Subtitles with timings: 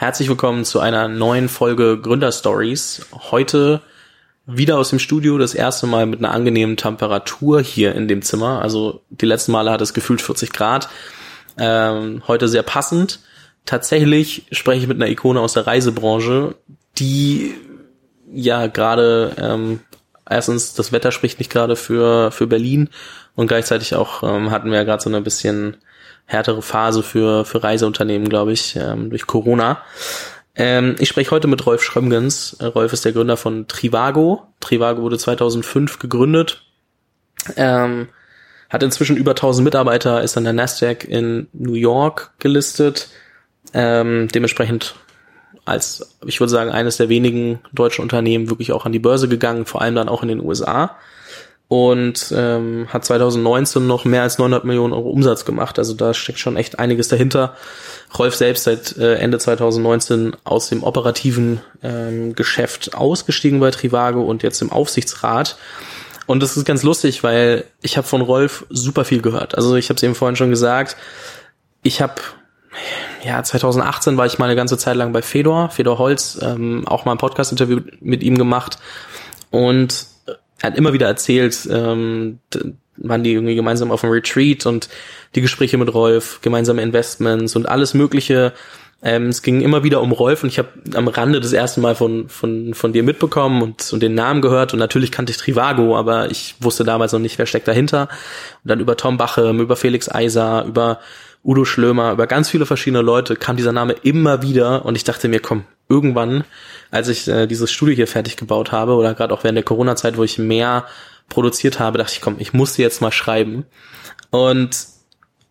[0.00, 3.04] Herzlich willkommen zu einer neuen Folge Gründerstories.
[3.32, 3.80] Heute
[4.46, 8.62] wieder aus dem Studio, das erste Mal mit einer angenehmen Temperatur hier in dem Zimmer.
[8.62, 10.88] Also die letzten Male hat es gefühlt 40 Grad.
[11.58, 13.18] Ähm, heute sehr passend.
[13.66, 16.54] Tatsächlich spreche ich mit einer Ikone aus der Reisebranche,
[16.96, 17.56] die
[18.32, 19.80] ja gerade ähm,
[20.30, 22.88] erstens das Wetter spricht nicht gerade für für Berlin
[23.34, 25.76] und gleichzeitig auch ähm, hatten wir ja gerade so eine bisschen
[26.28, 29.82] härtere Phase für, für Reiseunternehmen, glaube ich, ähm, durch Corona.
[30.54, 32.54] Ähm, ich spreche heute mit Rolf Schrömgens.
[32.60, 34.46] Äh, Rolf ist der Gründer von Trivago.
[34.60, 36.62] Trivago wurde 2005 gegründet.
[37.56, 38.08] Ähm,
[38.68, 43.08] hat inzwischen über 1000 Mitarbeiter, ist an der Nasdaq in New York gelistet.
[43.72, 44.96] Ähm, dementsprechend
[45.64, 49.64] als, ich würde sagen, eines der wenigen deutschen Unternehmen wirklich auch an die Börse gegangen,
[49.64, 50.96] vor allem dann auch in den USA
[51.68, 55.78] und ähm, hat 2019 noch mehr als 900 Millionen Euro Umsatz gemacht.
[55.78, 57.54] Also da steckt schon echt einiges dahinter.
[58.18, 64.42] Rolf selbst seit äh, Ende 2019 aus dem operativen ähm, Geschäft ausgestiegen bei Trivago und
[64.42, 65.58] jetzt im Aufsichtsrat.
[66.26, 69.54] Und das ist ganz lustig, weil ich habe von Rolf super viel gehört.
[69.54, 70.96] Also ich habe es eben vorhin schon gesagt.
[71.82, 72.14] Ich habe
[73.24, 77.04] ja 2018 war ich mal eine ganze Zeit lang bei Fedor, Fedor Holz, ähm, auch
[77.04, 78.78] mal ein Podcast-Interview mit ihm gemacht
[79.50, 80.06] und
[80.60, 82.40] er hat immer wieder erzählt, ähm,
[82.96, 84.88] waren die irgendwie gemeinsam auf einem Retreat und
[85.34, 88.52] die Gespräche mit Rolf, gemeinsame Investments und alles Mögliche.
[89.00, 91.94] Ähm, es ging immer wieder um Rolf und ich habe am Rande das erste Mal
[91.94, 95.96] von, von, von dir mitbekommen und, und den Namen gehört und natürlich kannte ich Trivago,
[95.96, 98.08] aber ich wusste damals noch nicht, wer steckt dahinter.
[98.64, 100.98] Und dann über Tom Bachem, über Felix Eiser, über
[101.44, 105.28] Udo Schlömer, über ganz viele verschiedene Leute kam dieser Name immer wieder und ich dachte
[105.28, 106.42] mir, komm, irgendwann,
[106.90, 110.16] als ich äh, dieses Studio hier fertig gebaut habe oder gerade auch während der Corona-Zeit,
[110.16, 110.86] wo ich mehr
[111.28, 113.66] produziert habe, dachte ich, komm, ich muss sie jetzt mal schreiben.
[114.30, 114.86] Und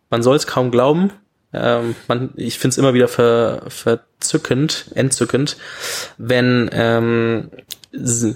[0.10, 1.12] man soll es kaum glauben.
[1.54, 5.58] Ähm, man, ich finde es immer wieder ver, verzückend, entzückend,
[6.18, 7.52] wenn ähm,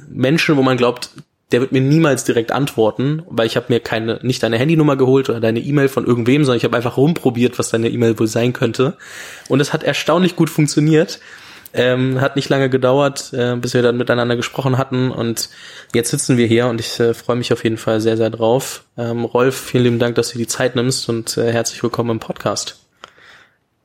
[0.10, 1.10] Menschen, wo man glaubt,
[1.52, 5.30] der wird mir niemals direkt antworten, weil ich habe mir keine nicht deine Handynummer geholt
[5.30, 8.54] oder deine E-Mail von irgendwem, sondern ich habe einfach rumprobiert, was deine E-Mail wohl sein
[8.54, 8.98] könnte.
[9.50, 11.20] Und es hat erstaunlich gut funktioniert.
[11.74, 15.50] Ähm, hat nicht lange gedauert, äh, bis wir dann miteinander gesprochen hatten und
[15.94, 18.84] jetzt sitzen wir hier und ich äh, freue mich auf jeden Fall sehr, sehr drauf.
[18.98, 22.20] Ähm, Rolf, vielen lieben Dank, dass du die Zeit nimmst und äh, herzlich willkommen im
[22.20, 22.78] Podcast.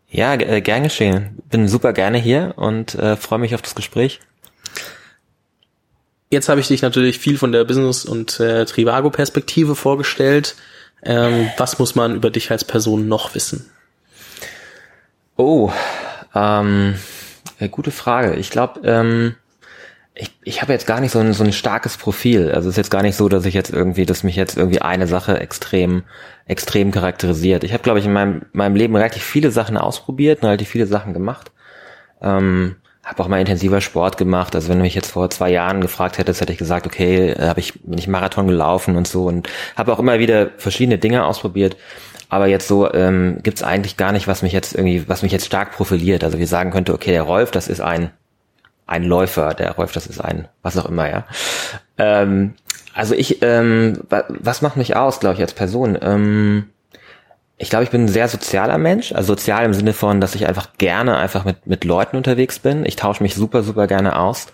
[0.09, 1.39] Ja, äh, gern geschehen.
[1.51, 4.21] Bin super gerne hier und äh, freue mich auf das Gespräch.
[6.31, 10.57] Jetzt habe ich dich natürlich viel von der Business- und äh, Trivago-Perspektive vorgestellt.
[11.03, 13.71] Ähm, was muss man über dich als Person noch wissen?
[15.37, 15.71] Oh,
[16.35, 16.97] ähm,
[17.59, 18.35] äh, gute Frage.
[18.35, 19.35] Ich glaube, ähm,
[20.15, 22.51] ich, ich habe jetzt gar nicht so ein, so ein starkes Profil.
[22.51, 24.81] Also es ist jetzt gar nicht so, dass ich jetzt irgendwie, dass mich jetzt irgendwie
[24.81, 26.05] eine Sache extrem,
[26.47, 27.65] extrem charakterisiert.
[27.65, 30.87] Ich habe, glaube ich, in meinem, meinem Leben relativ viele Sachen ausprobiert und relativ viele
[30.87, 31.53] Sachen gemacht.
[32.23, 34.55] Ähm, habe auch mal intensiver Sport gemacht.
[34.57, 37.49] Also wenn du mich jetzt vor zwei Jahren gefragt hättest, hätte ich gesagt, okay, äh,
[37.49, 41.25] habe ich bin ich Marathon gelaufen und so und habe auch immer wieder verschiedene Dinge
[41.25, 41.77] ausprobiert.
[42.29, 45.47] Aber jetzt so ähm, gibt eigentlich gar nicht, was mich jetzt irgendwie, was mich jetzt
[45.47, 46.25] stark profiliert.
[46.25, 48.11] Also wir sagen könnte, okay, der Rolf, das ist ein
[48.87, 51.25] ein Läufer, der Rolf, das ist ein was auch immer, ja.
[51.99, 52.55] Ähm,
[52.95, 55.99] also ich, ähm, was macht mich aus, glaube ich, als Person?
[56.01, 56.71] Ähm,
[57.59, 60.47] ich glaube, ich bin ein sehr sozialer Mensch, also sozial im Sinne von, dass ich
[60.47, 62.85] einfach gerne einfach mit mit Leuten unterwegs bin.
[62.87, 64.47] Ich tausche mich super, super gerne aus.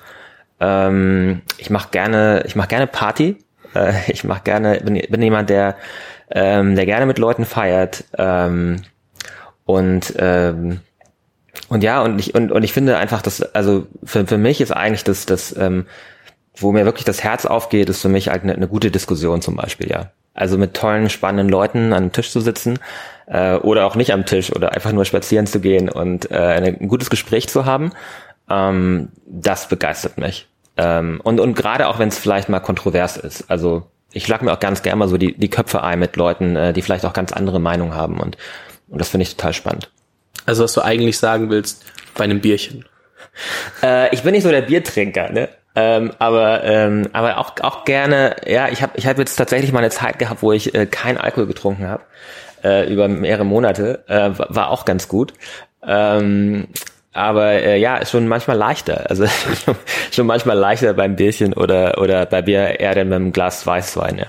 [0.60, 3.36] Ähm, ich mache gerne, ich mache gerne Party.
[3.74, 5.76] Äh, ich mache gerne, bin, bin jemand, der
[6.32, 8.04] ähm, der gerne mit Leuten feiert.
[8.18, 8.82] Ähm,
[9.64, 10.80] und ähm,
[11.68, 14.72] und ja, und ich, und, und ich finde einfach, dass, also für, für mich ist
[14.72, 15.86] eigentlich das, das, ähm,
[16.56, 19.56] wo mir wirklich das Herz aufgeht, ist für mich halt eine, eine gute Diskussion zum
[19.56, 20.10] Beispiel, ja.
[20.34, 22.78] Also mit tollen, spannenden Leuten an einem Tisch zu sitzen
[23.26, 26.88] äh, oder auch nicht am Tisch oder einfach nur spazieren zu gehen und äh, ein
[26.88, 27.92] gutes Gespräch zu haben,
[28.48, 30.48] ähm, das begeistert mich.
[30.78, 33.50] Ähm, und und gerade auch wenn es vielleicht mal kontrovers ist.
[33.50, 36.56] Also ich schlag mir auch ganz gerne mal so die, die Köpfe ein mit Leuten,
[36.56, 38.36] äh, die vielleicht auch ganz andere Meinungen haben und,
[38.88, 39.90] und das finde ich total spannend.
[40.46, 41.84] Also was du eigentlich sagen willst,
[42.14, 42.84] bei einem Bierchen.
[43.82, 45.48] Äh, ich bin nicht so der Biertrinker, ne?
[45.74, 49.78] Ähm, aber ähm, aber auch auch gerne, ja, ich habe ich hab jetzt tatsächlich mal
[49.78, 52.02] eine Zeit gehabt, wo ich äh, kein Alkohol getrunken habe
[52.62, 55.32] äh, über mehrere Monate, äh, war auch ganz gut.
[55.86, 56.68] Ähm,
[57.12, 59.08] aber äh, ja, ist schon manchmal leichter.
[59.10, 59.26] Also
[60.10, 64.26] schon manchmal leichter beim Bierchen oder oder bei Bier eher denn beim Glas Weißwein, ja.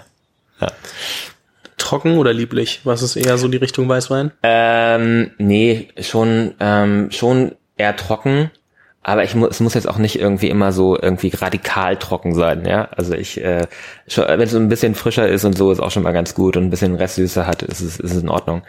[0.59, 0.67] ja.
[1.77, 2.81] Trocken oder lieblich?
[2.83, 4.31] Was ist eher so die Richtung Weißwein?
[4.43, 8.51] Ähm, nee, schon ähm, schon eher trocken.
[9.05, 12.65] Aber ich muss, es muss jetzt auch nicht irgendwie immer so irgendwie radikal trocken sein,
[12.65, 12.87] ja.
[12.95, 13.67] Also ich, äh,
[14.15, 16.55] wenn es so ein bisschen frischer ist und so, ist auch schon mal ganz gut
[16.55, 18.63] und ein bisschen Restsüße hat, ist es, ist es in Ordnung.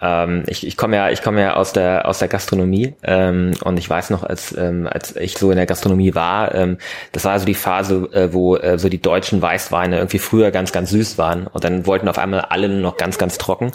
[0.00, 3.78] Ähm, ich ich komme ja, ich komme ja aus der aus der Gastronomie ähm, und
[3.78, 6.78] ich weiß noch, als ähm, als ich so in der Gastronomie war, ähm,
[7.12, 10.72] das war so die Phase, äh, wo äh, so die deutschen Weißweine irgendwie früher ganz
[10.72, 13.72] ganz süß waren und dann wollten auf einmal alle nur noch ganz ganz trocken.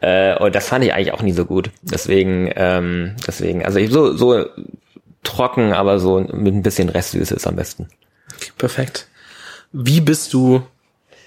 [0.00, 1.70] Äh, und das fand ich eigentlich auch nie so gut.
[1.82, 4.46] Deswegen, ähm, deswegen, also ich, so so
[5.22, 7.88] trocken, aber so mit ein bisschen Restsüße ist am besten.
[8.58, 9.08] Perfekt.
[9.72, 10.62] Wie bist du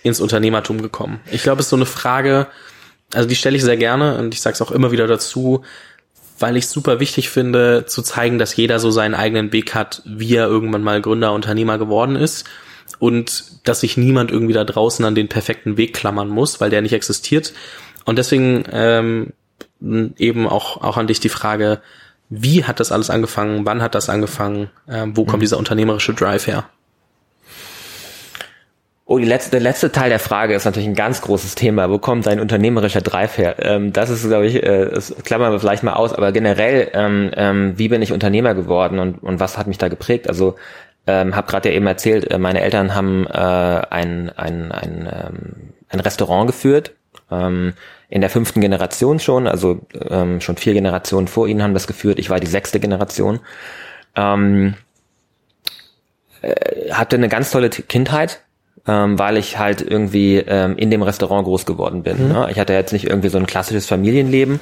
[0.04, 1.20] ins Unternehmertum gekommen?
[1.32, 2.48] Ich glaube, es ist so eine Frage,
[3.14, 5.64] also die stelle ich sehr gerne und ich sage es auch immer wieder dazu,
[6.40, 10.36] weil ich super wichtig finde, zu zeigen, dass jeder so seinen eigenen Weg hat, wie
[10.36, 12.46] er irgendwann mal Gründer, Unternehmer geworden ist
[12.98, 16.82] und dass sich niemand irgendwie da draußen an den perfekten Weg klammern muss, weil der
[16.82, 17.54] nicht existiert.
[18.06, 19.34] Und deswegen ähm,
[19.82, 21.82] eben auch, auch an dich die Frage,
[22.30, 23.66] wie hat das alles angefangen?
[23.66, 24.70] Wann hat das angefangen?
[24.88, 25.42] Ähm, wo kommt mhm.
[25.42, 26.70] dieser unternehmerische Drive her?
[29.12, 31.90] Oh, die letzte, der letzte Teil der Frage ist natürlich ein ganz großes Thema.
[31.90, 33.56] Wo kommt dein unternehmerischer Drive her?
[33.58, 37.32] Ähm, das ist, glaube ich, äh, das klammern wir vielleicht mal aus, aber generell, ähm,
[37.36, 40.28] ähm, wie bin ich Unternehmer geworden und, und was hat mich da geprägt?
[40.28, 40.58] Also
[41.08, 45.56] ähm, habe gerade ja eben erzählt, äh, meine Eltern haben äh, ein, ein, ein, ähm,
[45.90, 46.92] ein Restaurant geführt,
[47.32, 47.74] ähm,
[48.10, 52.20] in der fünften Generation schon, also ähm, schon vier Generationen vor ihnen haben das geführt.
[52.20, 53.40] Ich war die sechste Generation.
[54.16, 54.76] Ähm,
[56.44, 58.44] äh, hatte eine ganz tolle Kindheit,
[58.88, 62.28] ähm, weil ich halt irgendwie ähm, in dem Restaurant groß geworden bin.
[62.28, 62.34] Mhm.
[62.34, 62.48] Ne?
[62.52, 64.60] Ich hatte jetzt nicht irgendwie so ein klassisches Familienleben,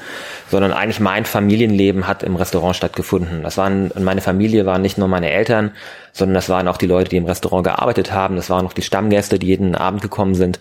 [0.50, 3.44] sondern eigentlich mein Familienleben hat im Restaurant stattgefunden.
[3.44, 5.72] Das waren, meine Familie waren nicht nur meine Eltern,
[6.14, 8.36] sondern das waren auch die Leute, die im Restaurant gearbeitet haben.
[8.36, 10.60] Das waren auch die Stammgäste, die jeden Abend gekommen sind.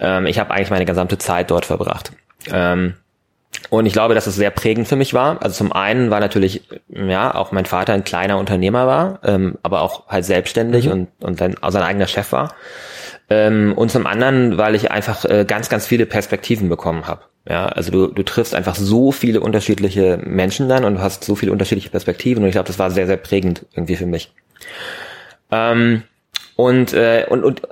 [0.00, 2.12] Ähm, ich habe eigentlich meine gesamte Zeit dort verbracht.
[2.50, 2.94] Ähm,
[3.70, 5.42] und ich glaube, dass es sehr prägend für mich war.
[5.42, 9.82] Also zum einen war natürlich, ja, auch mein Vater ein kleiner Unternehmer war, ähm, aber
[9.82, 10.92] auch halt selbstständig mhm.
[10.92, 12.54] und, und dann auch sein eigener Chef war.
[13.28, 17.22] Ähm, und zum anderen, weil ich einfach äh, ganz, ganz viele Perspektiven bekommen habe.
[17.48, 21.34] Ja, also du, du triffst einfach so viele unterschiedliche Menschen dann und du hast so
[21.34, 24.32] viele unterschiedliche Perspektiven und ich glaube, das war sehr, sehr prägend irgendwie für mich.
[25.50, 26.02] Ähm,
[26.56, 27.62] und, äh, und, und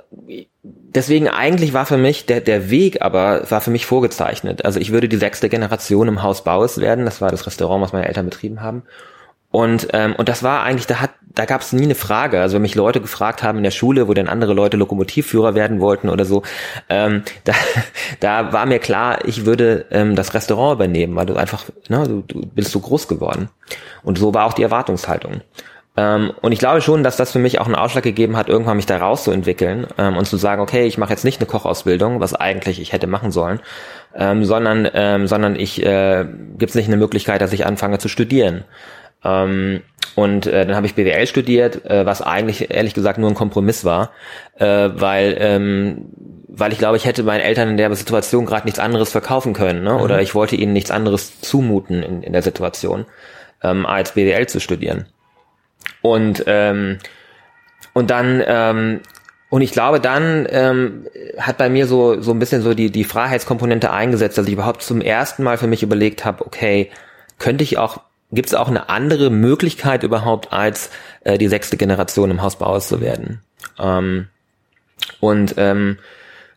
[0.95, 4.65] deswegen eigentlich war für mich der, der Weg aber, war für mich vorgezeichnet.
[4.65, 7.05] Also ich würde die sechste Generation im Haus Baues werden.
[7.05, 8.83] Das war das Restaurant, was meine Eltern betrieben haben.
[9.51, 12.41] Und, ähm, und das war eigentlich, da hat, da gab es nie eine Frage.
[12.41, 15.79] Also wenn mich Leute gefragt haben in der Schule, wo dann andere Leute Lokomotivführer werden
[15.79, 16.43] wollten oder so,
[16.89, 17.53] ähm, da,
[18.19, 22.21] da war mir klar, ich würde ähm, das Restaurant übernehmen, weil du einfach, ne, du,
[22.27, 23.49] du bist so groß geworden.
[24.03, 25.41] Und so war auch die Erwartungshaltung.
[25.97, 28.75] Ähm, und ich glaube schon, dass das für mich auch einen Ausschlag gegeben hat, irgendwann
[28.75, 32.33] mich da rauszuentwickeln ähm, und zu sagen, okay, ich mache jetzt nicht eine Kochausbildung, was
[32.33, 33.61] eigentlich ich hätte machen sollen,
[34.13, 36.25] ähm, sondern ähm, sondern ich äh,
[36.57, 38.65] gibt es nicht eine Möglichkeit, dass ich anfange zu studieren.
[39.23, 39.81] Ähm,
[40.15, 43.85] und äh, dann habe ich BWL studiert, äh, was eigentlich ehrlich gesagt nur ein Kompromiss
[43.85, 44.11] war,
[44.57, 46.09] äh, weil ähm,
[46.57, 49.83] weil ich glaube, ich hätte meinen Eltern in der Situation gerade nichts anderes verkaufen können,
[49.83, 49.97] ne?
[49.97, 50.21] oder mhm.
[50.21, 53.05] ich wollte ihnen nichts anderes zumuten in, in der Situation,
[53.61, 55.05] ähm, als BWL zu studieren.
[56.05, 56.99] Und, ähm,
[57.93, 58.99] und dann, ähm,
[59.49, 61.07] und ich glaube, dann ähm,
[61.39, 64.83] hat bei mir so, so ein bisschen so die, die Freiheitskomponente eingesetzt, dass ich überhaupt
[64.83, 66.91] zum ersten Mal für mich überlegt habe, okay,
[67.39, 70.91] könnte ich auch, gibt es auch eine andere Möglichkeit überhaupt, als
[71.23, 73.41] äh, die sechste Generation im Hausbauhaus zu werden?
[73.79, 74.27] Ähm,
[75.21, 75.97] und ähm,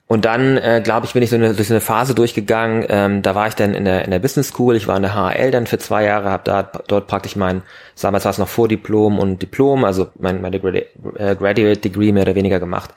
[0.08, 2.86] und dann, äh, glaube ich, bin ich so eine, durch so eine Phase durchgegangen.
[2.88, 4.74] Ähm, da war ich dann in der, in der Business School.
[4.74, 7.62] Ich war in der HL dann für zwei Jahre, habe da dort praktisch mein,
[8.00, 12.34] damals war es noch Vordiplom und Diplom, also mein, meine äh, Graduate Degree mehr oder
[12.34, 12.94] weniger gemacht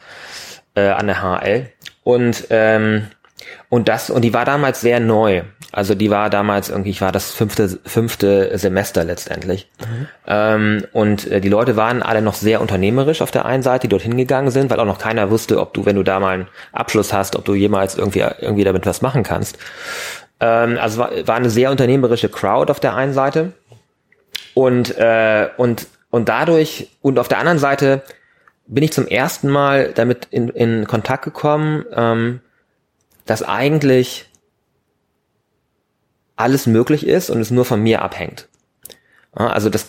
[0.76, 1.70] äh, an der HL.
[2.04, 3.08] Und ähm,
[3.70, 5.44] und das, und die war damals sehr neu.
[5.72, 9.70] Also die war damals irgendwie, ich war das fünfte, fünfte Semester letztendlich.
[9.80, 10.08] Mhm.
[10.28, 13.90] Ähm, und äh, die Leute waren alle noch sehr unternehmerisch auf der einen Seite, die
[13.90, 16.48] dorthin gegangen sind, weil auch noch keiner wusste, ob du, wenn du da mal einen
[16.74, 19.58] Abschluss hast, ob du jemals irgendwie, irgendwie damit was machen kannst.
[20.42, 23.54] Ähm, also war, war eine sehr unternehmerische Crowd auf der einen Seite.
[24.54, 28.02] Und, äh, und, und dadurch, und auf der anderen Seite
[28.68, 32.42] bin ich zum ersten Mal damit in, in Kontakt gekommen, ähm,
[33.32, 34.26] dass eigentlich
[36.36, 38.50] alles möglich ist und es nur von mir abhängt.
[39.32, 39.88] Also das,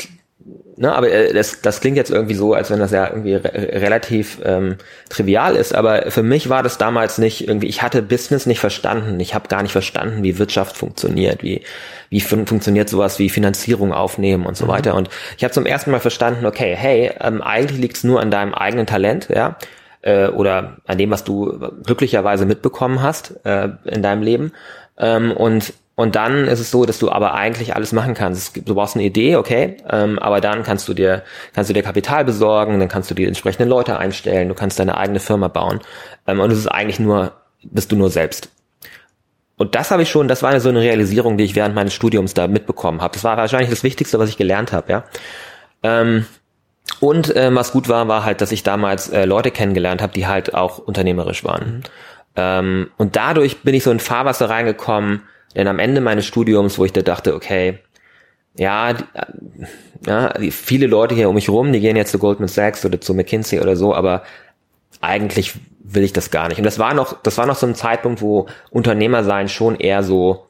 [0.77, 3.81] ne, aber äh, das, das klingt jetzt irgendwie so, als wenn das ja irgendwie re
[3.83, 4.77] relativ ähm,
[5.09, 9.19] trivial ist, aber für mich war das damals nicht irgendwie, ich hatte Business nicht verstanden,
[9.19, 11.63] ich habe gar nicht verstanden, wie Wirtschaft funktioniert, wie,
[12.11, 14.71] wie fun funktioniert sowas wie Finanzierung aufnehmen und so mhm.
[14.71, 14.95] weiter.
[14.95, 18.31] Und ich habe zum ersten Mal verstanden, okay, hey, ähm, eigentlich liegt es nur an
[18.31, 19.57] deinem eigenen Talent, ja,
[20.03, 24.53] äh, oder an dem, was du glücklicherweise mitbekommen hast äh, in deinem Leben.
[24.99, 28.67] Ähm, und und dann ist es so, dass du aber eigentlich alles machen kannst.
[28.67, 31.23] Du brauchst eine Idee, okay, ähm, aber dann kannst du dir
[31.55, 34.97] kannst du dir Kapital besorgen, dann kannst du die entsprechenden Leute einstellen, du kannst deine
[34.97, 35.81] eigene Firma bauen.
[36.27, 37.33] Ähm, und es ist eigentlich nur
[37.63, 38.51] bist du nur selbst.
[39.59, 42.35] und das habe ich schon, das war so eine Realisierung, die ich während meines Studiums
[42.35, 43.15] da mitbekommen habe.
[43.15, 45.05] Das war wahrscheinlich das Wichtigste, was ich gelernt habe, ja.
[45.85, 46.27] Ähm,
[47.03, 50.29] und äh, was gut war, war halt, dass ich damals äh, Leute kennengelernt habe, die
[50.29, 51.67] halt auch unternehmerisch waren.
[51.67, 51.83] Mhm.
[52.37, 55.23] Ähm, und dadurch bin ich so in Fahrwasser reingekommen,
[55.57, 57.81] denn am Ende meines Studiums, wo ich da dachte, okay,
[58.57, 59.67] ja, die, äh,
[60.07, 63.15] ja, viele Leute hier um mich rum, die gehen jetzt zu Goldman Sachs oder zu
[63.15, 64.23] McKinsey oder so, aber
[65.01, 66.59] eigentlich will ich das gar nicht.
[66.59, 70.05] Und das war noch, das war noch so ein Zeitpunkt, wo Unternehmer sein schon eher
[70.05, 70.47] so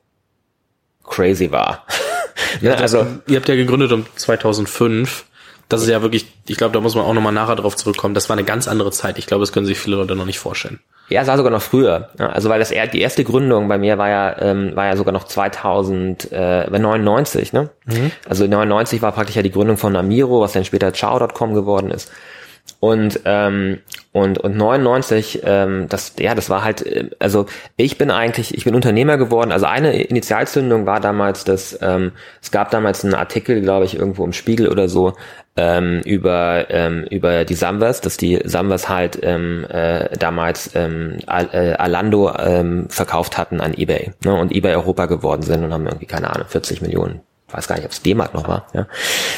[1.03, 1.87] crazy war.
[2.61, 5.25] ja, also, ihr habt ja gegründet um 2005
[5.73, 8.15] das ist ja wirklich, ich glaube, da muss man auch nochmal nachher drauf zurückkommen.
[8.15, 9.19] Das war eine ganz andere Zeit.
[9.19, 10.81] Ich glaube, das können sich viele Leute noch nicht vorstellen.
[11.09, 12.11] Ja, es war sogar noch früher.
[12.19, 15.25] Also weil das die erste Gründung bei mir war ja ähm, war ja sogar noch
[15.25, 17.71] 2000 äh, 99, ne?
[17.87, 18.13] Mhm.
[18.29, 22.11] Also 99 war praktisch ja die Gründung von Amiro, was dann später Chow.com geworden ist.
[22.83, 23.79] Und ähm,
[24.11, 27.47] und und 99, ähm, das ja, das war halt, äh, also
[27.77, 29.53] ich bin eigentlich, ich bin Unternehmer geworden.
[29.53, 32.11] Also eine Initialzündung war damals, dass ähm,
[32.43, 35.13] es gab damals einen Artikel, glaube ich, irgendwo im Spiegel oder so
[35.55, 41.51] ähm, über ähm, über die Samwas, dass die Samwas halt ähm, äh, damals ähm, Al
[41.53, 45.87] äh, Alando ähm, verkauft hatten an eBay ne, und eBay Europa geworden sind und haben
[45.87, 47.21] irgendwie keine Ahnung 40 Millionen,
[47.53, 48.89] weiß gar nicht, ob es D-Mark noch war, ja,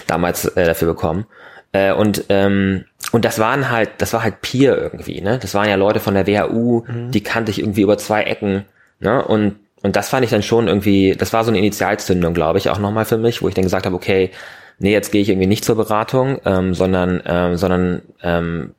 [0.07, 1.27] damals äh, dafür bekommen.
[1.75, 5.38] Äh, und ähm, und das waren halt, das war halt Peer irgendwie, ne?
[5.38, 7.12] Das waren ja Leute von der WHU, mhm.
[7.12, 8.64] die kannte ich irgendwie über zwei Ecken,
[8.99, 9.25] ne?
[9.25, 9.54] Und
[9.85, 12.78] und das fand ich dann schon irgendwie, das war so eine Initialzündung, glaube ich, auch
[12.78, 14.30] nochmal für mich, wo ich dann gesagt habe, okay,
[14.78, 18.75] nee, jetzt gehe ich irgendwie nicht zur Beratung, ähm, sondern, ähm, sondern ähm,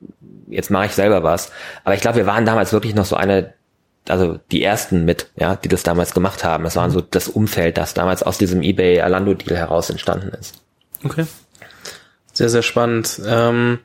[0.49, 1.51] jetzt mache ich selber was.
[1.85, 3.53] Aber ich glaube, wir waren damals wirklich noch so eine,
[4.09, 6.65] also die ersten mit, ja, die das damals gemacht haben.
[6.65, 10.55] Es waren so das Umfeld, das damals aus diesem eBay Alando Deal heraus entstanden ist.
[11.05, 11.25] Okay.
[12.33, 13.21] Sehr, sehr spannend.
[13.25, 13.79] Ähm,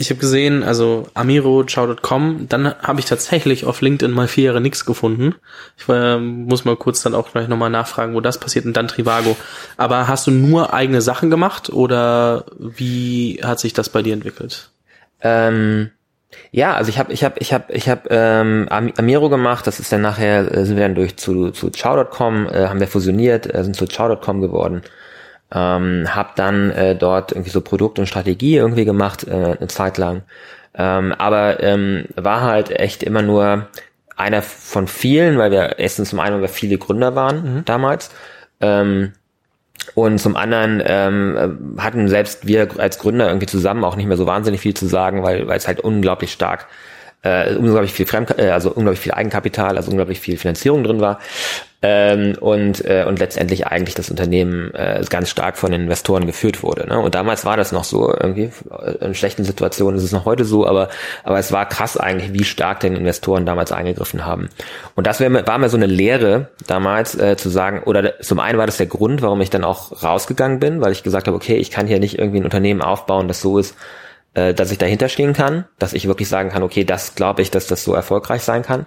[0.00, 4.62] ich habe gesehen, also Amiro, Ciao.com, dann habe ich tatsächlich auf LinkedIn mal vier Jahre
[4.62, 5.34] nichts gefunden.
[5.76, 8.88] Ich äh, muss mal kurz dann auch gleich nochmal nachfragen, wo das passiert und dann
[8.88, 9.36] Trivago.
[9.76, 14.70] Aber hast du nur eigene Sachen gemacht oder wie hat sich das bei dir entwickelt?
[15.20, 15.90] Ähm,
[16.50, 19.92] ja, also ich habe ich habe ich habe ich habe ähm, Amiro gemacht, das ist
[19.92, 23.64] dann nachher äh, sind wir dann durch zu zu Ciao.com, äh, haben wir fusioniert, äh,
[23.64, 24.80] sind zu Ciao.com geworden.
[25.52, 29.98] Ähm, habe dann äh, dort irgendwie so Produkt und Strategie irgendwie gemacht, äh, eine Zeit
[29.98, 30.22] lang.
[30.74, 33.66] Ähm, aber ähm, war halt echt immer nur
[34.16, 37.64] einer von vielen, weil wir erstens zum einen, weil wir viele Gründer waren mhm.
[37.64, 38.10] damals.
[38.60, 39.12] Ähm,
[39.94, 44.26] und zum anderen ähm, hatten selbst wir als Gründer irgendwie zusammen auch nicht mehr so
[44.26, 46.66] wahnsinnig viel zu sagen, weil weil es halt unglaublich stark
[47.22, 51.18] äh, unglaublich viel Fremd, äh, also unglaublich viel Eigenkapital, also unglaublich viel Finanzierung drin war
[51.82, 56.62] ähm, und äh, und letztendlich eigentlich das Unternehmen äh, ganz stark von den Investoren geführt
[56.62, 56.86] wurde.
[56.86, 56.98] Ne?
[56.98, 58.50] Und damals war das noch so irgendwie
[59.00, 60.88] in schlechten Situationen ist es noch heute so, aber
[61.24, 64.50] aber es war krass eigentlich, wie stark den Investoren damals eingegriffen haben.
[64.94, 68.58] Und das wär, war mir so eine Lehre damals äh, zu sagen, oder zum einen
[68.58, 71.56] war das der Grund, warum ich dann auch rausgegangen bin, weil ich gesagt habe, okay,
[71.56, 73.74] ich kann hier nicht irgendwie ein Unternehmen aufbauen, das so ist,
[74.34, 77.50] äh, dass ich dahinter stehen kann, dass ich wirklich sagen kann, okay, das glaube ich,
[77.50, 78.86] dass das so erfolgreich sein kann.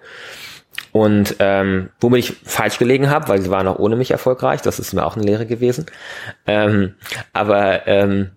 [0.91, 4.79] Und ähm, womit ich falsch gelegen habe, weil sie waren auch ohne mich erfolgreich, das
[4.79, 5.85] ist mir auch eine Lehre gewesen.
[6.47, 6.95] Ähm,
[7.33, 8.31] aber ähm,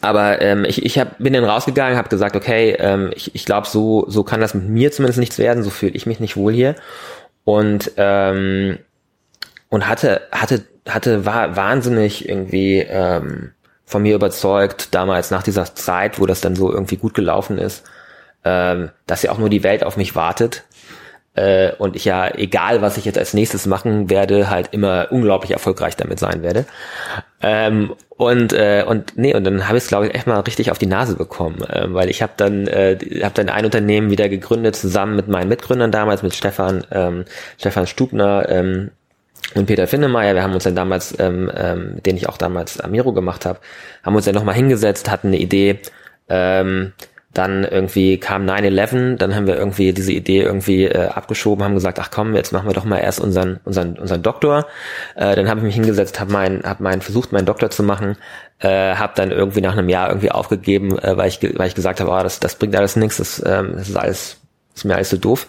[0.00, 3.68] aber ähm, ich, ich hab, bin dann rausgegangen, habe gesagt, okay, ähm, ich, ich glaube,
[3.68, 6.52] so so kann das mit mir zumindest nichts werden, so fühle ich mich nicht wohl
[6.52, 6.74] hier
[7.44, 8.78] und ähm,
[9.68, 13.52] und hatte hatte hatte war wahnsinnig irgendwie ähm,
[13.92, 17.84] von mir überzeugt damals nach dieser Zeit, wo das dann so irgendwie gut gelaufen ist,
[18.44, 20.64] ähm, dass ja auch nur die Welt auf mich wartet
[21.34, 25.52] äh, und ich ja, egal was ich jetzt als nächstes machen werde, halt immer unglaublich
[25.52, 26.66] erfolgreich damit sein werde.
[27.40, 30.70] Ähm, und äh, und nee, und dann habe ich es glaube ich echt mal richtig
[30.70, 34.28] auf die Nase bekommen, äh, weil ich habe dann äh, habe dann ein Unternehmen wieder
[34.28, 37.24] gegründet zusammen mit meinen Mitgründern damals mit Stefan ähm,
[37.58, 38.90] Stefan Stubner ähm,
[39.54, 43.12] und Peter Finnemeyer, wir haben uns dann damals, ähm, ähm, den ich auch damals Amiro
[43.12, 43.60] gemacht habe,
[44.02, 45.80] haben uns dann nochmal hingesetzt, hatten eine Idee,
[46.28, 46.92] ähm,
[47.34, 51.98] dann irgendwie kam 9-11, dann haben wir irgendwie diese Idee irgendwie äh, abgeschoben, haben gesagt,
[51.98, 54.66] ach komm, jetzt machen wir doch mal erst unseren unseren unseren Doktor.
[55.14, 58.16] Äh, dann habe ich mich hingesetzt, habe mein, hab mein versucht, meinen Doktor zu machen,
[58.58, 62.00] äh, habe dann irgendwie nach einem Jahr irgendwie aufgegeben, äh, weil ich weil ich gesagt
[62.00, 64.36] habe, oh, das das bringt alles nichts, das, ähm, das ist alles
[64.74, 65.46] ist mir alles so doof.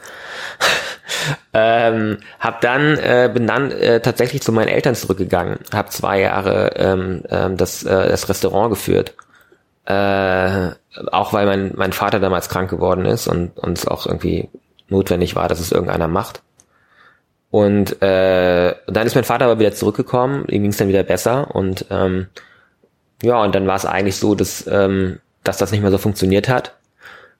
[1.53, 6.71] Ähm, hab dann äh, bin dann äh, tatsächlich zu meinen Eltern zurückgegangen, habe zwei Jahre
[6.75, 9.15] ähm, ähm, das äh, das Restaurant geführt
[9.85, 10.71] äh,
[11.11, 14.49] auch weil mein, mein Vater damals krank geworden ist und und es auch irgendwie
[14.87, 16.41] notwendig war, dass es irgendeiner macht.
[17.51, 21.53] Und äh, dann ist mein Vater aber wieder zurückgekommen, ihm ging es dann wieder besser
[21.53, 22.27] und ähm,
[23.21, 26.49] ja, und dann war es eigentlich so, dass, ähm, dass das nicht mehr so funktioniert
[26.49, 26.75] hat.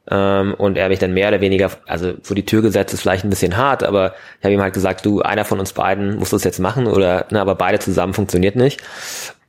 [0.10, 3.24] Ähm, und er mich dann mehr oder weniger, also vor die Tür gesetzt ist vielleicht
[3.24, 6.32] ein bisschen hart, aber ich habe ihm halt gesagt, du, einer von uns beiden muss
[6.32, 8.82] das jetzt machen oder, ne, aber beide zusammen funktioniert nicht.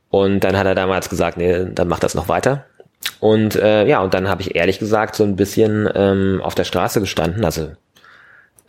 [0.09, 2.65] Und dann hat er damals gesagt, nee, dann mach das noch weiter.
[3.19, 6.63] Und äh, ja, und dann habe ich ehrlich gesagt so ein bisschen ähm, auf der
[6.63, 7.43] Straße gestanden.
[7.43, 7.71] Also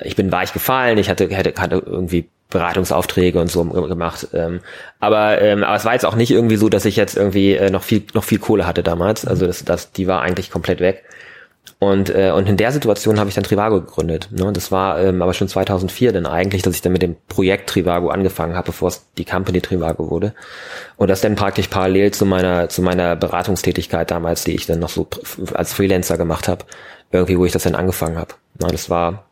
[0.02, 4.28] ich bin weich gefallen, ich hatte, hatte, hatte irgendwie Beratungsaufträge und so gemacht.
[4.32, 4.60] Ähm,
[5.00, 7.70] aber, ähm, aber es war jetzt auch nicht irgendwie so, dass ich jetzt irgendwie äh,
[7.70, 9.26] noch viel noch viel Kohle hatte damals.
[9.26, 11.04] Also das, das die war eigentlich komplett weg.
[11.78, 14.28] Und, äh, und in der Situation habe ich dann Trivago gegründet.
[14.30, 14.50] Ne?
[14.50, 18.08] Das war ähm, aber schon 2004 dann eigentlich, dass ich dann mit dem Projekt Trivago
[18.08, 20.32] angefangen habe, bevor es die Company Trivago wurde.
[20.96, 24.88] Und das dann praktisch parallel zu meiner zu meiner Beratungstätigkeit damals, die ich dann noch
[24.88, 25.06] so
[25.52, 26.64] als Freelancer gemacht habe,
[27.12, 28.34] irgendwie, wo ich das dann angefangen habe.
[28.58, 29.26] Na, das war,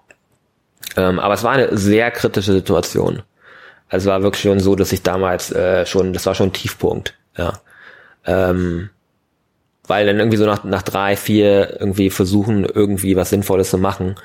[0.98, 3.22] ähm, aber es war eine sehr kritische Situation.
[3.88, 6.52] Also es war wirklich schon so, dass ich damals äh, schon, das war schon ein
[6.52, 7.14] Tiefpunkt.
[7.38, 7.54] Ja.
[8.26, 8.90] Ähm,
[9.86, 14.16] weil dann irgendwie so nach, nach drei, vier irgendwie versuchen, irgendwie was Sinnvolles zu machen,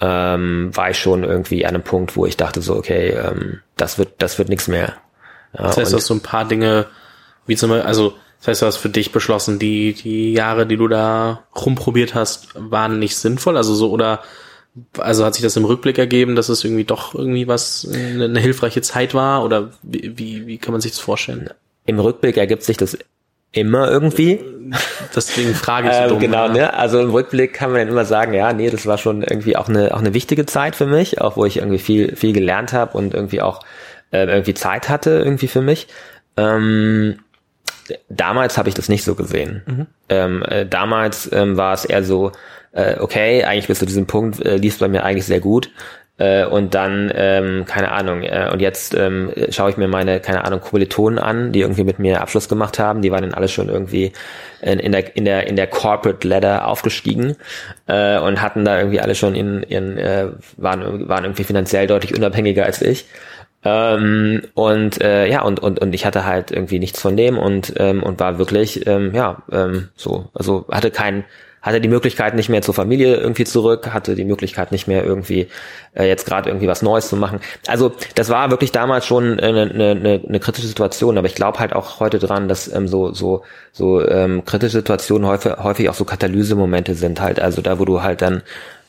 [0.00, 3.98] ähm, war ich schon irgendwie an einem Punkt, wo ich dachte so, okay, ähm, das
[3.98, 4.94] wird, das wird nichts mehr.
[5.52, 6.86] Ja, das heißt, du hast so ein paar Dinge,
[7.46, 10.78] wie zum Beispiel, also das heißt, du hast für dich beschlossen, die, die Jahre, die
[10.78, 14.22] du da rumprobiert hast, waren nicht sinnvoll, also so, oder
[14.98, 18.40] also hat sich das im Rückblick ergeben, dass es irgendwie doch irgendwie was, eine, eine
[18.40, 21.50] hilfreiche Zeit war, oder wie, wie, wie kann man sich das vorstellen?
[21.84, 22.96] Im Rückblick ergibt sich das
[23.52, 24.40] immer irgendwie.
[25.14, 26.18] Deswegen frage ich so ähm, dumm.
[26.20, 26.74] Genau, ne?
[26.74, 29.68] Also im Rückblick kann man dann immer sagen, ja, nee, das war schon irgendwie auch
[29.68, 32.96] eine auch eine wichtige Zeit für mich, auch wo ich irgendwie viel viel gelernt habe
[32.96, 33.60] und irgendwie auch
[34.12, 35.88] äh, irgendwie Zeit hatte irgendwie für mich.
[36.36, 37.18] Ähm,
[38.08, 39.62] damals habe ich das nicht so gesehen.
[39.66, 39.86] Mhm.
[40.08, 42.32] Ähm, äh, damals ähm, war es eher so,
[42.72, 45.70] äh, okay, eigentlich bis zu diesem Punkt äh, lief bei mir eigentlich sehr gut.
[46.20, 50.44] Äh, und dann, ähm, keine Ahnung, äh, und jetzt ähm, schaue ich mir meine, keine
[50.44, 53.00] Ahnung, Kommilitonen an, die irgendwie mit mir Abschluss gemacht haben.
[53.00, 54.12] Die waren dann alle schon irgendwie
[54.60, 57.36] in, in der in der in der Corporate Ladder aufgestiegen
[57.86, 60.26] äh, und hatten da irgendwie alle schon in ihren äh,
[60.58, 63.06] waren waren irgendwie finanziell deutlich unabhängiger als ich.
[63.64, 67.72] Ähm, und äh, ja und und und ich hatte halt irgendwie nichts von dem und
[67.78, 71.24] ähm, und war wirklich ähm, ja ähm, so also hatte keinen
[71.62, 75.48] hatte die Möglichkeit nicht mehr zur Familie irgendwie zurück, hatte die Möglichkeit nicht mehr irgendwie
[75.94, 77.40] äh, jetzt gerade irgendwie was Neues zu machen.
[77.66, 81.74] Also das war wirklich damals schon eine, eine, eine, kritische Situation, aber ich glaube halt
[81.74, 83.42] auch heute dran, dass ähm, so so
[83.72, 88.02] so ähm, kritische Situationen häufig häufig auch so Katalysemomente sind halt, also da wo du
[88.02, 88.42] halt dann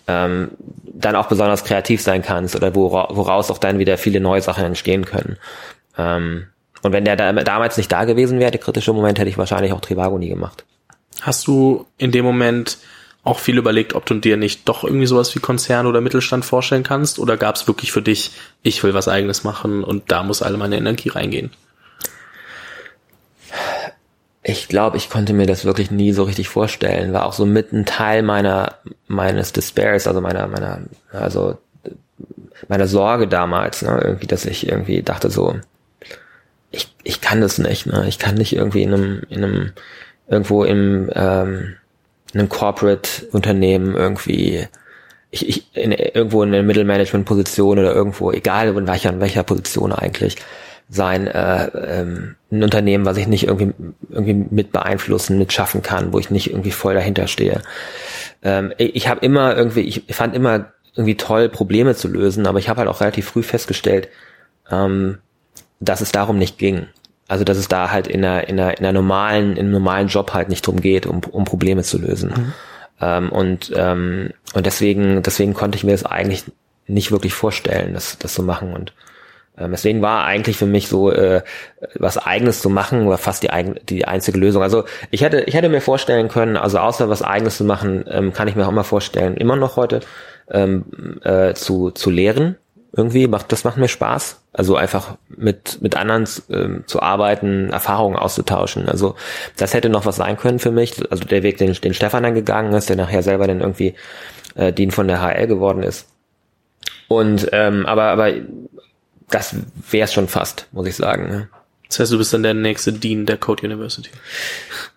[0.07, 0.51] ähm,
[0.93, 4.63] dann auch besonders kreativ sein kannst oder wora, woraus auch dann wieder viele neue Sachen
[4.63, 5.37] entstehen können.
[5.97, 6.47] Ähm,
[6.83, 9.71] und wenn der da, damals nicht da gewesen wäre, der kritische Moment, hätte ich wahrscheinlich
[9.73, 10.65] auch Trivago nie gemacht.
[11.19, 12.77] Hast du in dem Moment
[13.23, 16.83] auch viel überlegt, ob du dir nicht doch irgendwie sowas wie Konzern oder Mittelstand vorstellen
[16.83, 17.19] kannst?
[17.19, 18.31] Oder gab es wirklich für dich,
[18.63, 21.51] ich will was eigenes machen und da muss alle meine Energie reingehen?
[24.43, 27.13] Ich glaube, ich konnte mir das wirklich nie so richtig vorstellen.
[27.13, 31.59] War auch so mit ein Teil meiner meines Despairs, also meiner meiner also
[32.67, 35.59] meiner Sorge damals, ne, irgendwie, dass ich irgendwie dachte so,
[36.71, 39.73] ich ich kann das nicht, ne, ich kann nicht irgendwie in einem in einem
[40.31, 41.75] irgendwo im ähm,
[42.33, 44.67] in einem Corporate-Unternehmen irgendwie
[45.31, 49.93] ich, ich in, irgendwo in einer Mittelmanagement-Position oder irgendwo, egal in welcher, in welcher Position
[49.93, 50.35] eigentlich,
[50.89, 53.73] sein äh, ähm, ein Unternehmen, was ich nicht irgendwie
[54.09, 57.61] irgendwie mit beeinflussen, mit schaffen kann, wo ich nicht irgendwie voll dahinter stehe.
[58.43, 62.59] Ähm, ich ich habe immer irgendwie, ich fand immer irgendwie toll, Probleme zu lösen, aber
[62.59, 64.09] ich habe halt auch relativ früh festgestellt,
[64.69, 65.19] ähm,
[65.79, 66.87] dass es darum nicht ging.
[67.31, 70.09] Also dass es da halt in einer, in einer, in einer normalen, in einem normalen
[70.09, 72.29] Job halt nicht drum geht, um, um Probleme zu lösen.
[72.29, 72.53] Mhm.
[72.99, 76.43] Ähm, und, ähm, und deswegen, deswegen konnte ich mir das eigentlich
[76.87, 78.73] nicht wirklich vorstellen, das, das zu machen.
[78.73, 78.91] Und
[79.57, 81.41] ähm, deswegen war eigentlich für mich so, äh,
[81.95, 84.61] was Eigenes zu machen, war fast die, eigen, die einzige Lösung.
[84.61, 88.33] Also ich hätte, ich hätte mir vorstellen können, also außer was Eigenes zu machen, ähm,
[88.33, 90.01] kann ich mir auch immer vorstellen, immer noch heute
[90.49, 92.57] ähm, äh, zu, zu lehren
[92.93, 98.17] irgendwie macht das macht mir Spaß also einfach mit mit anderen ähm, zu arbeiten Erfahrungen
[98.17, 99.15] auszutauschen also
[99.55, 102.35] das hätte noch was sein können für mich also der Weg den, den Stefan dann
[102.35, 103.95] gegangen ist der nachher selber dann irgendwie
[104.55, 106.07] äh, Dean von der HL geworden ist
[107.07, 108.33] und ähm, aber aber
[109.29, 109.55] das
[109.89, 111.49] wäre es schon fast muss ich sagen ne?
[111.91, 114.09] Das heißt, du bist dann der nächste Dean der Code University.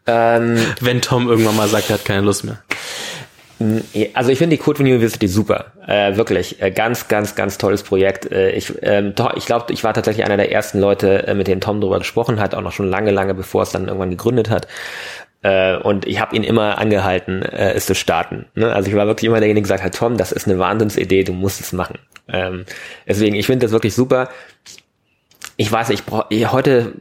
[0.07, 2.63] Ähm, Wenn Tom irgendwann mal sagt, er hat keine Lust mehr.
[4.15, 8.31] Also ich finde die Code University super, äh, wirklich äh, ganz, ganz, ganz tolles Projekt.
[8.33, 11.61] Äh, ich ähm, ich glaube, ich war tatsächlich einer der ersten Leute, äh, mit denen
[11.61, 14.67] Tom darüber gesprochen hat, auch noch schon lange, lange bevor es dann irgendwann gegründet hat.
[15.43, 18.47] Äh, und ich habe ihn immer angehalten, äh, es zu starten.
[18.55, 18.73] Ne?
[18.73, 21.33] Also ich war wirklich immer derjenige, der gesagt hat, Tom, das ist eine Wahnsinnsidee, du
[21.33, 21.99] musst es machen.
[22.29, 22.65] Ähm,
[23.07, 24.31] deswegen, ich finde das wirklich super.
[25.57, 26.95] Ich weiß, ich brauche heute,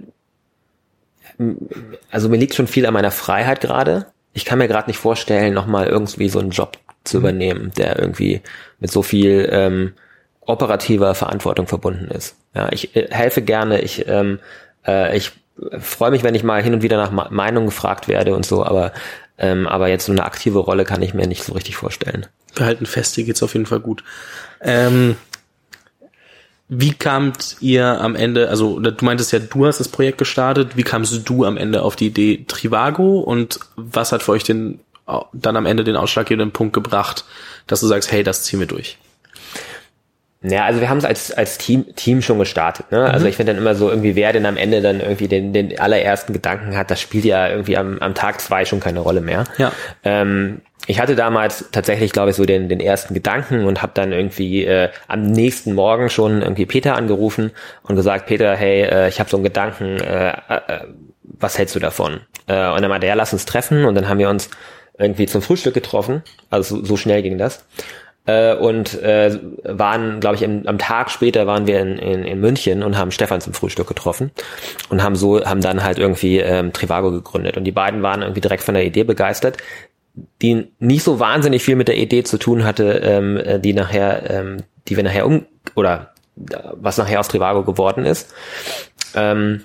[2.11, 5.53] also mir liegt schon viel an meiner Freiheit gerade ich kann mir gerade nicht vorstellen,
[5.53, 7.23] nochmal irgendwie so einen Job zu mhm.
[7.23, 8.41] übernehmen, der irgendwie
[8.79, 9.93] mit so viel ähm,
[10.41, 12.35] operativer Verantwortung verbunden ist.
[12.53, 14.39] Ja, ich äh, helfe gerne, ich, ähm,
[14.85, 15.31] äh, ich
[15.79, 18.91] freue mich, wenn ich mal hin und wieder nach Meinung gefragt werde und so, aber,
[19.37, 22.25] ähm, aber jetzt so eine aktive Rolle kann ich mir nicht so richtig vorstellen.
[22.55, 24.03] Wir halten fest, hier geht's auf jeden Fall gut.
[24.61, 25.15] Ähm,
[26.69, 30.83] wie kamt ihr am Ende, also du meintest ja, du hast das Projekt gestartet, wie
[30.83, 34.79] kamst du am Ende auf die Idee Trivago und was hat für euch den,
[35.33, 37.25] dann am Ende den ausschlaggebenden Punkt gebracht,
[37.67, 38.97] dass du sagst, hey, das ziehen wir durch?
[40.43, 42.91] Ja, also wir haben es als, als Team, Team schon gestartet.
[42.91, 42.99] Ne?
[42.99, 43.13] Also mhm.
[43.13, 45.79] Also ich finde dann immer so, irgendwie wer denn am Ende dann irgendwie den, den
[45.79, 49.45] allerersten Gedanken hat, das spielt ja irgendwie am, am Tag zwei schon keine Rolle mehr.
[49.57, 49.71] Ja.
[50.03, 54.11] Ähm, ich hatte damals tatsächlich, glaube ich, so den, den ersten Gedanken und habe dann
[54.11, 57.51] irgendwie äh, am nächsten Morgen schon irgendwie Peter angerufen
[57.83, 60.79] und gesagt, Peter, hey, äh, ich habe so einen Gedanken, äh, äh,
[61.23, 62.19] was hältst du davon?
[62.47, 64.49] Äh, und dann meinte er, lass uns treffen und dann haben wir uns
[64.97, 66.21] irgendwie zum Frühstück getroffen.
[66.49, 67.63] Also so, so schnell ging das
[68.25, 72.39] äh, und äh, waren, glaube ich, im, am Tag später waren wir in, in, in
[72.39, 74.31] München und haben Stefan zum Frühstück getroffen
[74.89, 77.57] und haben so, haben dann halt irgendwie ähm, Trivago gegründet.
[77.57, 79.57] Und die beiden waren irgendwie direkt von der Idee begeistert,
[80.41, 84.29] die nicht so wahnsinnig viel mit der Idee zu tun hatte, ähm, äh, die nachher,
[84.29, 84.57] ähm,
[84.87, 88.33] die wir nachher um oder was nachher aus Trivago geworden ist.
[89.15, 89.63] Ähm,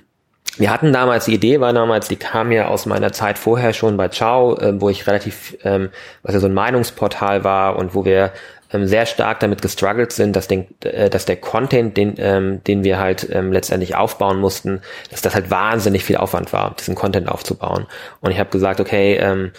[0.59, 3.97] wir hatten damals die Idee, war damals, die kam ja aus meiner Zeit vorher schon
[3.97, 5.91] bei Ciao, äh, wo ich relativ, ähm,
[6.23, 8.33] was ja so ein Meinungsportal war und wo wir
[8.73, 12.85] ähm, sehr stark damit gestruggelt sind, dass, den, äh, dass der Content, den, ähm, den
[12.85, 17.29] wir halt ähm, letztendlich aufbauen mussten, dass das halt wahnsinnig viel Aufwand war, diesen Content
[17.29, 17.87] aufzubauen.
[18.21, 19.53] Und ich habe gesagt, okay, ähm,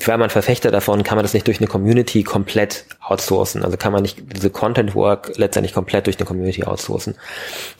[0.00, 3.64] ich war immer ein Verfechter davon, kann man das nicht durch eine Community komplett outsourcen.
[3.64, 7.16] Also kann man nicht diese Content Work letztendlich komplett durch eine Community outsourcen.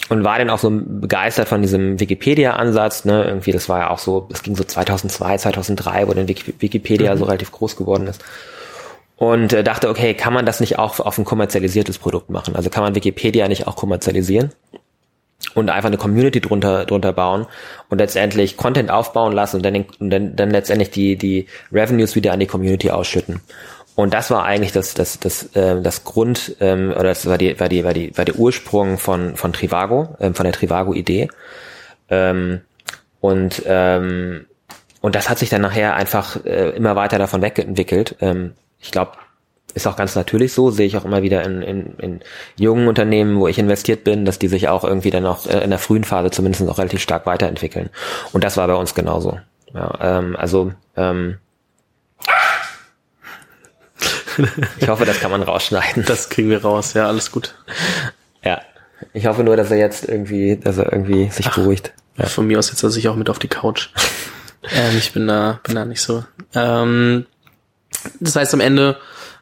[0.09, 3.05] Und war dann auch so begeistert von diesem Wikipedia-Ansatz.
[3.05, 3.25] Ne?
[3.25, 7.19] Irgendwie, das war ja auch so, das ging so 2002, 2003, wo dann Wikipedia mhm.
[7.19, 8.25] so relativ groß geworden ist.
[9.17, 12.57] Und äh, dachte, okay, kann man das nicht auch auf ein kommerzialisiertes Produkt machen?
[12.57, 14.51] Also kann man Wikipedia nicht auch kommerzialisieren?
[15.55, 17.47] Und einfach eine Community drunter drunter bauen
[17.89, 22.33] und letztendlich Content aufbauen lassen und dann, und dann, dann letztendlich die die Revenues wieder
[22.33, 23.41] an die Community ausschütten.
[23.95, 27.59] Und das war eigentlich das das das äh, das Grund ähm, oder das war die
[27.59, 31.29] war die war die war der Ursprung von von Trivago ähm, von der Trivago Idee
[32.09, 32.61] ähm,
[33.21, 34.47] und ähm,
[35.01, 38.17] und das hat sich dann nachher einfach äh, immer weiter davon wegentwickelt.
[38.21, 39.13] Ähm, ich glaube
[39.75, 42.21] ist auch ganz natürlich so, sehe ich auch immer wieder in, in, in
[42.57, 45.71] jungen Unternehmen, wo ich investiert bin, dass die sich auch irgendwie dann auch äh, in
[45.71, 47.91] der frühen Phase zumindest auch relativ stark weiterentwickeln.
[48.33, 49.39] Und das war bei uns genauso.
[49.75, 51.39] Ja, ähm, also ähm,
[54.81, 56.05] ich hoffe, das kann man rausschneiden.
[56.07, 57.55] Das kriegen wir raus, ja, alles gut.
[58.43, 58.61] Ja.
[59.13, 61.93] Ich hoffe nur, dass er jetzt irgendwie, dass er irgendwie sich Ach, beruhigt.
[62.17, 62.27] Ja.
[62.27, 63.91] Von mir aus setzt er sich auch mit auf die Couch.
[64.75, 66.25] ähm, ich bin da, bin da nicht so.
[66.55, 67.27] Ähm,
[68.21, 68.97] das heißt am Ende,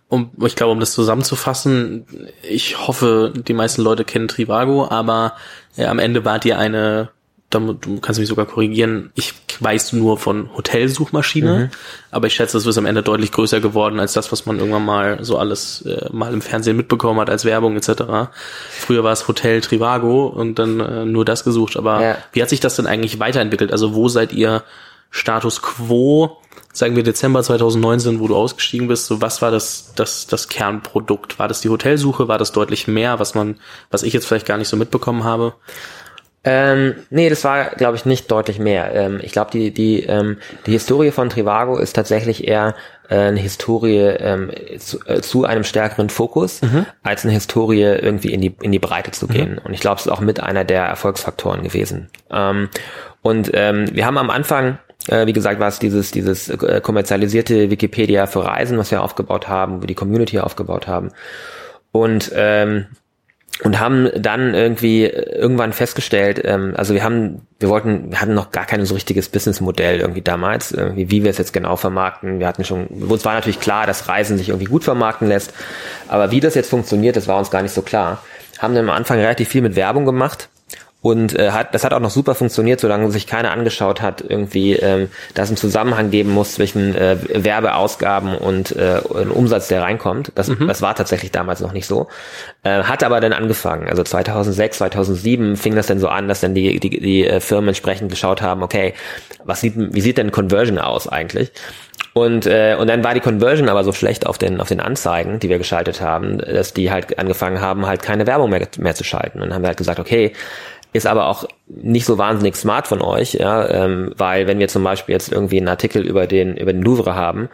[0.08, 2.06] um, ich glaube, um das zusammenzufassen,
[2.42, 5.34] ich hoffe, die meisten Leute kennen Trivago, aber
[5.76, 7.10] ja, am Ende wart ihr eine,
[7.50, 11.70] du kannst mich sogar korrigieren, ich weiß nur von Hotelsuchmaschine, mhm.
[12.10, 14.84] aber ich schätze, es ist am Ende deutlich größer geworden als das, was man irgendwann
[14.84, 18.30] mal so alles äh, mal im Fernsehen mitbekommen hat als Werbung etc.
[18.70, 22.18] Früher war es Hotel Trivago und dann äh, nur das gesucht, aber ja.
[22.32, 23.72] wie hat sich das denn eigentlich weiterentwickelt?
[23.72, 24.62] Also wo seid ihr
[25.10, 26.38] Status quo
[26.76, 31.38] sagen wir Dezember 2019, wo du ausgestiegen bist, so was war das, das, das Kernprodukt?
[31.38, 32.28] War das die Hotelsuche?
[32.28, 33.56] War das deutlich mehr, was man,
[33.90, 35.54] was ich jetzt vielleicht gar nicht so mitbekommen habe?
[36.44, 38.94] Ähm, nee, das war, glaube ich, nicht deutlich mehr.
[38.94, 40.36] Ähm, ich glaube, die, die, ähm,
[40.66, 42.76] die Historie von Trivago ist tatsächlich eher
[43.08, 46.86] äh, eine Historie ähm, zu, äh, zu einem stärkeren Fokus, mhm.
[47.02, 49.52] als eine Historie irgendwie in die, in die Breite zu gehen.
[49.52, 49.60] Mhm.
[49.64, 52.10] Und ich glaube, es ist auch mit einer der Erfolgsfaktoren gewesen.
[52.30, 52.68] Ähm,
[53.22, 54.78] und ähm, wir haben am Anfang
[55.08, 59.48] äh, wie gesagt, war es dieses, dieses äh, kommerzialisierte Wikipedia für Reisen, was wir aufgebaut
[59.48, 61.10] haben, wo die Community aufgebaut haben.
[61.92, 62.86] Und ähm,
[63.62, 68.50] und haben dann irgendwie irgendwann festgestellt, ähm, also wir haben, wir wollten, wir hatten noch
[68.50, 72.38] gar kein so richtiges Businessmodell irgendwie damals, irgendwie wie wir es jetzt genau vermarkten.
[72.38, 75.54] Wir hatten schon, uns war natürlich klar, dass Reisen sich irgendwie gut vermarkten lässt,
[76.06, 78.22] aber wie das jetzt funktioniert, das war uns gar nicht so klar.
[78.58, 80.50] Haben dann am Anfang relativ viel mit Werbung gemacht
[81.06, 84.72] und äh, hat, das hat auch noch super funktioniert, solange sich keiner angeschaut hat, irgendwie,
[84.72, 90.32] ähm, dass es einen Zusammenhang geben muss zwischen äh, Werbeausgaben und äh, Umsatz, der reinkommt.
[90.34, 90.66] Das, mhm.
[90.66, 92.08] das war tatsächlich damals noch nicht so.
[92.64, 93.88] Äh, hat aber dann angefangen.
[93.88, 97.68] Also 2006, 2007 fing das dann so an, dass dann die, die, die äh, Firmen
[97.68, 98.92] entsprechend geschaut haben, okay,
[99.44, 101.52] was sieht, wie sieht denn Conversion aus eigentlich?
[102.14, 105.38] Und, äh, und dann war die Conversion aber so schlecht auf den, auf den Anzeigen,
[105.38, 109.04] die wir geschaltet haben, dass die halt angefangen haben, halt keine Werbung mehr, mehr zu
[109.04, 109.40] schalten.
[109.40, 110.32] Und dann haben wir halt gesagt, okay,
[110.96, 114.84] ist aber auch nicht so wahnsinnig smart von euch, ja, ähm, weil wenn wir zum
[114.84, 117.48] Beispiel jetzt irgendwie einen Artikel über den über den Louvre haben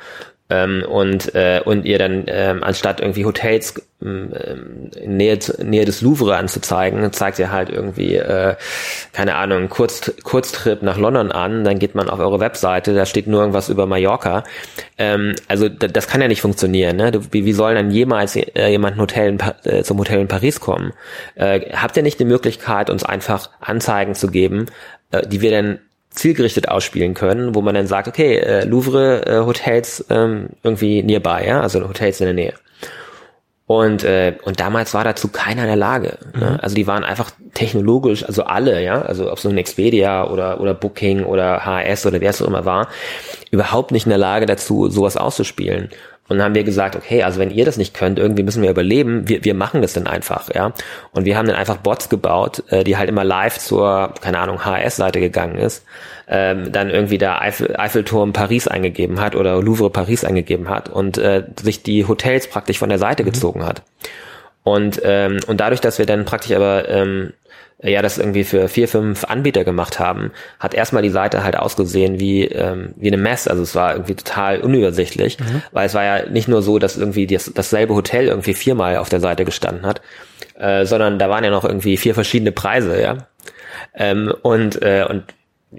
[0.52, 4.32] ähm, und äh, und ihr dann ähm, anstatt irgendwie Hotels ähm,
[5.00, 8.56] in Nähe, Nähe des Louvre anzuzeigen, zeigt ihr halt irgendwie äh,
[9.12, 13.26] keine Ahnung Kurz, Kurztrip nach London an, dann geht man auf eure Webseite, da steht
[13.26, 14.44] nur irgendwas über Mallorca.
[14.98, 16.96] Ähm, also das kann ja nicht funktionieren.
[16.96, 17.12] Ne?
[17.30, 20.60] Wie, wie soll dann jemals äh, jemand ein Hotel in, äh, zum Hotel in Paris
[20.60, 20.92] kommen?
[21.34, 24.66] Äh, habt ihr nicht die Möglichkeit, uns einfach Anzeigen zu geben,
[25.12, 25.78] äh, die wir dann
[26.14, 31.46] zielgerichtet ausspielen können, wo man dann sagt, okay, äh, Louvre äh, Hotels ähm, irgendwie nearby,
[31.46, 32.54] ja, also Hotels in der Nähe.
[33.66, 36.18] Und, äh, und damals war dazu keiner in der Lage.
[36.34, 36.50] Ne?
[36.50, 36.58] Mhm.
[36.60, 40.74] Also die waren einfach technologisch, also alle, ja, also ob so ein Expedia oder, oder
[40.74, 42.88] Booking oder HS oder wer es auch immer war,
[43.50, 45.88] überhaupt nicht in der Lage dazu, sowas auszuspielen.
[46.28, 48.70] Und dann haben wir gesagt, okay, also wenn ihr das nicht könnt, irgendwie müssen wir
[48.70, 50.72] überleben, wir, wir machen das dann einfach, ja.
[51.10, 54.64] Und wir haben dann einfach Bots gebaut, äh, die halt immer live zur, keine Ahnung,
[54.64, 55.84] HS-Seite gegangen ist,
[56.28, 61.18] ähm, dann irgendwie der Eiffel, Eiffelturm Paris eingegeben hat oder Louvre Paris eingegeben hat und
[61.18, 63.26] äh, sich die Hotels praktisch von der Seite mhm.
[63.26, 63.82] gezogen hat.
[64.64, 67.32] Und, ähm, und dadurch, dass wir dann praktisch aber ähm,
[67.90, 72.20] ja das irgendwie für vier, fünf Anbieter gemacht haben, hat erstmal die Seite halt ausgesehen
[72.20, 73.48] wie, ähm, wie eine Mess.
[73.48, 75.62] Also es war irgendwie total unübersichtlich, mhm.
[75.72, 79.08] weil es war ja nicht nur so, dass irgendwie das, dasselbe Hotel irgendwie viermal auf
[79.08, 80.00] der Seite gestanden hat,
[80.58, 83.26] äh, sondern da waren ja noch irgendwie vier verschiedene Preise, ja.
[83.94, 85.24] Ähm, und, äh, und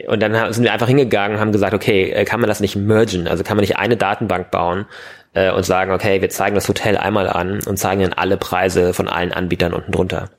[0.08, 3.28] und dann sind wir einfach hingegangen, haben gesagt, okay, äh, kann man das nicht mergen?
[3.28, 4.88] Also kann man nicht eine Datenbank bauen
[5.34, 8.96] äh, und sagen, okay, wir zeigen das Hotel einmal an und zeigen dann alle Preise
[8.96, 10.30] von allen Anbietern unten drunter.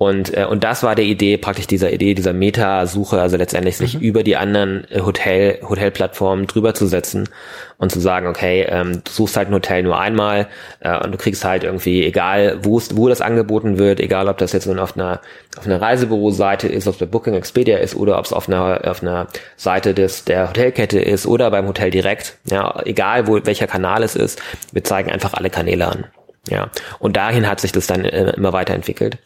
[0.00, 3.96] Und, äh, und das war die Idee, praktisch dieser Idee, dieser Meta-Suche, also letztendlich sich
[3.96, 4.00] mhm.
[4.00, 7.28] über die anderen äh, Hotel, Hotelplattformen drüber zu setzen
[7.76, 10.48] und zu sagen, okay, ähm, du suchst halt ein Hotel nur einmal
[10.80, 14.52] äh, und du kriegst halt irgendwie, egal wo wo das angeboten wird, egal ob das
[14.54, 15.20] jetzt nun auf einer,
[15.58, 19.02] auf einer Reisebüro-Seite ist, auf der Booking Expedia ist oder ob es auf einer, auf
[19.02, 19.26] einer
[19.58, 24.16] Seite des, der Hotelkette ist oder beim Hotel direkt, ja, egal wo, welcher Kanal es
[24.16, 24.40] ist,
[24.72, 26.06] wir zeigen einfach alle Kanäle an.
[26.48, 29.18] Ja, und dahin hat sich das dann äh, immer weiterentwickelt.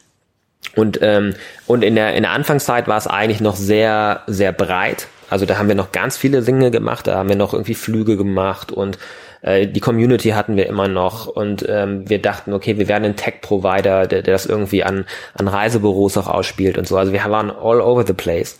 [0.75, 1.35] Und, ähm,
[1.67, 5.07] und in, der, in der Anfangszeit war es eigentlich noch sehr, sehr breit.
[5.29, 8.15] Also da haben wir noch ganz viele Dinge gemacht, da haben wir noch irgendwie Flüge
[8.15, 8.99] gemacht und
[9.41, 13.15] äh, die Community hatten wir immer noch und ähm, wir dachten, okay, wir werden ein
[13.15, 16.97] Tech-Provider, der, der das irgendwie an, an Reisebüros auch ausspielt und so.
[16.97, 18.59] Also wir waren all over the place.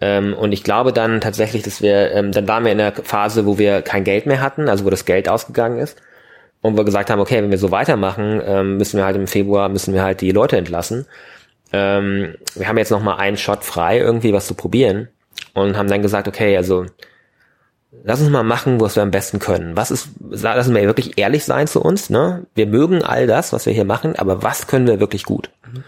[0.00, 3.46] Ähm, und ich glaube dann tatsächlich, dass wir, ähm, dann waren wir in der Phase,
[3.46, 5.98] wo wir kein Geld mehr hatten, also wo das Geld ausgegangen ist.
[6.60, 9.68] Und wir gesagt haben, okay, wenn wir so weitermachen, ähm, müssen wir halt im Februar,
[9.68, 11.06] müssen wir halt die Leute entlassen
[11.72, 15.08] ähm, wir haben jetzt noch mal einen Shot frei, irgendwie was zu probieren
[15.54, 16.86] und haben dann gesagt, okay, also
[18.04, 19.76] lass uns mal machen, was wir am besten können.
[19.76, 22.46] Was ist, lassen wir wirklich ehrlich sein zu uns, ne?
[22.54, 25.50] Wir mögen all das, was wir hier machen, aber was können wir wirklich gut?
[25.72, 25.84] Mhm.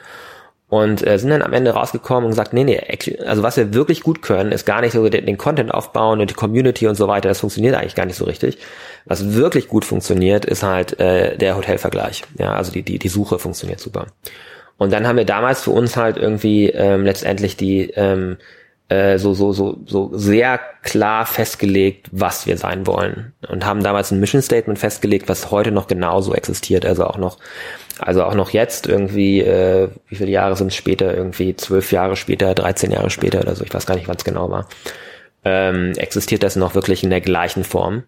[0.71, 2.79] Und äh, sind dann am Ende rausgekommen und gesagt, nee, nee,
[3.27, 6.29] also was wir wirklich gut können, ist gar nicht so den, den Content aufbauen und
[6.29, 8.59] die Community und so weiter, das funktioniert eigentlich gar nicht so richtig.
[9.07, 12.25] Was wirklich gut funktioniert, ist halt äh, der Hotelvergleich.
[12.39, 14.09] Ja, also die, die, die Suche funktioniert super.
[14.79, 18.39] Und dann haben wir damals für uns halt irgendwie ähm, letztendlich die ähm,
[18.89, 23.35] äh, so so so so sehr klar festgelegt, was wir sein wollen.
[23.49, 27.39] Und haben damals ein Mission Statement festgelegt, was heute noch genauso existiert, also auch noch
[27.99, 31.15] also auch noch jetzt irgendwie äh, wie viele Jahre sind es später?
[31.15, 34.25] Irgendwie zwölf Jahre später, 13 Jahre später oder so, ich weiß gar nicht, wann es
[34.25, 34.69] genau war,
[35.45, 38.05] ähm, existiert das noch wirklich in der gleichen Form.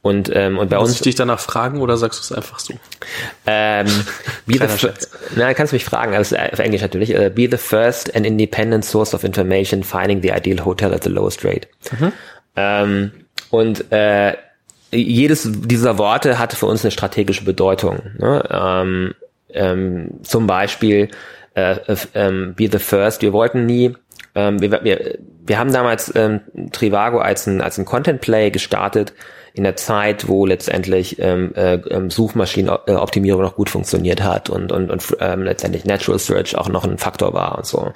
[0.00, 0.96] Und, ähm, und bei Muss uns.
[0.96, 2.74] ich dich danach fragen oder sagst du es einfach so?
[3.46, 3.86] Ähm,
[4.46, 4.88] be the
[5.34, 7.14] na, kannst du mich fragen, also auf Englisch natürlich.
[7.14, 11.10] Uh, be the first and independent source of information finding the ideal hotel at the
[11.10, 11.66] lowest rate.
[11.98, 12.12] Mhm.
[12.56, 13.12] Ähm,
[13.50, 14.36] und äh,
[14.92, 18.00] jedes dieser Worte hatte für uns eine strategische Bedeutung.
[18.18, 18.44] Ne?
[18.50, 19.14] Ähm,
[19.50, 21.08] ähm, zum Beispiel
[21.54, 23.20] äh, äh, be the first.
[23.20, 23.94] Wir wollten nie
[24.38, 29.12] ähm, wir, wir, wir haben damals ähm, Trivago als ein, als ein Content Play gestartet,
[29.58, 34.90] in der Zeit, wo letztendlich ähm, äh, ähm, Suchmaschinenoptimierung noch gut funktioniert hat und, und,
[34.90, 37.92] und ähm, letztendlich Natural Search auch noch ein Faktor war und so.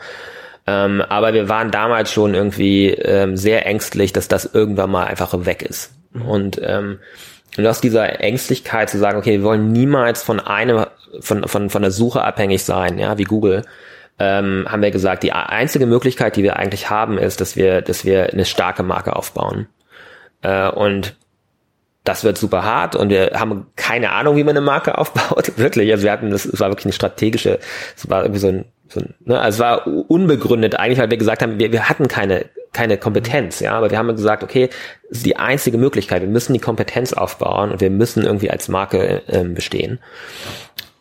[0.67, 5.33] Ähm, aber wir waren damals schon irgendwie ähm, sehr ängstlich, dass das irgendwann mal einfach
[5.47, 5.93] weg ist.
[6.13, 6.23] Mhm.
[6.23, 6.99] Und, ähm,
[7.57, 10.87] und aus dieser Ängstlichkeit zu sagen, okay, wir wollen niemals von einem,
[11.21, 13.63] von, von, von der Suche abhängig sein, ja, wie Google,
[14.19, 18.05] ähm, haben wir gesagt, die einzige Möglichkeit, die wir eigentlich haben, ist, dass wir, dass
[18.05, 19.67] wir eine starke Marke aufbauen.
[20.43, 21.17] Äh, und
[22.05, 25.53] das wird super hart und wir haben keine Ahnung, wie man eine Marke aufbaut.
[25.57, 25.91] Wirklich.
[25.93, 27.59] Also wir hatten das, war wirklich eine strategische,
[27.97, 31.17] es war irgendwie so ein, so ein ne, also es war unbegründet eigentlich, weil wir
[31.17, 34.69] gesagt haben, wir, wir hatten keine, keine Kompetenz, ja, aber wir haben gesagt, okay,
[35.09, 36.23] das ist die einzige Möglichkeit.
[36.23, 40.01] Wir müssen die Kompetenz aufbauen und wir müssen irgendwie als Marke ähm, bestehen.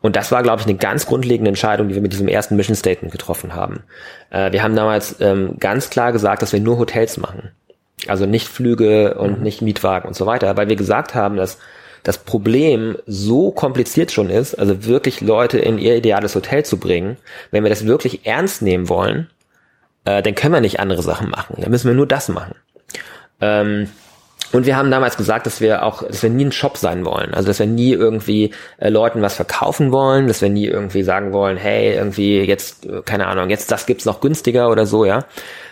[0.02, 2.76] Und das war, glaube ich, eine ganz grundlegende Entscheidung, die wir mit diesem ersten Mission
[2.76, 3.84] Statement getroffen haben.
[4.32, 7.52] Äh, wir haben damals ähm, ganz klar gesagt, dass wir nur Hotels machen.
[8.08, 9.44] Also nicht Flüge und mhm.
[9.44, 11.60] nicht Mietwagen und so weiter, weil wir gesagt haben, dass
[12.04, 17.18] das Problem so kompliziert schon ist, also wirklich Leute in ihr ideales Hotel zu bringen,
[17.52, 19.30] wenn wir das wirklich ernst nehmen wollen,
[20.06, 21.58] äh, dann können wir nicht andere Sachen machen.
[21.60, 22.56] Dann müssen wir nur das machen.
[23.40, 23.90] Ähm,
[24.52, 27.34] und wir haben damals gesagt, dass wir auch, dass wir nie ein Shop sein wollen.
[27.34, 31.32] Also dass wir nie irgendwie äh, Leuten was verkaufen wollen, dass wir nie irgendwie sagen
[31.32, 35.26] wollen, hey, irgendwie jetzt, äh, keine Ahnung, jetzt das gibt's noch günstiger oder so, ja.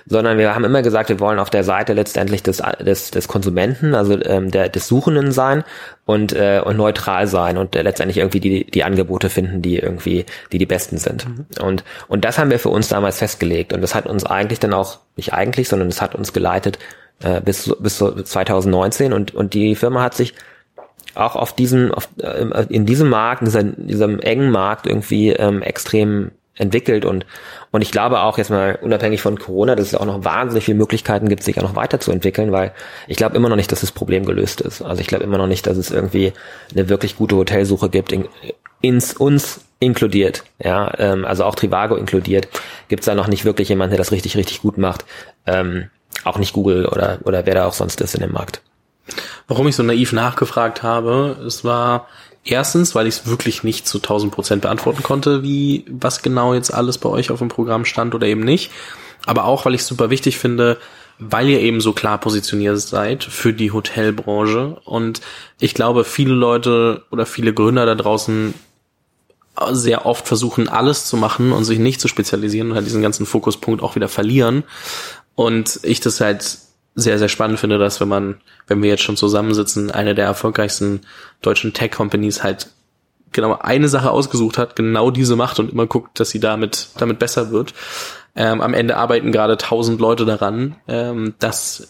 [0.05, 3.93] Sondern wir haben immer gesagt, wir wollen auf der Seite letztendlich des, des, des Konsumenten,
[3.93, 5.63] also ähm, der, des Suchenden sein
[6.05, 10.25] und, äh, und neutral sein und äh, letztendlich irgendwie die, die Angebote finden, die irgendwie,
[10.51, 11.27] die die besten sind.
[11.27, 11.45] Mhm.
[11.61, 13.73] Und, und das haben wir für uns damals festgelegt.
[13.73, 16.79] Und das hat uns eigentlich dann auch, nicht eigentlich, sondern es hat uns geleitet
[17.23, 20.33] äh, bis, bis 2019 und, und die Firma hat sich
[21.15, 25.61] auch auf diesem, auf, äh, in diesem Markt, in diesem, diesem engen Markt irgendwie ähm,
[25.61, 27.25] extrem entwickelt und
[27.71, 30.77] und ich glaube auch jetzt mal unabhängig von Corona, dass es auch noch wahnsinnig viele
[30.77, 32.73] Möglichkeiten gibt, sich auch noch weiterzuentwickeln, weil
[33.07, 34.81] ich glaube immer noch nicht, dass das Problem gelöst ist.
[34.81, 36.33] Also ich glaube immer noch nicht, dass es irgendwie
[36.73, 38.27] eine wirklich gute Hotelsuche gibt, in,
[38.81, 42.47] ins uns inkludiert, ja, ähm, also auch Trivago inkludiert,
[42.87, 45.05] gibt es da noch nicht wirklich jemanden, der das richtig richtig gut macht.
[45.45, 45.89] Ähm,
[46.23, 48.61] auch nicht Google oder, oder wer da auch sonst ist in dem Markt.
[49.47, 52.07] Warum ich so naiv nachgefragt habe, es war
[52.45, 56.73] erstens, weil ich es wirklich nicht zu 1000 Prozent beantworten konnte, wie, was genau jetzt
[56.73, 58.71] alles bei euch auf dem Programm stand oder eben nicht.
[59.25, 60.77] Aber auch, weil ich es super wichtig finde,
[61.19, 64.79] weil ihr eben so klar positioniert seid für die Hotelbranche.
[64.85, 65.21] Und
[65.59, 68.53] ich glaube, viele Leute oder viele Gründer da draußen
[69.71, 73.25] sehr oft versuchen, alles zu machen und sich nicht zu spezialisieren und halt diesen ganzen
[73.25, 74.63] Fokuspunkt auch wieder verlieren.
[75.39, 76.57] Und ich das halt
[76.95, 80.99] sehr, sehr spannend finde, dass wenn man, wenn wir jetzt schon zusammensitzen, eine der erfolgreichsten
[81.41, 82.67] deutschen Tech-Companies halt
[83.31, 87.19] genau eine Sache ausgesucht hat, genau diese macht und immer guckt, dass sie damit, damit
[87.19, 87.73] besser wird.
[88.35, 91.87] Ähm, am Ende arbeiten gerade tausend Leute daran, ähm, dass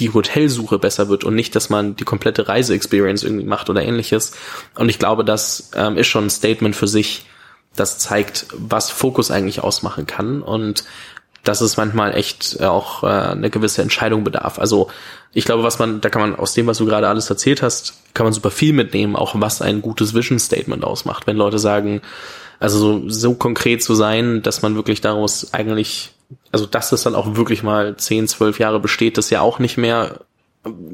[0.00, 4.32] die Hotelsuche besser wird und nicht, dass man die komplette Reise-Experience irgendwie macht oder ähnliches.
[4.74, 7.26] Und ich glaube, das ähm, ist schon ein Statement für sich,
[7.76, 10.42] das zeigt, was Fokus eigentlich ausmachen kann.
[10.42, 10.82] Und
[11.44, 14.58] dass es manchmal echt äh, auch äh, eine gewisse Entscheidung bedarf.
[14.58, 14.88] Also
[15.32, 17.94] ich glaube, was man, da kann man aus dem, was du gerade alles erzählt hast,
[18.14, 21.26] kann man super viel mitnehmen, auch was ein gutes Vision Statement ausmacht.
[21.26, 22.02] Wenn Leute sagen,
[22.60, 26.12] also so, so konkret zu sein, dass man wirklich daraus eigentlich,
[26.52, 29.78] also dass das dann auch wirklich mal 10, 12 Jahre besteht, das ja auch nicht
[29.78, 30.20] mehr,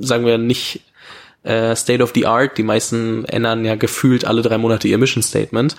[0.01, 0.83] sagen wir nicht
[1.43, 2.57] äh, State of the Art.
[2.57, 5.77] Die meisten ändern ja gefühlt alle drei Monate ihr Mission Statement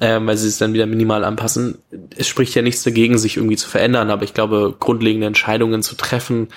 [0.00, 1.78] ähm, weil sie es dann wieder minimal anpassen.
[2.16, 5.94] Es spricht ja nichts dagegen, sich irgendwie zu verändern, aber ich glaube, grundlegende Entscheidungen zu
[5.94, 6.48] treffen,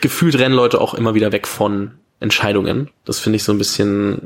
[0.00, 2.90] gefühlt rennen Leute auch immer wieder weg von Entscheidungen.
[3.04, 4.22] Das finde ich so ein bisschen,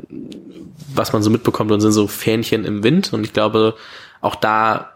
[0.93, 3.13] was man so mitbekommt und sind so Fähnchen im Wind.
[3.13, 3.75] Und ich glaube,
[4.21, 4.91] auch da,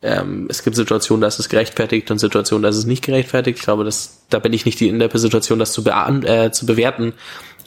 [0.00, 3.58] ähm, es gibt Situationen, da ist es gerechtfertigt und Situationen, da ist es nicht gerechtfertigt.
[3.58, 6.64] Ich glaube, dass, da bin ich nicht in der Situation, das zu, be äh, zu
[6.64, 7.12] bewerten.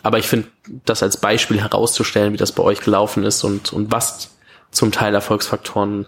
[0.03, 0.47] Aber ich finde,
[0.85, 4.34] das als Beispiel herauszustellen, wie das bei euch gelaufen ist und, und was
[4.75, 6.05] zum Teil Erfolgsfaktoren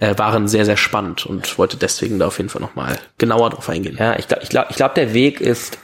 [0.00, 3.68] äh, waren sehr, sehr spannend und wollte deswegen da auf jeden Fall nochmal genauer drauf
[3.68, 3.96] eingehen.
[3.98, 5.78] Ja, ich glaube, ich glaube, ich glaube, der Weg ist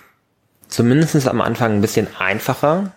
[0.68, 2.92] zumindest am Anfang ein bisschen einfacher,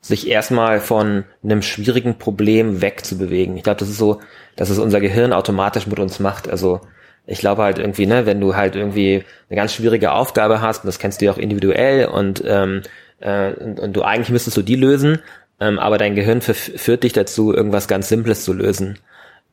[0.00, 3.56] sich erstmal von einem schwierigen Problem wegzubewegen.
[3.56, 4.20] Ich glaube, das ist so,
[4.56, 6.48] dass es unser Gehirn automatisch mit uns macht.
[6.48, 6.80] Also
[7.26, 10.86] ich glaube halt irgendwie, ne, wenn du halt irgendwie eine ganz schwierige Aufgabe hast, und
[10.86, 12.82] das kennst du ja auch individuell und, ähm,
[13.20, 15.18] äh, und, und du eigentlich müsstest du die lösen,
[15.60, 18.98] ähm, aber dein Gehirn führt dich dazu, irgendwas ganz Simples zu lösen.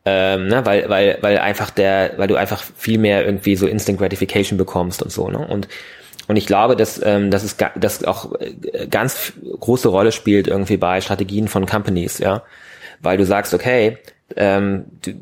[0.07, 3.97] Ähm, ne, weil, weil, weil einfach der, weil du einfach viel mehr irgendwie so Instant
[3.97, 5.39] Gratification bekommst und so, ne?
[5.39, 5.67] Und,
[6.27, 10.77] und ich glaube, dass, ähm, dass es das auch äh, ganz große Rolle spielt irgendwie
[10.77, 12.43] bei Strategien von Companies, ja.
[13.01, 13.97] Weil du sagst, okay,
[14.35, 15.13] ähm, du,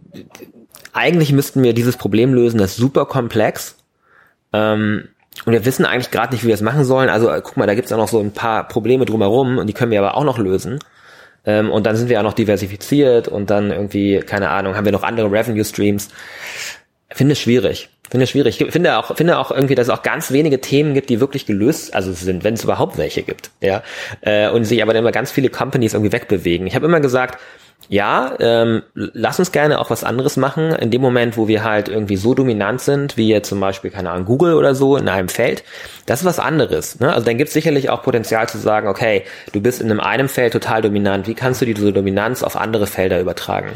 [0.92, 3.78] eigentlich müssten wir dieses Problem lösen, das ist super komplex.
[4.52, 5.08] Ähm,
[5.46, 7.10] und wir wissen eigentlich gerade nicht, wie wir es machen sollen.
[7.10, 9.74] Also äh, guck mal, da gibt's auch noch so ein paar Probleme drumherum und die
[9.74, 10.80] können wir aber auch noch lösen.
[11.46, 14.92] Ähm, und dann sind wir auch noch diversifiziert und dann irgendwie, keine Ahnung, haben wir
[14.92, 16.10] noch andere Revenue Streams.
[17.12, 17.90] Finde es schwierig.
[18.10, 18.62] Finde es schwierig.
[18.62, 21.46] Ich finde auch, finde auch irgendwie, dass es auch ganz wenige Themen gibt, die wirklich
[21.46, 23.82] gelöst, also sind, wenn es überhaupt welche gibt, ja.
[24.22, 26.68] Äh, und sich aber dann immer ganz viele Companies irgendwie wegbewegen.
[26.68, 27.40] Ich habe immer gesagt,
[27.90, 30.72] ja, ähm, lass uns gerne auch was anderes machen.
[30.72, 34.12] In dem Moment, wo wir halt irgendwie so dominant sind, wie jetzt zum Beispiel, keine
[34.12, 35.64] Ahnung, Google oder so in einem Feld,
[36.06, 37.00] das ist was anderes.
[37.00, 37.14] Ne?
[37.14, 40.30] Also dann gibt es sicherlich auch Potenzial zu sagen, okay, du bist in einem einem
[40.30, 43.72] Feld total dominant, wie kannst du diese Dominanz auf andere Felder übertragen?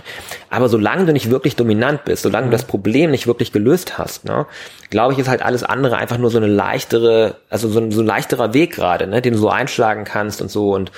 [0.50, 4.26] Aber solange du nicht wirklich dominant bist, solange du das Problem nicht wirklich gelöst hast,
[4.26, 4.46] ne,
[4.90, 8.02] glaube ich, ist halt alles andere einfach nur so eine leichtere, also so ein, so
[8.02, 10.92] ein leichterer Weg gerade, ne, den du so einschlagen kannst und so und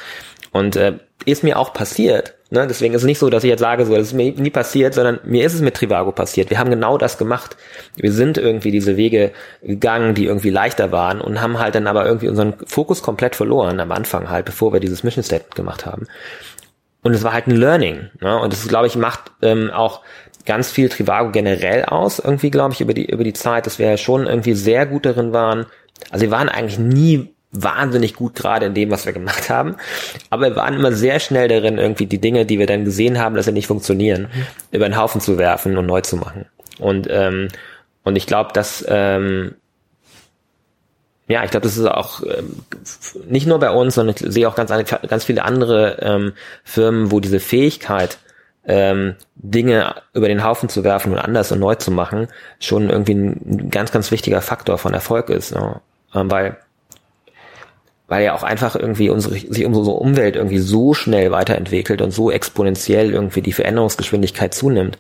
[0.52, 0.94] Und äh,
[1.26, 2.36] ist mir auch passiert.
[2.50, 2.66] Ne?
[2.68, 4.94] Deswegen ist es nicht so, dass ich jetzt sage, so, das ist mir nie passiert,
[4.94, 6.50] sondern mir ist es mit Trivago passiert.
[6.50, 7.58] Wir haben genau das gemacht.
[7.96, 9.32] Wir sind irgendwie diese Wege
[9.62, 13.80] gegangen, die irgendwie leichter waren und haben halt dann aber irgendwie unseren Fokus komplett verloren
[13.80, 16.08] am Anfang halt, bevor wir dieses Mission Statement gemacht haben.
[17.02, 18.10] Und es war halt ein Learning.
[18.20, 18.40] Ne?
[18.40, 20.02] Und das, glaube ich, macht ähm, auch
[20.46, 23.88] ganz viel Trivago generell aus, irgendwie, glaube ich, über die, über die Zeit, dass wir
[23.88, 25.68] ja schon irgendwie sehr gut darin waren.
[26.10, 29.76] Also wir waren eigentlich nie wahnsinnig gut gerade in dem, was wir gemacht haben.
[30.30, 33.36] Aber wir waren immer sehr schnell darin, irgendwie die Dinge, die wir dann gesehen haben,
[33.36, 34.46] dass sie nicht funktionieren, mhm.
[34.72, 36.46] über den Haufen zu werfen und neu zu machen.
[36.80, 37.50] Und, ähm,
[38.04, 39.56] und ich glaube, dass, ähm,
[41.28, 42.64] ja, ich glaube, das ist auch ähm,
[43.28, 44.72] nicht nur bei uns, sondern ich sehe auch ganz,
[45.08, 46.34] ganz viele andere ähm,
[46.64, 48.18] Firmen, wo diese Fähigkeit,
[48.66, 52.28] ähm, Dinge über den Haufen zu werfen und anders und neu zu machen,
[52.60, 55.54] schon irgendwie ein ganz, ganz wichtiger Faktor von Erfolg ist.
[55.54, 55.82] Ne?
[56.14, 56.58] Ähm, weil
[58.10, 62.32] weil ja auch einfach irgendwie unsere, sich unsere Umwelt irgendwie so schnell weiterentwickelt und so
[62.32, 64.98] exponentiell irgendwie die Veränderungsgeschwindigkeit zunimmt.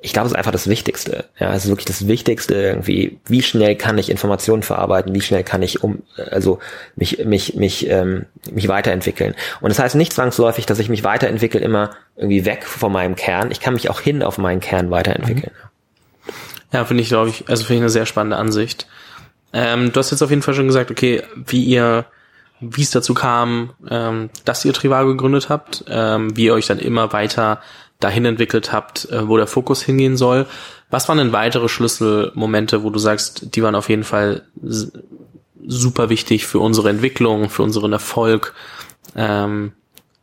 [0.00, 1.24] Ich glaube, es ist einfach das Wichtigste.
[1.38, 3.18] Ja, es ist wirklich das Wichtigste irgendwie.
[3.26, 5.14] Wie schnell kann ich Informationen verarbeiten?
[5.14, 6.58] Wie schnell kann ich um, also
[6.94, 9.34] mich, mich, mich, ähm, mich weiterentwickeln?
[9.60, 13.50] Und das heißt nicht zwangsläufig, dass ich mich weiterentwickle immer irgendwie weg von meinem Kern.
[13.50, 15.52] Ich kann mich auch hin auf meinen Kern weiterentwickeln.
[15.52, 16.32] Mhm.
[16.72, 18.86] Ja, finde ich, glaube ich, also finde ich eine sehr spannende Ansicht.
[19.52, 22.06] Ähm, du hast jetzt auf jeden Fall schon gesagt, okay, wie ihr,
[22.60, 26.78] wie es dazu kam, ähm, dass ihr Trivago gegründet habt, ähm, wie ihr euch dann
[26.78, 27.60] immer weiter
[28.00, 30.46] dahin entwickelt habt, äh, wo der Fokus hingehen soll.
[30.90, 34.42] Was waren denn weitere Schlüsselmomente, wo du sagst, die waren auf jeden Fall
[35.66, 38.54] super wichtig für unsere Entwicklung, für unseren Erfolg,
[39.16, 39.72] ähm,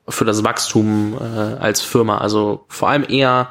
[0.08, 2.18] für das Wachstum äh, als Firma?
[2.20, 3.50] Also vor allem eher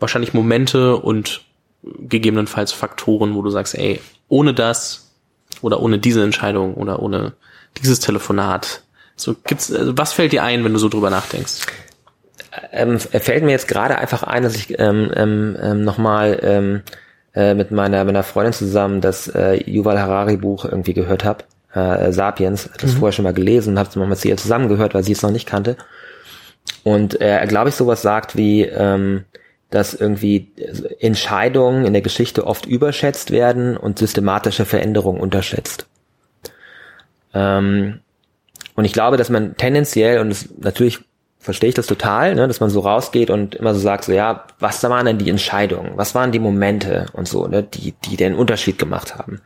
[0.00, 1.42] wahrscheinlich Momente und
[1.82, 5.12] gegebenenfalls Faktoren, wo du sagst, ey, ohne das
[5.60, 7.32] oder ohne diese Entscheidung oder ohne
[7.78, 8.82] dieses Telefonat?
[9.16, 11.66] So gibt's, also was fällt dir ein, wenn du so drüber nachdenkst?
[12.72, 16.82] Ähm, fällt mir jetzt gerade einfach ein, dass ich ähm, ähm, ähm nochmal ähm,
[17.34, 21.44] äh, mit meiner, meiner Freundin zusammen das äh, Yuval Harari Buch irgendwie gehört habe,
[21.74, 22.98] äh, Sapiens, das mhm.
[22.98, 25.32] vorher schon mal gelesen und habe es mal mit ihr zusammengehört, weil sie es noch
[25.32, 25.76] nicht kannte.
[26.84, 29.24] Und er, glaube ich, sowas sagt wie, ähm,
[29.74, 30.52] dass irgendwie
[31.00, 35.86] Entscheidungen in der Geschichte oft überschätzt werden und systematische Veränderungen unterschätzt.
[37.34, 38.00] Ähm,
[38.76, 41.00] und ich glaube, dass man tendenziell, und das, natürlich
[41.38, 44.46] verstehe ich das total, ne, dass man so rausgeht und immer so sagt, so ja,
[44.58, 48.34] was waren denn die Entscheidungen, was waren die Momente und so, ne, die, die den
[48.34, 49.40] Unterschied gemacht haben.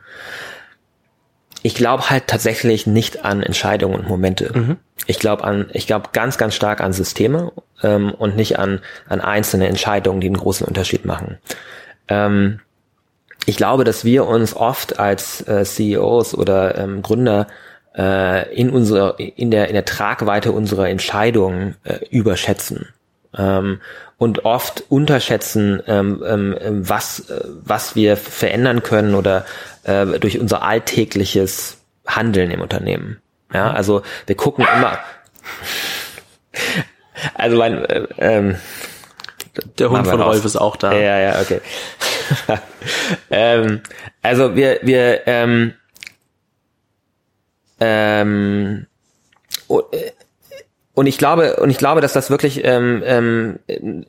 [1.62, 4.50] Ich glaube halt tatsächlich nicht an Entscheidungen und Momente.
[4.54, 4.76] Mhm.
[5.06, 7.52] Ich glaube an, ich glaube ganz, ganz stark an Systeme
[7.82, 11.38] ähm, und nicht an, an einzelne Entscheidungen, die einen großen Unterschied machen.
[12.08, 12.60] Ähm,
[13.46, 17.46] ich glaube, dass wir uns oft als äh, CEOs oder ähm, Gründer
[17.96, 22.88] äh, in unserer, in der, in der Tragweite unserer Entscheidungen äh, überschätzen.
[23.36, 23.80] Ähm,
[24.16, 29.44] und oft unterschätzen, ähm, ähm, was, äh, was wir verändern können oder
[29.84, 33.20] äh, durch unser alltägliches Handeln im Unternehmen.
[33.52, 34.98] Ja, also wir gucken immer.
[37.34, 38.56] Also mein, äh, ähm,
[39.78, 40.92] der Hund von Rolf ist auch da.
[40.92, 41.60] Ja, ja, okay.
[43.30, 43.82] ähm,
[44.22, 45.74] also wir, wir, ähm,
[47.80, 48.86] ähm,
[50.98, 53.60] und ich glaube, und ich glaube, dass das wirklich ähm, ähm,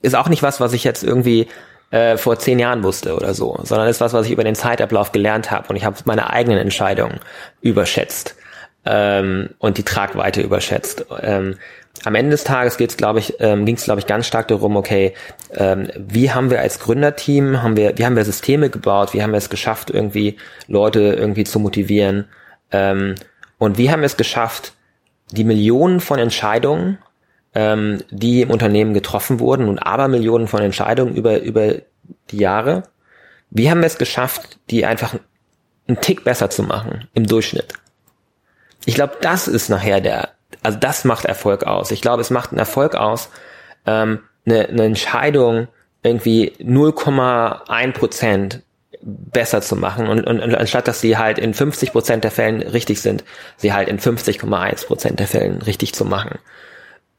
[0.01, 1.47] ist auch nicht was, was ich jetzt irgendwie
[1.91, 5.11] äh, vor zehn Jahren wusste oder so, sondern ist was, was ich über den Zeitablauf
[5.11, 7.19] gelernt habe und ich habe meine eigenen Entscheidungen
[7.61, 8.35] überschätzt
[8.87, 11.05] ähm, und die Tragweite überschätzt.
[11.21, 11.57] Ähm,
[12.05, 14.75] am Ende des Tages geht's, glaube ich, ähm, ging es, glaube ich, ganz stark darum,
[14.75, 15.13] okay,
[15.53, 19.31] ähm, wie haben wir als Gründerteam, haben wir, wie haben wir Systeme gebaut, wie haben
[19.31, 20.37] wir es geschafft, irgendwie
[20.67, 22.25] Leute irgendwie zu motivieren
[22.71, 23.13] ähm,
[23.59, 24.73] und wie haben wir es geschafft,
[25.31, 26.97] die Millionen von Entscheidungen,
[27.53, 31.75] ähm, die im Unternehmen getroffen wurden und Abermillionen von Entscheidungen über, über
[32.31, 32.83] die Jahre,
[33.49, 35.15] wie haben wir es geschafft, die einfach
[35.87, 37.73] einen Tick besser zu machen im Durchschnitt?
[38.85, 40.29] Ich glaube, das ist nachher der,
[40.61, 41.91] also das macht Erfolg aus.
[41.91, 43.29] Ich glaube, es macht einen Erfolg aus,
[43.85, 45.67] ähm, eine, eine Entscheidung
[46.03, 48.61] irgendwie 0,1 Prozent
[49.01, 52.61] besser zu machen und, und, und anstatt dass sie halt in 50 Prozent der Fällen
[52.61, 53.23] richtig sind,
[53.57, 56.39] sie halt in 50,1 Prozent der Fällen richtig zu machen.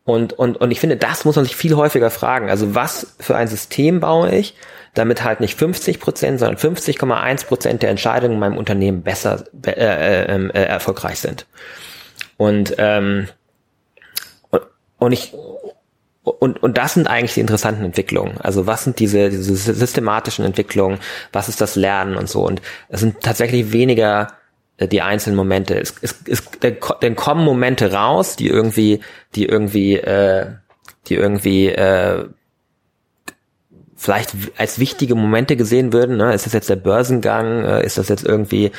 [0.04, 2.50] Und, und, und ich finde, das muss man sich viel häufiger fragen.
[2.50, 4.56] Also was für ein System baue ich,
[4.94, 9.70] damit halt nicht 50 Prozent, sondern 50,1 Prozent der Entscheidungen in meinem Unternehmen besser äh,
[9.70, 11.46] äh, ähm, äh, erfolgreich sind.
[12.36, 13.28] Und, ähm,
[14.50, 14.62] und,
[14.98, 15.32] und ich
[16.32, 18.38] und, und das sind eigentlich die interessanten Entwicklungen.
[18.40, 20.98] Also was sind diese, diese systematischen Entwicklungen,
[21.32, 22.46] was ist das Lernen und so.
[22.46, 24.32] Und es sind tatsächlich weniger
[24.76, 25.78] äh, die einzelnen Momente.
[25.78, 26.42] Es, es, es,
[27.00, 29.00] dann kommen Momente raus, die irgendwie,
[29.34, 30.46] die irgendwie, äh,
[31.06, 32.26] die irgendwie äh,
[33.96, 36.16] vielleicht als wichtige Momente gesehen würden.
[36.16, 36.32] Ne?
[36.32, 37.64] Ist das jetzt der Börsengang?
[37.64, 38.72] Äh, ist das jetzt irgendwie,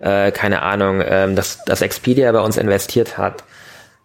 [0.00, 3.42] äh, keine Ahnung, ähm, dass, dass Expedia bei uns investiert hat?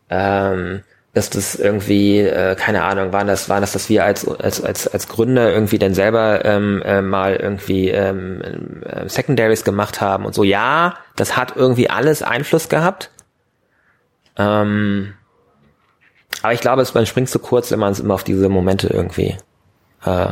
[0.09, 0.83] Ähm,
[1.13, 4.87] dass das irgendwie, äh, keine Ahnung, waren das, waren das, dass wir als, als, als,
[4.87, 10.33] als Gründer irgendwie dann selber ähm, äh, mal irgendwie ähm, äh, Secondaries gemacht haben und
[10.33, 10.43] so.
[10.43, 13.11] Ja, das hat irgendwie alles Einfluss gehabt.
[14.37, 15.13] Ähm,
[16.41, 18.87] aber ich glaube, es, man springt zu kurz, wenn man es immer auf diese Momente
[18.87, 19.35] irgendwie
[20.05, 20.27] äh,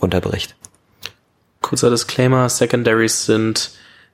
[0.00, 0.54] runterbricht.
[1.62, 3.72] Kurzer Disclaimer, Secondaries sind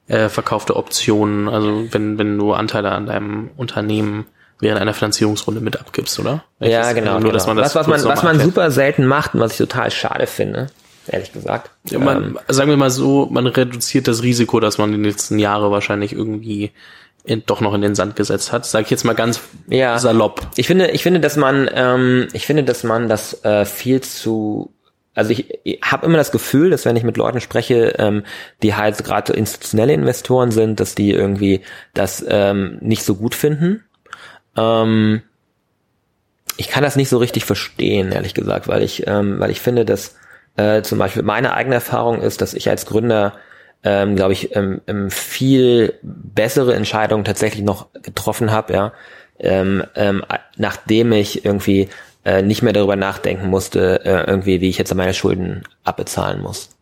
[0.08, 4.26] äh, verkaufte Optionen, also wenn, wenn du Anteile an deinem Unternehmen
[4.60, 6.44] während einer Finanzierungsrunde mit abgibst, oder?
[6.60, 7.12] Ich ja, genau.
[7.12, 7.32] Nur, genau.
[7.32, 9.90] Dass man das was, was man, was man super selten macht und was ich total
[9.90, 10.68] schade finde,
[11.08, 11.70] ehrlich gesagt.
[11.90, 15.10] Ja, man, ähm, sagen wir mal so, man reduziert das Risiko, dass man in den
[15.10, 16.72] letzten Jahre wahrscheinlich irgendwie
[17.24, 18.64] in, doch noch in den Sand gesetzt hat.
[18.66, 20.40] Sag ich jetzt mal ganz ja, salopp.
[20.56, 24.72] Ich finde, ich finde, dass man, ähm, ich finde, dass man das äh, viel zu
[25.16, 28.22] also ich, ich habe immer das Gefühl, dass wenn ich mit Leuten spreche, ähm,
[28.62, 31.62] die halt gerade institutionelle Investoren sind, dass die irgendwie
[31.94, 33.82] das ähm, nicht so gut finden.
[34.56, 35.22] Ähm,
[36.56, 39.84] ich kann das nicht so richtig verstehen, ehrlich gesagt, weil ich, ähm, weil ich finde,
[39.84, 40.16] dass
[40.56, 43.34] äh, zum Beispiel meine eigene Erfahrung ist, dass ich als Gründer,
[43.82, 48.92] ähm, glaube ich, ähm, ähm, viel bessere Entscheidungen tatsächlich noch getroffen habe, ja,
[49.38, 50.24] ähm, ähm,
[50.56, 51.88] nachdem ich irgendwie
[52.24, 56.75] äh, nicht mehr darüber nachdenken musste, äh, irgendwie, wie ich jetzt meine Schulden abbezahlen muss.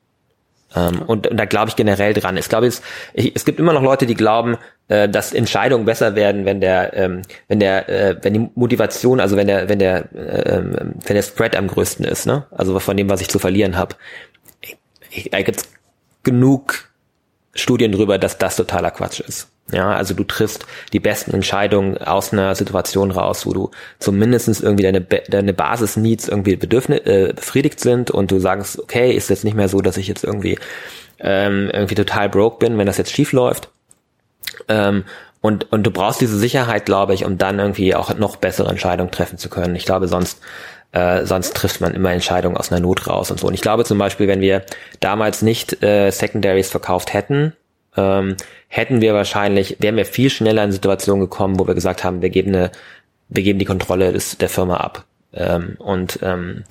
[0.74, 2.36] Ähm, und, und da glaube ich generell dran.
[2.36, 4.56] Ich glaube, es, ich, es gibt immer noch Leute, die glauben,
[4.88, 9.36] äh, dass Entscheidungen besser werden, wenn der, ähm, wenn der, äh, wenn die Motivation, also
[9.36, 12.46] wenn der, wenn der, äh, wenn der Spread am größten ist, ne?
[12.50, 13.96] Also von dem, was ich zu verlieren habe.
[15.30, 15.68] Da gibt's
[16.24, 16.90] genug
[17.54, 19.53] Studien drüber, dass das totaler Quatsch ist.
[19.72, 24.82] Ja, also du triffst die besten Entscheidungen aus einer Situation raus, wo du zumindestens irgendwie
[24.82, 29.56] deine, deine Basis-Needs irgendwie Bedürfnis, äh, befriedigt sind und du sagst, okay, ist jetzt nicht
[29.56, 30.58] mehr so, dass ich jetzt irgendwie
[31.18, 33.70] ähm, irgendwie total broke bin, wenn das jetzt schief läuft.
[34.68, 35.04] Ähm,
[35.40, 39.10] und, und du brauchst diese Sicherheit, glaube ich, um dann irgendwie auch noch bessere Entscheidungen
[39.10, 39.76] treffen zu können.
[39.76, 40.40] Ich glaube, sonst
[40.92, 43.48] äh, sonst trifft man immer Entscheidungen aus einer Not raus und so.
[43.48, 44.62] Und ich glaube zum Beispiel, wenn wir
[45.00, 47.52] damals nicht äh, Secondaries verkauft hätten,
[47.96, 48.36] ähm,
[48.74, 52.30] hätten wir wahrscheinlich, wären wir viel schneller in Situationen gekommen, wo wir gesagt haben, wir
[52.30, 52.72] geben eine,
[53.28, 55.04] wir geben die Kontrolle des, der Firma ab.
[55.32, 56.64] Ähm, und ähm,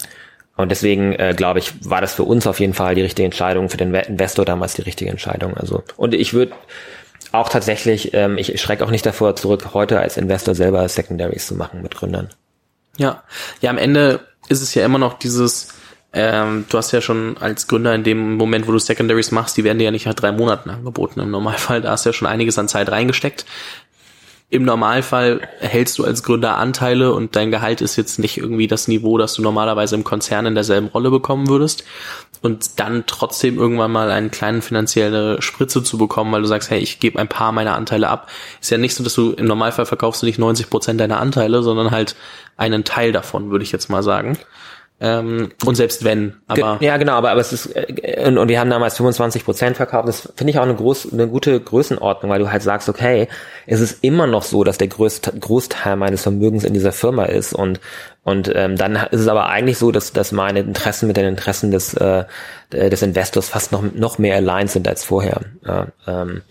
[0.58, 3.70] und deswegen äh, glaube ich, war das für uns auf jeden Fall die richtige Entscheidung,
[3.70, 5.56] für den Investor damals die richtige Entscheidung.
[5.56, 6.52] Also und ich würde
[7.32, 11.56] auch tatsächlich, ähm, ich schrecke auch nicht davor zurück, heute als Investor selber Secondaries zu
[11.56, 12.30] machen mit Gründern.
[12.98, 13.24] Ja,
[13.62, 15.70] ja, am Ende ist es ja immer noch dieses,
[16.14, 19.64] ähm, du hast ja schon als Gründer in dem Moment, wo du Secondaries machst, die
[19.64, 21.20] werden dir ja nicht nach drei Monaten angeboten.
[21.20, 23.46] Im Normalfall, da hast du ja schon einiges an Zeit reingesteckt.
[24.52, 28.88] Im Normalfall hältst du als Gründer Anteile und dein Gehalt ist jetzt nicht irgendwie das
[28.88, 31.84] Niveau, das du normalerweise im Konzern in derselben Rolle bekommen würdest.
[32.44, 36.78] Und dann trotzdem irgendwann mal einen kleinen finanzielle Spritze zu bekommen, weil du sagst, hey,
[36.78, 38.30] ich gebe ein paar meiner Anteile ab.
[38.62, 41.64] Ist ja nicht so, dass du im Normalfall verkaufst du nicht 90 Prozent deiner Anteile,
[41.64, 42.16] sondern halt
[42.56, 44.38] einen Teil davon, würde ich jetzt mal sagen.
[45.06, 46.78] Ähm, und selbst wenn, aber.
[46.80, 50.08] Ja, genau, aber, aber es ist, äh, und, und wir haben damals 25 Prozent verkauft.
[50.08, 53.28] Das finde ich auch eine, groß, eine gute Größenordnung, weil du halt sagst, okay,
[53.68, 57.52] es ist immer noch so, dass der größte, Großteil meines Vermögens in dieser Firma ist
[57.52, 57.82] und,
[58.24, 61.72] und ähm, dann ist es aber eigentlich so, dass, dass meine Interessen mit den Interessen
[61.72, 62.24] des, äh,
[62.72, 65.42] des Investors fast noch, noch mehr aligned sind als vorher.
[65.68, 66.44] Ja, ähm,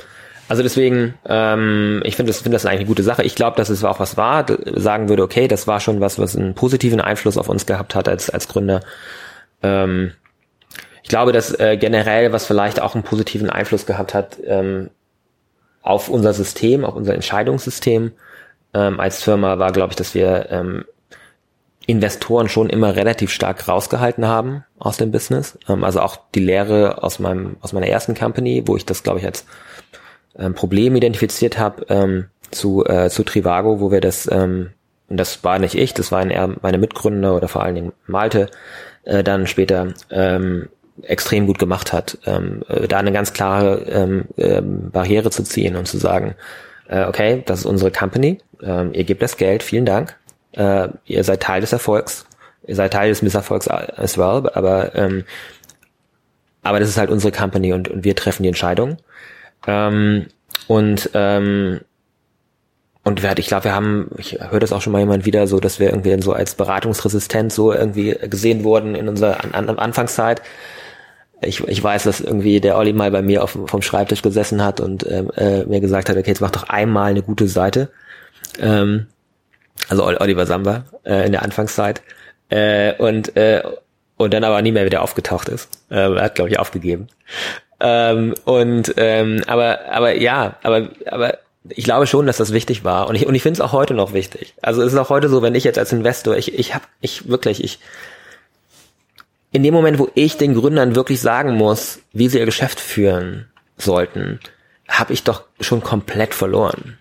[0.48, 3.22] also deswegen, ähm, ich finde das, finde das eigentlich eine gute Sache.
[3.22, 6.36] Ich glaube, dass es auch was war, sagen würde, okay, das war schon was, was
[6.36, 8.80] einen positiven Einfluss auf uns gehabt hat als, als Gründer.
[9.62, 10.12] Ähm,
[11.02, 14.90] ich glaube, dass äh, generell, was vielleicht auch einen positiven Einfluss gehabt hat ähm,
[15.82, 18.12] auf unser System, auf unser Entscheidungssystem
[18.74, 20.84] ähm, als Firma, war, glaube ich, dass wir ähm,
[21.86, 25.58] Investoren schon immer relativ stark rausgehalten haben aus dem Business.
[25.68, 29.18] Ähm, also auch die Lehre aus meinem aus meiner ersten Company, wo ich das, glaube
[29.18, 29.44] ich, als
[30.38, 34.70] ähm, Problem identifiziert habe ähm, zu, äh, zu Trivago, wo wir das, ähm,
[35.08, 38.48] und das war nicht ich, das waren eher meine Mitgründer oder vor allen Dingen Malte,
[39.04, 40.68] äh, dann später ähm,
[41.02, 45.76] extrem gut gemacht hat, ähm, äh, da eine ganz klare ähm, ähm, Barriere zu ziehen
[45.76, 46.34] und zu sagen,
[46.88, 50.16] äh, okay, das ist unsere Company, ähm, ihr gebt das Geld, vielen Dank,
[50.52, 52.26] äh, ihr seid Teil des Erfolgs,
[52.66, 55.24] ihr seid Teil des Misserfolgs as well, aber ähm,
[56.62, 58.98] aber das ist halt unsere Company und, und wir treffen die Entscheidung.
[59.66, 60.26] Ähm,
[60.68, 61.80] und ähm,
[63.04, 65.80] und ich glaube, wir haben, ich höre das auch schon mal jemand wieder, so, dass
[65.80, 70.40] wir irgendwie dann so als beratungsresistent so irgendwie gesehen wurden in unserer an, an Anfangszeit.
[71.40, 74.80] ich, ich weiß, dass irgendwie der Olli mal bei mir auf, vom Schreibtisch gesessen hat
[74.80, 77.90] und ähm, äh, mir gesagt hat, okay, jetzt mach doch einmal eine gute Seite.
[78.60, 79.06] Ähm,
[79.88, 82.02] also Oliver Samba äh, in der Anfangszeit.
[82.50, 83.62] Äh, und, äh,
[84.16, 85.68] und dann aber nie mehr wieder aufgetaucht ist.
[85.90, 87.08] Äh, er hat, glaube ich, aufgegeben.
[87.84, 93.08] Ähm, und ähm, aber, aber ja, aber, aber ich glaube schon, dass das wichtig war.
[93.08, 94.54] Und ich, und ich finde es auch heute noch wichtig.
[94.62, 97.28] Also es ist auch heute so, wenn ich jetzt als Investor, ich, ich habe, ich
[97.28, 97.80] wirklich, ich,
[99.50, 103.48] in dem Moment, wo ich den Gründern wirklich sagen muss, wie sie ihr Geschäft führen
[103.76, 104.38] sollten,
[104.88, 106.98] habe ich doch schon komplett verloren.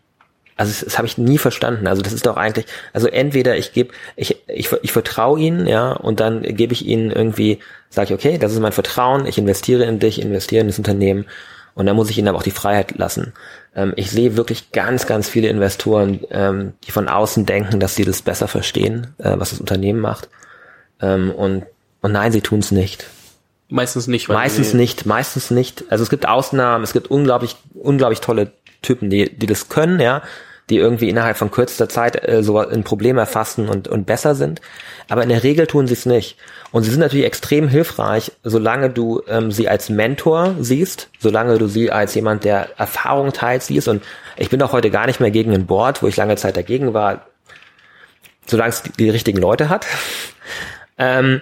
[0.62, 1.88] Also das, das habe ich nie verstanden.
[1.88, 5.92] Also das ist doch eigentlich, also entweder ich gebe, ich, ich, ich vertraue ihnen, ja,
[5.92, 7.58] und dann gebe ich ihnen irgendwie,
[7.90, 11.26] sage ich, okay, das ist mein Vertrauen, ich investiere in dich, investiere in das Unternehmen
[11.74, 13.34] und dann muss ich ihnen aber auch die Freiheit lassen.
[13.76, 18.06] Ähm, ich sehe wirklich ganz, ganz viele Investoren, ähm, die von außen denken, dass sie
[18.06, 20.30] das besser verstehen, äh, was das Unternehmen macht.
[21.02, 21.66] Ähm, und
[22.04, 23.08] und nein, sie tun es nicht.
[23.70, 24.28] Meistens nicht.
[24.28, 25.86] Weil meistens nicht, meistens nicht.
[25.90, 28.52] Also es gibt Ausnahmen, es gibt unglaublich, unglaublich tolle
[28.82, 30.24] Typen, die, die das können, ja,
[30.72, 34.62] die irgendwie innerhalb von kürzester Zeit äh, so ein Problem erfassen und, und besser sind.
[35.10, 36.38] Aber in der Regel tun sie es nicht.
[36.72, 41.68] Und sie sind natürlich extrem hilfreich, solange du ähm, sie als Mentor siehst, solange du
[41.68, 43.90] sie als jemand, der Erfahrung teilt, siehst.
[43.90, 44.02] Und
[44.38, 46.94] ich bin auch heute gar nicht mehr gegen ein Board, wo ich lange Zeit dagegen
[46.94, 47.26] war,
[48.46, 49.86] solange es die, die richtigen Leute hat.
[50.98, 51.42] Ähm,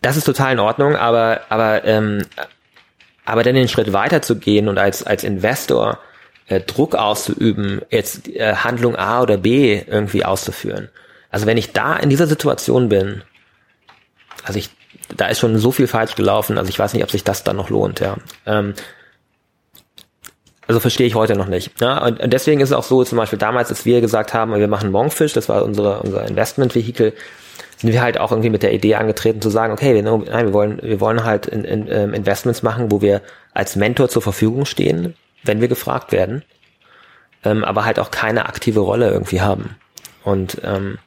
[0.00, 2.24] das ist total in Ordnung, aber, aber, ähm,
[3.24, 6.00] aber dann den Schritt weiter zu gehen und als, als Investor
[6.46, 10.88] äh, Druck auszuüben, jetzt äh, Handlung A oder B irgendwie auszuführen.
[11.30, 13.22] Also wenn ich da in dieser Situation bin,
[14.44, 14.70] also ich,
[15.16, 17.56] da ist schon so viel falsch gelaufen, also ich weiß nicht, ob sich das dann
[17.56, 18.16] noch lohnt, ja.
[18.46, 18.74] Ähm,
[20.68, 21.80] also verstehe ich heute noch nicht.
[21.80, 22.04] Ja?
[22.04, 24.68] Und, und deswegen ist es auch so, zum Beispiel damals, als wir gesagt haben, wir
[24.68, 27.12] machen Monkfish, das war unsere, unser Investment-Vehikel,
[27.78, 30.52] sind wir halt auch irgendwie mit der Idee angetreten zu sagen, okay, wir, nein, wir
[30.52, 33.22] wollen, wir wollen halt in, in, ähm, Investments machen, wo wir
[33.54, 36.42] als Mentor zur Verfügung stehen, wenn wir gefragt werden,
[37.44, 39.76] ähm, aber halt auch keine aktive Rolle irgendwie haben.
[40.24, 40.98] Und, ähm,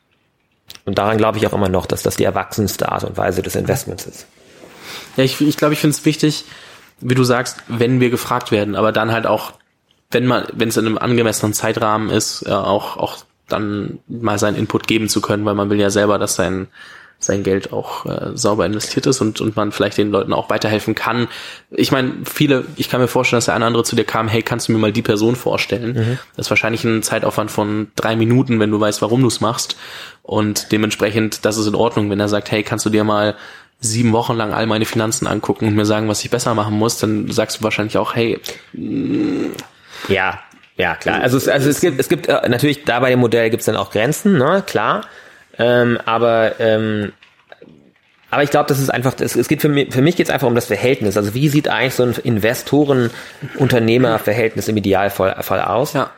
[0.85, 3.55] und daran glaube ich auch immer noch, dass das die erwachsenste Art und Weise des
[3.55, 4.27] Investments ist.
[5.17, 6.45] Ja, ich glaube, ich, glaub, ich finde es wichtig,
[6.99, 9.53] wie du sagst, wenn wir gefragt werden, aber dann halt auch,
[10.11, 13.17] wenn man, wenn es in einem angemessenen Zeitrahmen ist, äh, auch, auch
[13.47, 16.67] dann mal seinen Input geben zu können, weil man will ja selber, dass sein
[17.25, 20.95] sein Geld auch äh, sauber investiert ist und, und man vielleicht den Leuten auch weiterhelfen
[20.95, 21.27] kann.
[21.71, 24.41] Ich meine, viele, ich kann mir vorstellen, dass der eine andere zu dir kam, hey,
[24.41, 25.93] kannst du mir mal die Person vorstellen?
[25.93, 26.19] Mhm.
[26.35, 29.75] Das ist wahrscheinlich ein Zeitaufwand von drei Minuten, wenn du weißt, warum du es machst.
[30.23, 33.35] Und dementsprechend, das ist in Ordnung, wenn er sagt, hey, kannst du dir mal
[33.79, 36.97] sieben Wochen lang all meine Finanzen angucken und mir sagen, was ich besser machen muss,
[36.97, 38.39] dann sagst du wahrscheinlich auch, hey,
[40.07, 40.39] ja,
[40.77, 41.21] ja, klar.
[41.21, 43.65] Also es, also es gibt, es gibt äh, natürlich da bei dem Modell gibt es
[43.65, 45.05] dann auch Grenzen, ne, klar.
[45.57, 47.13] Ähm, aber ähm,
[48.31, 50.33] aber ich glaube, das ist einfach, es, es geht für mich, für mich geht es
[50.33, 51.15] einfach um das Verhältnis.
[51.15, 55.93] Also wie sieht eigentlich so ein Investoren-Unternehmer-Verhältnis im Idealfall Fall aus?
[55.93, 56.09] Ja.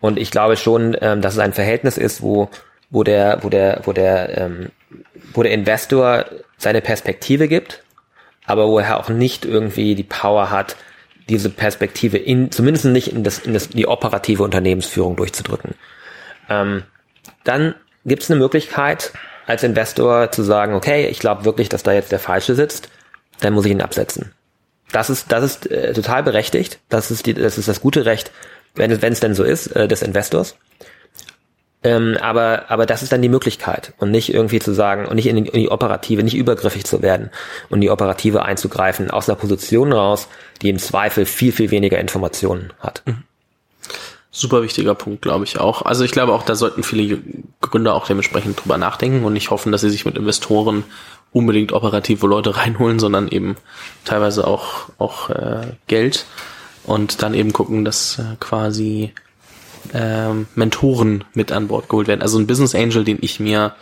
[0.00, 2.50] Und ich glaube schon, ähm, dass es ein Verhältnis ist, wo
[2.90, 4.68] wo der wo der wo der ähm,
[5.32, 6.26] wo der Investor
[6.58, 7.82] seine Perspektive gibt,
[8.44, 10.76] aber wo er auch nicht irgendwie die Power hat,
[11.28, 15.74] diese Perspektive in, zumindest nicht in, das, in das, die operative Unternehmensführung durchzudrücken.
[16.48, 16.82] Ähm,
[17.44, 17.74] dann
[18.04, 19.12] gibt es eine Möglichkeit,
[19.46, 22.88] als Investor zu sagen, okay, ich glaube wirklich, dass da jetzt der Falsche sitzt,
[23.40, 24.32] dann muss ich ihn absetzen.
[24.92, 26.78] Das ist, das ist äh, total berechtigt.
[26.88, 28.30] Das ist, die, das ist das gute Recht,
[28.74, 30.56] wenn es, denn so ist, äh, des Investors.
[31.84, 35.26] Ähm, aber, aber das ist dann die Möglichkeit und nicht irgendwie zu sagen und nicht
[35.26, 37.30] in die, in die Operative, nicht übergriffig zu werden
[37.70, 40.28] und die Operative einzugreifen aus einer Position raus,
[40.60, 43.02] die im Zweifel viel, viel weniger Informationen hat.
[43.04, 43.24] Mhm.
[44.34, 45.82] Super wichtiger Punkt, glaube ich auch.
[45.82, 47.20] Also ich glaube auch, da sollten viele
[47.60, 50.84] Gründer auch dementsprechend drüber nachdenken und nicht hoffen, dass sie sich mit Investoren
[51.32, 53.56] unbedingt operative Leute reinholen, sondern eben
[54.06, 56.24] teilweise auch, auch äh, Geld
[56.84, 59.12] und dann eben gucken, dass äh, quasi
[59.92, 62.22] ähm, Mentoren mit an Bord geholt werden.
[62.22, 63.74] Also ein Business Angel, den ich mir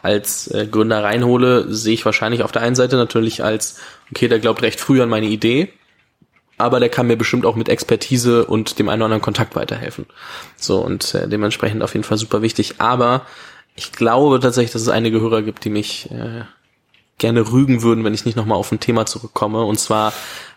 [0.00, 3.78] als äh, Gründer reinhole, sehe ich wahrscheinlich auf der einen Seite natürlich als,
[4.10, 5.74] okay, der glaubt recht früh an meine Idee,
[6.60, 10.06] aber der kann mir bestimmt auch mit Expertise und dem einen oder anderen Kontakt weiterhelfen.
[10.56, 12.74] So, und äh, dementsprechend auf jeden Fall super wichtig.
[12.78, 13.22] Aber
[13.74, 16.42] ich glaube tatsächlich, dass es einige Hörer gibt, die mich äh,
[17.18, 19.62] gerne rügen würden, wenn ich nicht nochmal auf ein Thema zurückkomme.
[19.62, 20.12] Und zwar,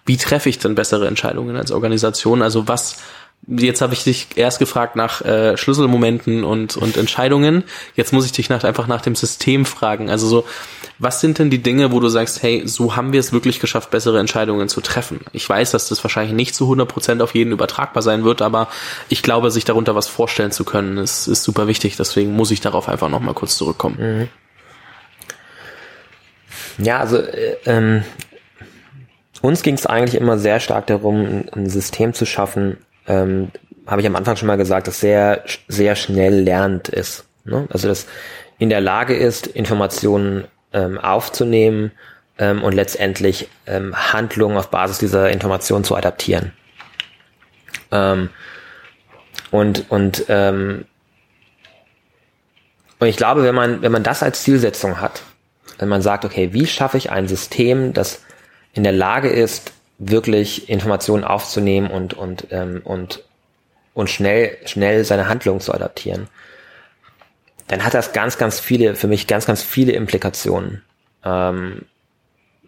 [0.06, 2.41] wie treffe ich denn bessere Entscheidungen als Organisation?
[2.41, 2.97] Also was
[3.46, 7.66] Jetzt habe ich dich erst gefragt nach äh, Schlüsselmomenten und, und Entscheidungen.
[7.94, 10.10] Jetzt muss ich dich nach, einfach nach dem System fragen.
[10.10, 10.46] Also so,
[10.98, 13.91] was sind denn die Dinge, wo du sagst, hey, so haben wir es wirklich geschafft,
[13.91, 15.20] bessere Entscheidungen zu treffen?
[15.34, 18.70] Ich weiß, dass das wahrscheinlich nicht zu 100 Prozent auf jeden übertragbar sein wird, aber
[19.10, 21.98] ich glaube, sich darunter was vorstellen zu können, ist, ist super wichtig.
[21.98, 24.30] Deswegen muss ich darauf einfach nochmal kurz zurückkommen.
[26.78, 26.86] Mhm.
[26.86, 28.04] Ja, also äh, ähm,
[29.41, 32.78] uns ging es eigentlich immer sehr stark darum, ein System zu schaffen,
[33.08, 33.51] ähm,
[33.86, 37.26] habe ich am Anfang schon mal gesagt, das sehr, sehr schnell lernt ist.
[37.45, 37.68] Ne?
[37.70, 38.08] Also das
[38.60, 41.91] in der Lage ist, Informationen ähm, aufzunehmen
[42.38, 46.54] ähm, und letztendlich ähm, Handlungen auf Basis dieser Informationen zu adaptieren.
[47.91, 48.30] Ähm,
[49.51, 50.86] und und ähm,
[52.99, 55.24] und ich glaube, wenn man wenn man das als Zielsetzung hat,
[55.78, 58.24] wenn man sagt, okay, wie schaffe ich ein System, das
[58.74, 63.24] in der Lage ist, wirklich Informationen aufzunehmen und und ähm, und
[63.94, 66.28] und schnell schnell seine Handlungen zu adaptieren,
[67.68, 70.82] dann hat das ganz ganz viele für mich ganz ganz viele Implikationen,
[71.24, 71.86] ähm,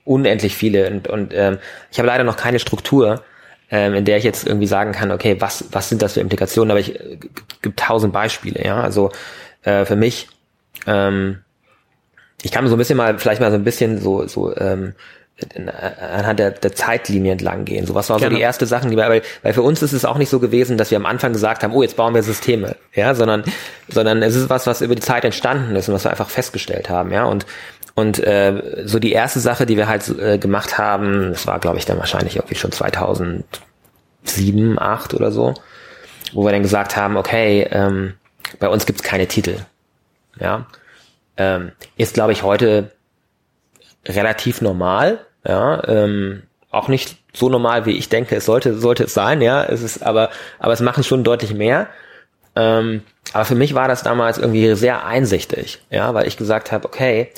[0.04, 1.58] unendlich viele und und ähm,
[1.92, 3.24] ich habe leider noch keine Struktur,
[3.72, 6.72] ähm, in der ich jetzt irgendwie sagen kann, okay, was was sind das für Implikationen?
[6.72, 7.18] Aber ich äh,
[7.62, 8.82] gibt tausend Beispiele, ja.
[8.82, 9.12] Also
[9.64, 10.28] äh, für mich
[10.88, 11.40] ähm,
[12.46, 14.94] ich kann so ein bisschen mal, vielleicht mal so ein bisschen so, so ähm,
[15.60, 17.86] anhand der, der Zeitlinie entlang gehen.
[17.86, 20.06] So was war so die erste Sachen, die wir, weil, weil für uns ist es
[20.06, 22.78] auch nicht so gewesen, dass wir am Anfang gesagt haben, oh, jetzt bauen wir Systeme,
[22.94, 23.44] ja, sondern,
[23.90, 26.90] sondern es ist was, was über die Zeit entstanden ist und was wir einfach festgestellt
[26.90, 27.46] haben, ja, und
[27.98, 31.78] und äh, so die erste Sache, die wir halt äh, gemacht haben, das war, glaube
[31.78, 33.46] ich, dann wahrscheinlich irgendwie schon 2007,
[34.78, 35.54] 8 oder so,
[36.34, 38.16] wo wir dann gesagt haben, okay, ähm,
[38.60, 39.60] bei uns gibt's keine Titel,
[40.38, 40.66] ja,
[41.38, 42.92] ähm, ist, glaube ich, heute
[44.08, 49.14] relativ normal, ja, ähm, auch nicht so normal, wie ich denke, es sollte, sollte es
[49.14, 50.30] sein, ja, es ist, aber,
[50.60, 51.88] aber es machen schon deutlich mehr.
[52.56, 53.02] Ähm,
[53.34, 57.30] aber für mich war das damals irgendwie sehr einsichtig, ja, weil ich gesagt habe, okay,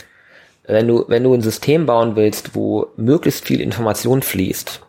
[0.65, 4.81] wenn du, wenn du ein System bauen willst, wo möglichst viel Information fließt,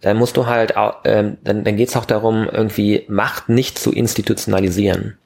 [0.00, 3.92] dann musst du halt, ähm, dann, dann geht es auch darum, irgendwie Macht nicht zu
[3.92, 5.18] institutionalisieren.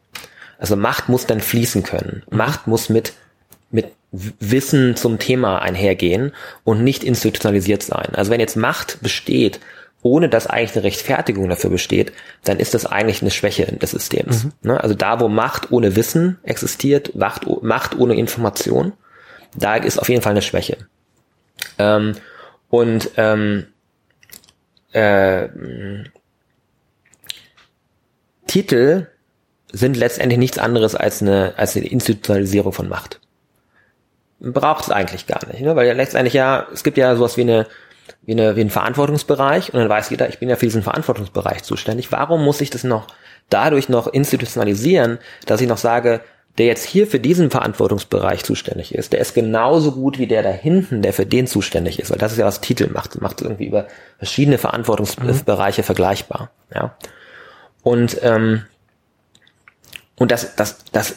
[0.59, 2.22] Also Macht muss dann fließen können.
[2.30, 3.14] Macht muss mit
[4.13, 6.33] Wissen zum Thema einhergehen
[6.65, 8.15] und nicht institutionalisiert sein.
[8.15, 9.61] Also wenn jetzt Macht besteht,
[10.03, 12.13] ohne dass eigentlich eine Rechtfertigung dafür besteht,
[12.45, 14.45] dann ist das eigentlich eine Schwäche des Systems.
[14.45, 14.53] Mhm.
[14.63, 14.81] Ne?
[14.81, 18.93] Also da, wo Macht ohne Wissen existiert, Macht, Macht ohne Information,
[19.57, 20.77] da ist auf jeden Fall eine Schwäche.
[21.79, 22.15] Ähm,
[22.69, 23.67] und ähm,
[24.93, 25.49] äh,
[28.47, 29.09] Titel
[29.73, 33.21] sind letztendlich nichts anderes als eine, als eine Institutionalisierung von Macht.
[34.39, 35.74] Braucht es eigentlich gar nicht, ne?
[35.76, 37.66] weil ja letztendlich ja, es gibt ja sowas wie eine,
[38.22, 41.62] wie eine, wie einen Verantwortungsbereich und dann weiß jeder, ich bin ja für diesen Verantwortungsbereich
[41.62, 42.12] zuständig.
[42.12, 43.07] Warum muss ich das noch
[43.49, 46.20] dadurch noch institutionalisieren, dass ich noch sage,
[46.59, 50.51] der jetzt hier für diesen Verantwortungsbereich zuständig ist, der ist genauso gut wie der da
[50.51, 53.66] hinten, der für den zuständig ist, weil das ist ja was Titel macht, macht irgendwie
[53.66, 53.87] über
[54.18, 55.87] verschiedene Verantwortungsbereiche mhm.
[55.87, 56.97] vergleichbar, ja.
[57.82, 58.64] Und ähm,
[60.16, 61.16] und das, das, das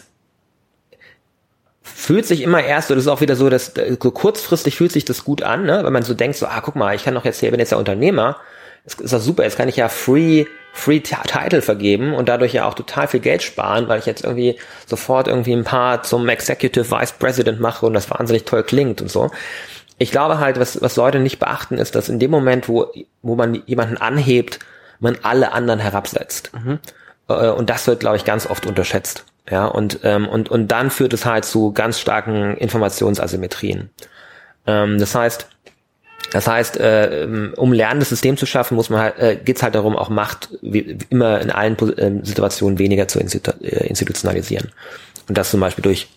[2.00, 5.04] fühlt sich immer erst, so das ist auch wieder so, dass so kurzfristig fühlt sich
[5.04, 5.82] das gut an, ne?
[5.84, 7.72] wenn man so denkt, so, ah, guck mal, ich kann doch jetzt hier, bin jetzt
[7.72, 8.38] ja Unternehmer,
[8.86, 12.66] das ist doch super, jetzt kann ich ja free, free Title vergeben und dadurch ja
[12.66, 16.90] auch total viel Geld sparen, weil ich jetzt irgendwie sofort irgendwie ein paar zum Executive
[16.90, 19.30] Vice President mache und das wahnsinnig toll klingt und so.
[19.98, 22.88] Ich glaube halt, was, was Leute nicht beachten, ist, dass in dem Moment, wo,
[23.22, 24.60] wo man jemanden anhebt,
[25.02, 26.52] man alle anderen herabsetzt.
[26.54, 26.80] Mhm.
[27.28, 29.26] Äh, und das wird, glaube ich, ganz oft unterschätzt.
[29.50, 33.90] Ja, und, ähm, und, und dann führt es halt zu ganz starken Informationsasymmetrien.
[34.68, 35.48] Ähm, das heißt,
[36.32, 39.74] das heißt, äh, um lernendes System zu schaffen, muss man halt, äh, geht es halt
[39.74, 44.72] darum, auch Macht wie, immer in allen äh, Situationen weniger zu institu äh, institutionalisieren.
[45.28, 46.08] Und das zum Beispiel durch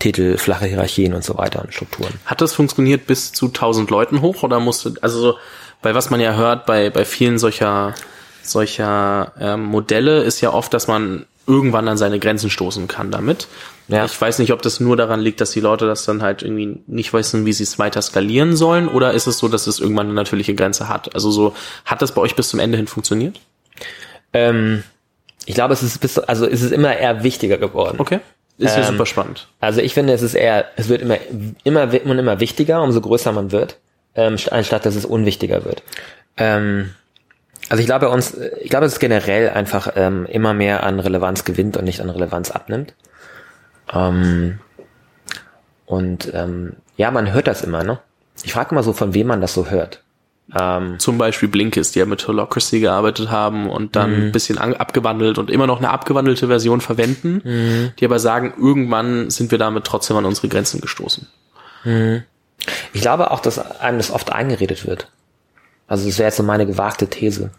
[0.00, 2.14] Titel, flache Hierarchien und so weiter und Strukturen.
[2.24, 5.38] Hat das funktioniert bis zu 1000 Leuten hoch oder musste, also so,
[5.82, 7.94] bei was man ja hört, bei, bei vielen solcher
[8.42, 13.48] solcher ähm, Modelle ist ja oft, dass man irgendwann an seine Grenzen stoßen kann damit.
[13.88, 14.04] Ja.
[14.04, 16.78] Ich weiß nicht, ob das nur daran liegt, dass die Leute das dann halt irgendwie
[16.86, 20.06] nicht wissen, wie sie es weiter skalieren sollen, oder ist es so, dass es irgendwann
[20.06, 21.14] eine natürliche Grenze hat?
[21.14, 23.40] Also so, hat das bei euch bis zum Ende hin funktioniert?
[24.32, 24.84] Ähm,
[25.46, 27.96] ich glaube, es ist bis, also es ist immer eher wichtiger geworden.
[27.98, 28.20] Okay.
[28.58, 29.48] Ist ja ähm, super spannend.
[29.58, 31.16] Also ich finde, es ist eher, es wird immer,
[31.64, 33.78] immer man immer wichtiger, umso größer man wird,
[34.14, 35.82] ähm, anstatt dass es unwichtiger wird.
[36.36, 36.90] Ähm,
[37.70, 40.98] also ich glaube bei uns, ich glaube, dass es generell einfach ähm, immer mehr an
[40.98, 42.94] Relevanz gewinnt und nicht an Relevanz abnimmt.
[43.92, 44.58] Ähm,
[45.86, 48.00] und ähm, ja, man hört das immer, ne?
[48.42, 50.02] Ich frage mal so, von wem man das so hört.
[50.58, 54.22] Ähm, Zum Beispiel Blinkist, die ja mit Holocracy gearbeitet haben und dann mhm.
[54.26, 57.92] ein bisschen abgewandelt und immer noch eine abgewandelte Version verwenden, mhm.
[58.00, 61.28] die aber sagen, irgendwann sind wir damit trotzdem an unsere Grenzen gestoßen.
[61.84, 62.24] Mhm.
[62.92, 65.08] Ich glaube auch, dass einem das oft eingeredet wird.
[65.90, 67.50] Also das wäre jetzt so meine gewagte These.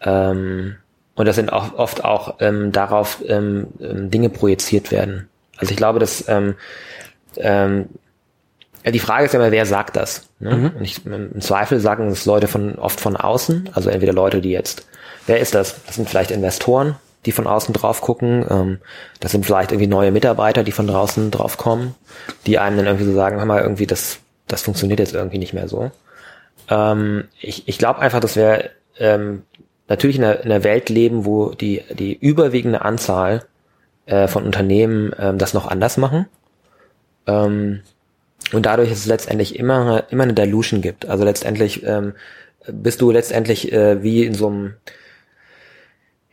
[0.00, 0.76] Ähm,
[1.14, 5.28] und das sind auch oft auch ähm, darauf ähm, ähm, Dinge projiziert werden.
[5.58, 6.54] Also ich glaube, dass ähm,
[7.36, 7.90] ähm,
[8.86, 10.26] die Frage ist ja immer, wer sagt das?
[10.40, 10.56] Ne?
[10.56, 10.70] Mhm.
[10.78, 14.50] Und ich, im Zweifel sagen das Leute von oft von außen, also entweder Leute, die
[14.50, 14.86] jetzt,
[15.26, 15.84] wer ist das?
[15.84, 18.46] Das sind vielleicht Investoren, die von außen drauf gucken.
[18.48, 18.78] Ähm,
[19.20, 21.94] das sind vielleicht irgendwie neue Mitarbeiter, die von draußen drauf kommen,
[22.46, 25.52] die einem dann irgendwie so sagen, hör mal, irgendwie das, das funktioniert jetzt irgendwie nicht
[25.52, 25.90] mehr so.
[26.68, 29.42] Ähm, ich ich glaube einfach, dass wir ähm,
[29.88, 33.44] natürlich in einer, in einer Welt leben, wo die, die überwiegende Anzahl
[34.06, 36.26] äh, von Unternehmen ähm, das noch anders machen.
[37.26, 37.80] Ähm,
[38.52, 41.06] und dadurch ist es letztendlich immer, immer eine Dilution gibt.
[41.06, 42.14] Also letztendlich ähm,
[42.66, 44.74] bist du letztendlich äh, wie in so einem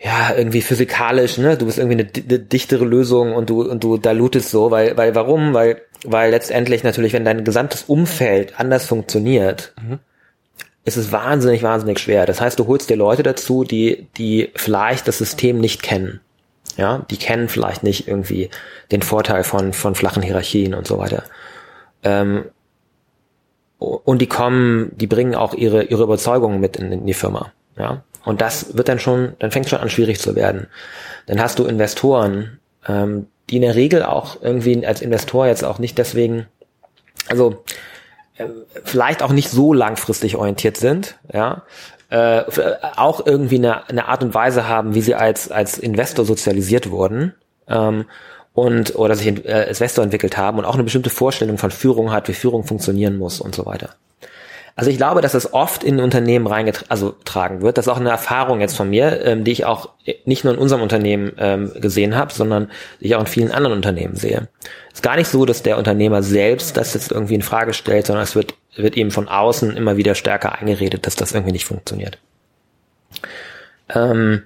[0.03, 1.57] ja, irgendwie physikalisch, ne?
[1.57, 5.13] Du bist irgendwie eine, eine dichtere Lösung und du und du dilutest so, weil weil
[5.13, 5.53] warum?
[5.53, 9.99] Weil weil letztendlich natürlich, wenn dein gesamtes Umfeld anders funktioniert, mhm.
[10.83, 12.25] Ist es wahnsinnig wahnsinnig schwer.
[12.25, 16.21] Das heißt, du holst dir Leute dazu, die die vielleicht das System nicht kennen.
[16.77, 18.49] Ja, die kennen vielleicht nicht irgendwie
[18.91, 21.23] den Vorteil von von flachen Hierarchien und so weiter.
[22.03, 22.45] Ähm,
[23.77, 27.51] und die kommen, die bringen auch ihre ihre Überzeugungen mit in, in die Firma.
[27.77, 30.67] Ja, und das wird dann schon, dann fängt schon an schwierig zu werden.
[31.25, 35.79] Dann hast du Investoren, ähm, die in der Regel auch irgendwie als Investor jetzt auch
[35.79, 36.47] nicht deswegen,
[37.27, 37.63] also
[38.83, 41.63] vielleicht auch nicht so langfristig orientiert sind, ja,
[42.09, 42.43] äh,
[42.97, 47.33] auch irgendwie eine, eine Art und Weise haben, wie sie als als Investor sozialisiert wurden
[47.67, 48.05] ähm,
[48.53, 52.11] und oder sich äh, als Investor entwickelt haben und auch eine bestimmte Vorstellung von Führung
[52.11, 53.91] hat, wie Führung funktionieren muss und so weiter.
[54.81, 57.77] Also ich glaube, dass es oft in Unternehmen reingetragen also wird.
[57.77, 59.89] Das ist auch eine Erfahrung jetzt von mir, ähm, die ich auch
[60.25, 63.75] nicht nur in unserem Unternehmen ähm, gesehen habe, sondern die ich auch in vielen anderen
[63.75, 64.47] Unternehmen sehe.
[64.87, 68.07] Es ist gar nicht so, dass der Unternehmer selbst das jetzt irgendwie in Frage stellt,
[68.07, 71.65] sondern es wird, wird eben von außen immer wieder stärker eingeredet, dass das irgendwie nicht
[71.65, 72.17] funktioniert.
[73.87, 74.41] Ähm,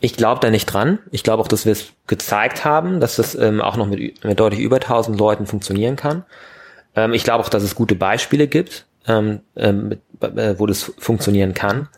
[0.00, 1.00] ich glaube da nicht dran.
[1.10, 4.40] Ich glaube auch, dass wir es gezeigt haben, dass das ähm, auch noch mit, mit
[4.40, 6.24] deutlich über 1000 Leuten funktionieren kann.
[6.94, 11.54] Ähm, ich glaube auch, dass es gute Beispiele gibt ähm, ähm, äh, wo das funktionieren
[11.54, 11.88] kann.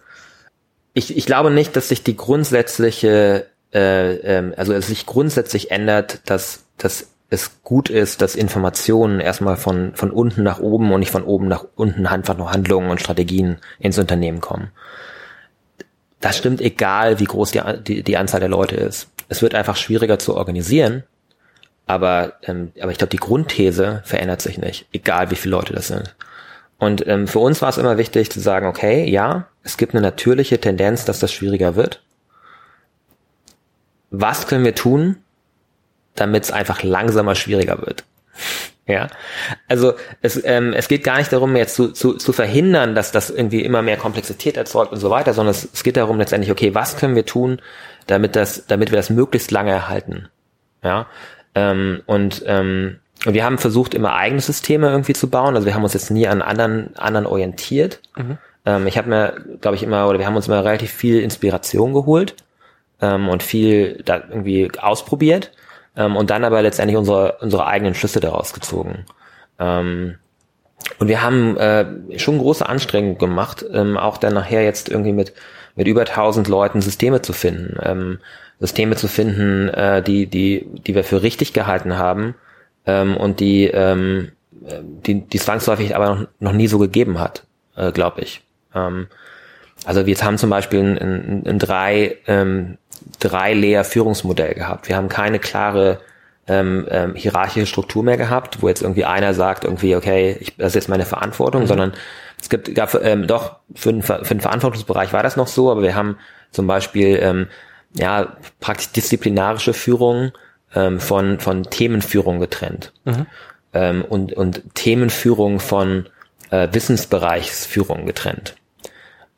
[0.94, 6.22] Ich, ich glaube nicht, dass sich die grundsätzliche, äh, ähm, also es sich grundsätzlich ändert,
[6.26, 11.12] dass, dass es gut ist, dass Informationen erstmal von, von unten nach oben und nicht
[11.12, 14.70] von oben nach unten einfach nur Handlungen und Strategien ins Unternehmen kommen.
[16.20, 19.08] Das stimmt egal, wie groß die, die, die Anzahl der Leute ist.
[19.28, 21.04] Es wird einfach schwieriger zu organisieren,
[21.86, 25.88] aber, ähm, aber ich glaube, die Grundthese verändert sich nicht, egal wie viele Leute das
[25.88, 26.14] sind.
[26.78, 30.02] Und ähm, für uns war es immer wichtig zu sagen, okay, ja, es gibt eine
[30.02, 32.02] natürliche Tendenz, dass das schwieriger wird.
[34.10, 35.16] Was können wir tun,
[36.14, 38.04] damit es einfach langsamer schwieriger wird?
[38.90, 39.08] Ja,
[39.68, 43.28] also es, ähm, es geht gar nicht darum, jetzt zu, zu, zu verhindern, dass das
[43.28, 46.74] irgendwie immer mehr Komplexität erzeugt und so weiter, sondern es, es geht darum letztendlich, okay,
[46.74, 47.60] was können wir tun,
[48.06, 50.30] damit das, damit wir das möglichst lange erhalten?
[50.82, 51.06] Ja,
[51.54, 53.00] ähm, und ähm,
[53.34, 55.54] wir haben versucht, immer eigene Systeme irgendwie zu bauen.
[55.54, 58.00] Also wir haben uns jetzt nie an anderen, anderen orientiert.
[58.16, 58.38] Mhm.
[58.64, 61.92] Ähm, ich habe mir, glaube ich, immer, oder wir haben uns immer relativ viel Inspiration
[61.92, 62.36] geholt
[63.00, 65.52] ähm, und viel da irgendwie ausprobiert
[65.96, 69.04] ähm, und dann aber letztendlich unsere, unsere eigenen Schlüsse daraus gezogen.
[69.58, 70.16] Ähm,
[70.98, 75.32] und wir haben äh, schon große Anstrengungen gemacht, ähm, auch dann nachher jetzt irgendwie mit,
[75.74, 77.76] mit über 1000 Leuten Systeme zu finden.
[77.82, 78.18] Ähm,
[78.60, 82.34] Systeme zu finden, äh, die, die, die wir für richtig gehalten haben
[82.88, 87.44] ähm, und die, ähm, die, die zwangsläufig aber noch, noch nie so gegeben hat,
[87.76, 88.42] äh, glaube ich.
[88.74, 89.08] Ähm,
[89.84, 92.78] also wir haben zum Beispiel ein, ein, ein drei, ähm,
[93.20, 94.88] drei Layer Führungsmodell gehabt.
[94.88, 96.00] Wir haben keine klare
[96.48, 100.68] ähm, ähm, hierarchische Struktur mehr gehabt, wo jetzt irgendwie einer sagt irgendwie, okay, ich, das
[100.68, 101.66] ist jetzt meine Verantwortung, mhm.
[101.66, 101.92] sondern
[102.40, 105.82] es gibt gab, ähm, doch für den, für den Verantwortungsbereich war das noch so, aber
[105.82, 106.16] wir haben
[106.50, 107.48] zum Beispiel ähm,
[107.92, 110.32] ja praktisch disziplinarische Führung
[110.74, 112.92] ähm, von, von Themenführung getrennt.
[113.04, 113.26] Mhm.
[113.72, 116.06] Ähm, und, und Themenführung von
[116.50, 118.54] äh, Wissensbereichsführung getrennt.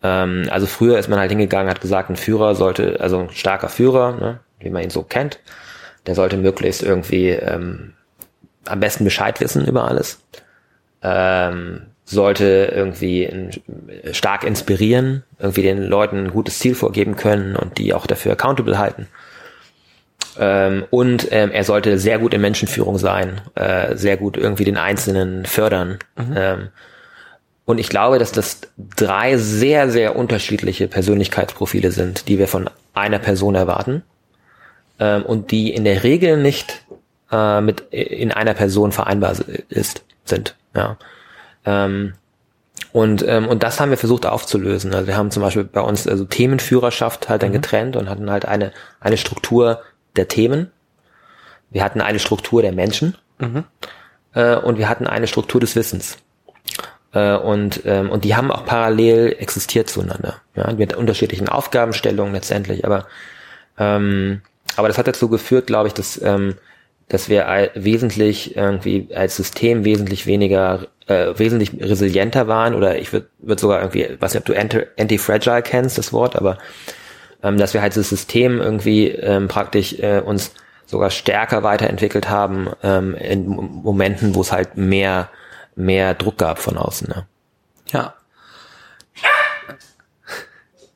[0.03, 3.69] Ähm, also früher ist man halt hingegangen, hat gesagt, ein Führer sollte, also ein starker
[3.69, 5.41] Führer, ne, wie man ihn so kennt,
[6.07, 7.95] der sollte möglichst irgendwie ähm,
[8.67, 10.21] am besten Bescheid wissen über alles.
[11.03, 13.51] Ähm, sollte irgendwie in,
[14.13, 18.79] stark inspirieren, irgendwie den Leuten ein gutes Ziel vorgeben können und die auch dafür accountable
[18.79, 19.07] halten.
[20.43, 24.79] Ähm, und ähm, er sollte sehr gut in Menschenführung sein, äh, sehr gut irgendwie den
[24.79, 25.99] Einzelnen fördern.
[26.17, 26.35] Mhm.
[26.35, 26.69] Ähm,
[27.67, 28.63] und ich glaube, dass das
[28.97, 34.03] drei sehr, sehr unterschiedliche Persönlichkeitsprofile sind, die wir von einer Person erwarten
[34.99, 36.87] ähm, und die in der Regel nicht
[37.31, 39.37] äh, mit in einer Person vereinbar
[39.69, 40.57] ist, sind.
[40.75, 40.97] Ja.
[41.67, 42.15] Ähm,
[42.93, 44.95] und, ähm, und das haben wir versucht aufzulösen.
[44.95, 47.55] Also wir haben zum Beispiel bei uns also Themenführerschaft halt dann mhm.
[47.55, 49.83] getrennt und hatten halt eine, eine Struktur,
[50.17, 50.71] der Themen.
[51.71, 53.17] Wir hatten eine Struktur der Menschen.
[53.39, 53.65] Mhm.
[54.35, 56.19] äh, und wir hatten eine Struktur des Wissens.
[57.13, 62.85] Äh, und, ähm, und die haben auch parallel existiert zueinander, ja, mit unterschiedlichen Aufgabenstellungen letztendlich,
[62.85, 63.07] aber
[63.79, 64.43] ähm,
[64.77, 66.55] aber das hat dazu geführt, glaube ich, dass ähm,
[67.11, 73.27] dass wir wesentlich irgendwie als System wesentlich weniger, äh, wesentlich resilienter waren oder ich würde
[73.41, 76.57] würd sogar irgendwie, weiß nicht, ob du Anti-Fragile kennst, das Wort, aber
[77.43, 80.53] ähm, dass wir halt das System irgendwie ähm, praktisch äh, uns
[80.87, 85.31] sogar stärker weiterentwickelt haben ähm, in Momenten, wo es halt mehr
[85.77, 87.09] mehr Druck gab von außen.
[87.09, 87.27] Ne?
[87.93, 88.15] Ja.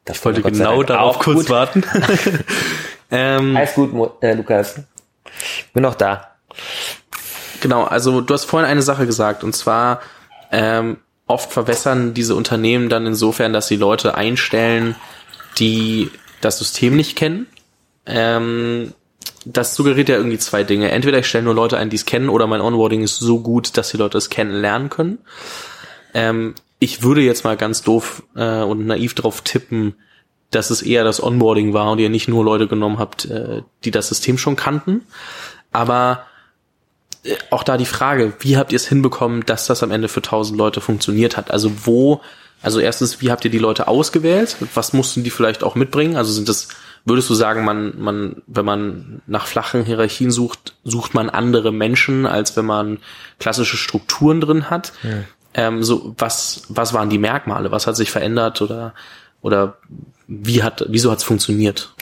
[0.05, 1.51] Das ich wollte genau darauf kurz gut.
[1.51, 1.83] warten.
[3.11, 4.81] ähm, Alles gut, äh, Lukas.
[5.73, 6.37] Bin noch da.
[7.63, 10.03] Genau, also du hast vorhin eine Sache gesagt und zwar
[10.53, 14.95] ähm, oft verwässern diese Unternehmen dann insofern, dass sie Leute einstellen,
[15.59, 16.11] die
[16.45, 17.47] das System nicht kennen.
[18.07, 18.93] Ähm,
[19.45, 20.91] das suggeriert ja irgendwie zwei Dinge.
[20.91, 23.77] Entweder ich stelle nur Leute ein, die es kennen, oder mein Onboarding ist so gut,
[23.77, 25.19] dass die Leute es kennenlernen können.
[26.15, 29.95] Ähm, ich würde jetzt mal ganz doof äh, und naiv drauf tippen,
[30.51, 33.91] dass es eher das Onboarding war und ihr nicht nur Leute genommen habt, äh, die
[33.91, 35.03] das System schon kannten.
[35.73, 36.25] Aber
[37.25, 40.21] äh, auch da die Frage, wie habt ihr es hinbekommen, dass das am Ende für
[40.21, 41.51] 1000 Leute funktioniert hat?
[41.51, 42.21] Also wo,
[42.65, 44.57] also erstens, wie habt ihr die Leute ausgewählt?
[44.75, 46.17] Was mussten die vielleicht auch mitbringen?
[46.17, 46.69] Also sind das
[47.07, 52.25] Würdest du sagen, man, man, wenn man nach flachen Hierarchien sucht, sucht man andere Menschen,
[52.25, 52.99] als wenn man
[53.39, 54.93] klassische Strukturen drin hat?
[55.03, 55.11] Ja.
[55.53, 57.71] Ähm, so, was, was waren die Merkmale?
[57.71, 58.95] Was hat sich verändert oder,
[59.43, 59.77] oder
[60.27, 61.93] wie hat, wieso hat es funktioniert?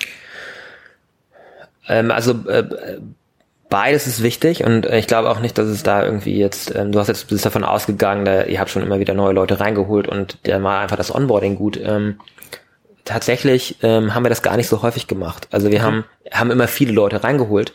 [1.89, 3.01] Ähm, also, äh,
[3.73, 6.99] Beides ist wichtig und ich glaube auch nicht, dass es da irgendwie jetzt, ähm, du
[6.99, 10.45] hast jetzt bist davon ausgegangen, da, ihr habt schon immer wieder neue Leute reingeholt und
[10.45, 11.81] der war einfach das Onboarding gut.
[11.83, 12.21] Ähm,
[13.07, 15.49] tatsächlich ähm, haben wir das gar nicht so häufig gemacht.
[15.53, 17.75] Also wir haben, haben immer viele Leute reingeholt,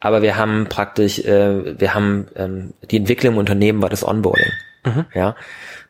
[0.00, 4.50] aber wir haben praktisch, äh, wir haben ähm, die Entwicklung im Unternehmen war das Onboarding.
[4.86, 5.04] Mhm.
[5.12, 5.36] Ja.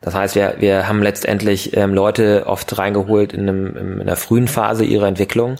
[0.01, 4.49] Das heißt, wir, wir haben letztendlich ähm, Leute oft reingeholt in, einem, in einer frühen
[4.49, 5.55] Phase ihrer Entwicklung,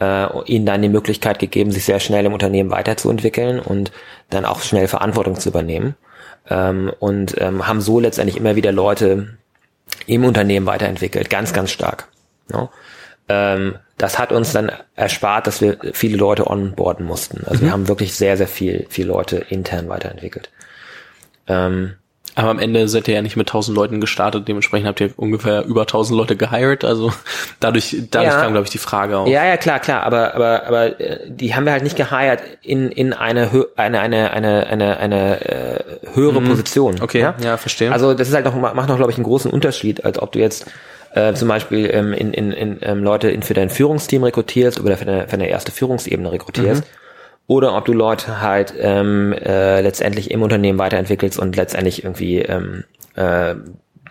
[0.00, 3.92] äh, ihnen dann die Möglichkeit gegeben, sich sehr schnell im Unternehmen weiterzuentwickeln und
[4.30, 5.94] dann auch schnell Verantwortung zu übernehmen.
[6.48, 9.36] Ähm, und ähm, haben so letztendlich immer wieder Leute
[10.06, 12.08] im Unternehmen weiterentwickelt, ganz, ganz stark.
[12.48, 12.70] No?
[13.28, 17.44] Ähm, das hat uns dann erspart, dass wir viele Leute onboarden mussten.
[17.46, 17.66] Also mhm.
[17.66, 20.50] wir haben wirklich sehr, sehr viel, viel Leute intern weiterentwickelt.
[21.48, 21.94] Ähm,
[22.36, 25.64] aber am Ende seid ihr ja nicht mit 1000 Leuten gestartet, dementsprechend habt ihr ungefähr
[25.64, 27.10] über 1000 Leute gehired, also
[27.60, 28.42] dadurch, dadurch ja.
[28.42, 29.26] kam, glaube ich, die Frage auf.
[29.26, 32.90] Ja, ja, klar, klar, aber, aber, aber äh, die haben wir halt nicht gehired in,
[32.90, 36.48] in eine, eine, eine, eine, eine, eine äh, höhere mhm.
[36.48, 37.00] Position.
[37.00, 37.34] Okay, ja?
[37.42, 37.90] ja, verstehe.
[37.90, 40.38] Also das ist halt noch, macht noch, glaube ich, einen großen Unterschied, als ob du
[40.38, 40.66] jetzt
[41.14, 44.98] äh, zum Beispiel ähm, in, in, in ähm, Leute in, für dein Führungsteam rekrutierst oder
[44.98, 46.84] für deine, für deine erste Führungsebene rekrutierst.
[46.84, 47.05] Mhm.
[47.46, 52.84] Oder ob du Leute halt ähm, äh, letztendlich im Unternehmen weiterentwickelst und letztendlich irgendwie ähm,
[53.14, 53.54] äh,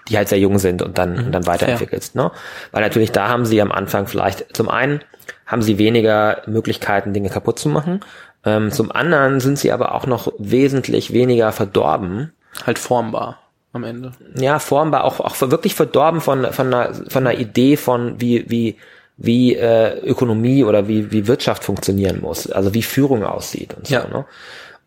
[0.08, 1.26] die halt sehr jung sind und dann, mhm.
[1.26, 2.16] und dann weiterentwickelst.
[2.16, 2.32] Ne?
[2.72, 5.02] Weil natürlich da haben sie am Anfang vielleicht, zum einen
[5.46, 8.02] haben sie weniger Möglichkeiten, Dinge kaputt zu machen.
[8.44, 12.34] Ähm, zum anderen sind sie aber auch noch wesentlich weniger verdorben.
[12.66, 13.40] Halt formbar
[13.74, 14.12] am Ende.
[14.36, 18.78] Ja, formbar, auch, auch wirklich verdorben von, von, einer, von einer Idee von, wie, wie,
[19.18, 23.94] wie äh, Ökonomie oder wie, wie Wirtschaft funktionieren muss, also wie Führung aussieht und so.
[23.94, 24.08] Ja.
[24.08, 24.26] Ne?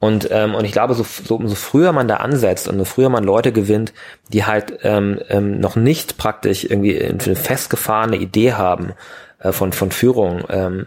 [0.01, 3.09] Und, ähm, und ich glaube, so, so umso früher man da ansetzt und umso früher
[3.09, 3.93] man Leute gewinnt,
[4.29, 8.93] die halt ähm, ähm, noch nicht praktisch irgendwie eine festgefahrene Idee haben
[9.41, 10.87] äh, von, von Führung ähm,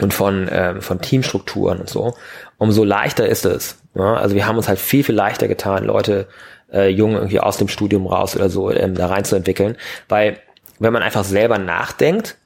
[0.00, 2.14] und von, äh, von Teamstrukturen und so,
[2.58, 3.76] umso leichter ist es.
[3.94, 4.04] Ne?
[4.04, 6.26] Also wir haben uns halt viel, viel leichter getan, Leute
[6.72, 9.76] äh, jung irgendwie aus dem Studium raus oder so ähm, da reinzuentwickeln.
[10.08, 10.38] Weil
[10.80, 12.38] wenn man einfach selber nachdenkt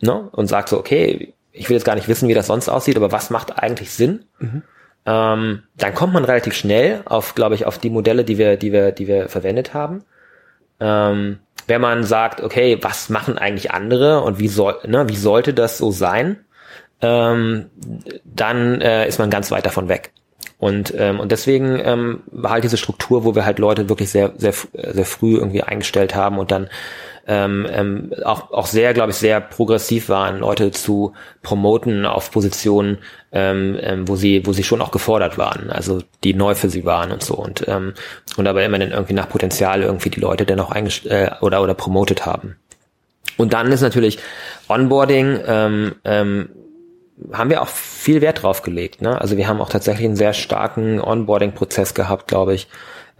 [0.00, 2.96] ne, und sagt so, okay, ich will jetzt gar nicht wissen, wie das sonst aussieht,
[2.96, 4.24] aber was macht eigentlich Sinn?
[4.38, 4.62] Mhm.
[5.06, 8.72] Ähm, dann kommt man relativ schnell auf, glaube ich, auf die Modelle, die wir, die
[8.72, 10.04] wir, die wir verwendet haben.
[10.78, 15.54] Ähm, wenn man sagt, okay, was machen eigentlich andere und wie soll, ne, wie sollte
[15.54, 16.44] das so sein?
[17.02, 17.70] Ähm,
[18.24, 20.12] dann äh, ist man ganz weit davon weg.
[20.58, 24.32] Und, ähm, und deswegen ähm, war halt diese Struktur, wo wir halt Leute wirklich sehr,
[24.36, 26.68] sehr, sehr früh irgendwie eingestellt haben und dann
[27.30, 31.12] ähm, ähm, auch, auch sehr, glaube ich, sehr progressiv waren, Leute zu
[31.42, 32.98] promoten auf Positionen,
[33.30, 36.84] ähm, ähm, wo sie, wo sie schon auch gefordert waren, also die neu für sie
[36.84, 37.94] waren und so und ähm,
[38.36, 42.26] und aber immer dann irgendwie nach Potenzial irgendwie die Leute dann äh, oder oder promotet
[42.26, 42.56] haben.
[43.36, 44.18] Und dann ist natürlich
[44.68, 46.48] Onboarding ähm, ähm,
[47.32, 49.02] haben wir auch viel Wert drauf gelegt.
[49.02, 49.20] Ne?
[49.20, 52.66] Also wir haben auch tatsächlich einen sehr starken Onboarding-Prozess gehabt, glaube ich,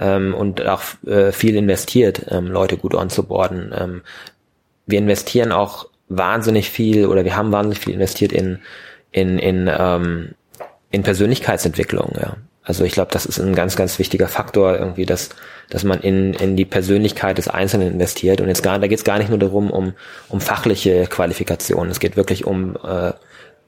[0.01, 3.73] ähm, und auch äh, viel investiert, ähm, Leute gut onzuboarden.
[3.79, 4.03] Ähm,
[4.87, 8.59] wir investieren auch wahnsinnig viel oder wir haben wahnsinnig viel investiert in
[9.13, 10.31] in in ähm,
[10.91, 12.13] in Persönlichkeitsentwicklung.
[12.21, 12.37] Ja.
[12.63, 15.31] Also ich glaube, das ist ein ganz, ganz wichtiger Faktor irgendwie, dass,
[15.71, 18.41] dass man in, in die Persönlichkeit des Einzelnen investiert.
[18.41, 19.95] Und jetzt gar, da geht es gar nicht nur darum, um,
[20.29, 21.91] um fachliche Qualifikationen.
[21.91, 23.13] Es geht wirklich um äh,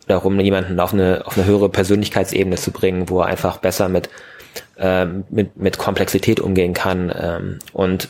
[0.07, 4.11] darum, jemanden auf eine, auf eine höhere Persönlichkeitsebene zu bringen, wo er einfach besser mit,
[4.79, 7.13] ähm, mit, mit Komplexität umgehen kann.
[7.15, 8.09] Ähm, und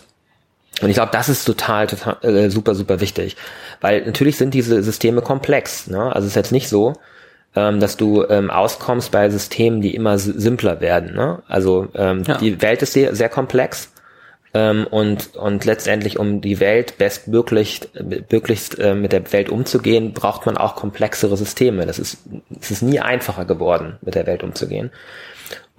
[0.81, 3.37] und ich glaube, das ist total, total äh, super, super wichtig.
[3.81, 5.87] Weil natürlich sind diese Systeme komplex.
[5.87, 6.01] Ne?
[6.01, 6.95] Also es ist jetzt nicht so,
[7.55, 11.15] ähm, dass du ähm, auskommst bei Systemen, die immer simpler werden.
[11.15, 11.43] Ne?
[11.47, 12.39] Also ähm, ja.
[12.39, 13.93] die Welt ist sehr, sehr komplex
[14.55, 17.89] ähm, und und letztendlich um die Welt bestmöglich
[18.31, 21.87] möglichst äh, mit der Welt umzugehen, braucht man auch komplexere Systeme.
[21.87, 22.19] Das ist
[22.61, 24.91] es ist nie einfacher geworden, mit der Welt umzugehen.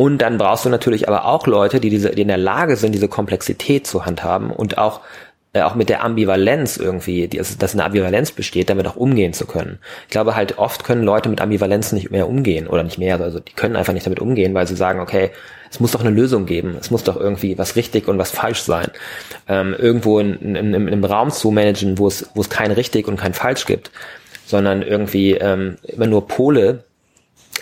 [0.04, 2.92] Und dann brauchst du natürlich aber auch Leute, die diese, die in der Lage sind,
[2.92, 5.00] diese Komplexität zu handhaben und auch
[5.54, 9.32] äh, auch mit der Ambivalenz irgendwie, die, also, dass eine Ambivalenz besteht, damit auch umgehen
[9.32, 9.80] zu können.
[10.04, 13.40] Ich glaube halt, oft können Leute mit Ambivalenz nicht mehr umgehen oder nicht mehr, also
[13.40, 15.32] die können einfach nicht damit umgehen, weil sie sagen, okay,
[15.72, 18.64] es muss doch eine Lösung geben, es muss doch irgendwie was richtig und was falsch
[18.64, 18.92] sein.
[19.48, 22.74] Ähm, irgendwo in, in, in, in einem Raum zu managen, wo es, wo es kein
[22.74, 23.90] richtig und kein falsch gibt,
[24.46, 26.84] sondern irgendwie ähm, immer nur Pole,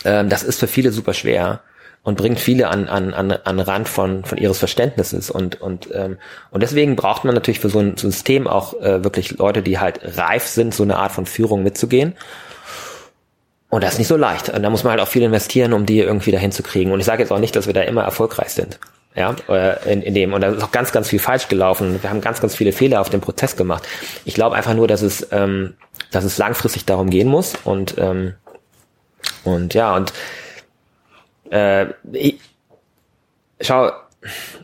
[0.05, 1.61] ähm, das ist für viele super schwer
[2.03, 5.29] und bringt viele an, an, an, an Rand von, von ihres Verständnisses.
[5.29, 6.17] Und, und, ähm,
[6.49, 9.99] und deswegen braucht man natürlich für so ein System auch äh, wirklich Leute, die halt
[10.17, 12.15] reif sind, so eine Art von Führung mitzugehen.
[13.69, 14.49] Und das ist nicht so leicht.
[14.49, 16.91] Und da muss man halt auch viel investieren, um die irgendwie dahin zu kriegen.
[16.91, 18.79] Und ich sage jetzt auch nicht, dass wir da immer erfolgreich sind.
[19.15, 20.33] Ja, äh, in, in dem.
[20.33, 22.01] Und da ist auch ganz, ganz viel falsch gelaufen.
[22.01, 23.87] Wir haben ganz, ganz viele Fehler auf dem Prozess gemacht.
[24.25, 25.75] Ich glaube einfach nur, dass es, ähm,
[26.11, 27.53] dass es langfristig darum gehen muss.
[27.63, 28.33] Und, ähm,
[29.43, 30.13] und ja, und
[31.51, 32.39] äh, ich,
[33.59, 33.91] schau,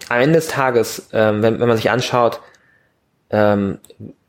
[0.09, 2.39] am Ende des Tages, ähm, wenn, wenn man sich anschaut,
[3.29, 3.79] ähm,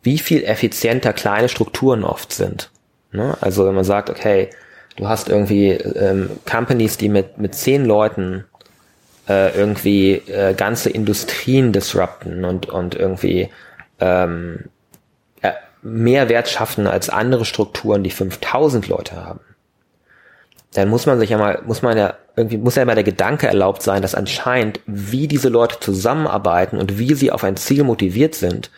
[0.03, 2.71] wie viel effizienter kleine Strukturen oft sind.
[3.13, 3.37] Ne?
[3.41, 4.51] Also wenn man sagt, okay,
[4.97, 8.45] du hast irgendwie ähm, Companies, die mit, mit zehn Leuten
[9.29, 13.51] äh, irgendwie äh, ganze Industrien disrupten und, und irgendwie
[14.01, 14.65] ähm,
[15.43, 15.53] äh,
[15.83, 19.41] mehr Wert schaffen als andere Strukturen, die 5000 Leute haben
[20.79, 23.49] dann muss man sich ja mal, muss man ja irgendwie, muss ja mal der Gedanke
[23.49, 28.37] erlaubt sein, dass anscheinend, wie diese Leute zusammenarbeiten und wie sie auf ein Ziel motiviert
[28.37, 28.71] sind,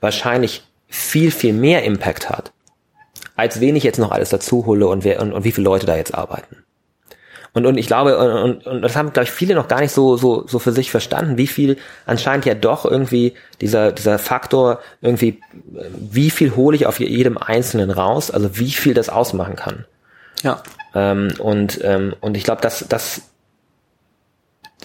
[0.00, 2.52] wahrscheinlich viel, viel mehr Impact hat,
[3.34, 5.84] als wen ich jetzt noch alles dazu hole und, wer, und, und wie viele Leute
[5.84, 6.64] da jetzt arbeiten.
[7.54, 10.16] Und, und ich glaube, und, und das haben, glaube ich, viele noch gar nicht so,
[10.16, 15.40] so, so für sich verstanden, wie viel anscheinend ja doch irgendwie dieser, dieser Faktor irgendwie,
[15.98, 19.86] wie viel hole ich auf jedem Einzelnen raus, also wie viel das ausmachen kann.
[20.42, 20.62] Ja.
[20.94, 23.22] Ähm, und, ähm, und ich glaube, dass das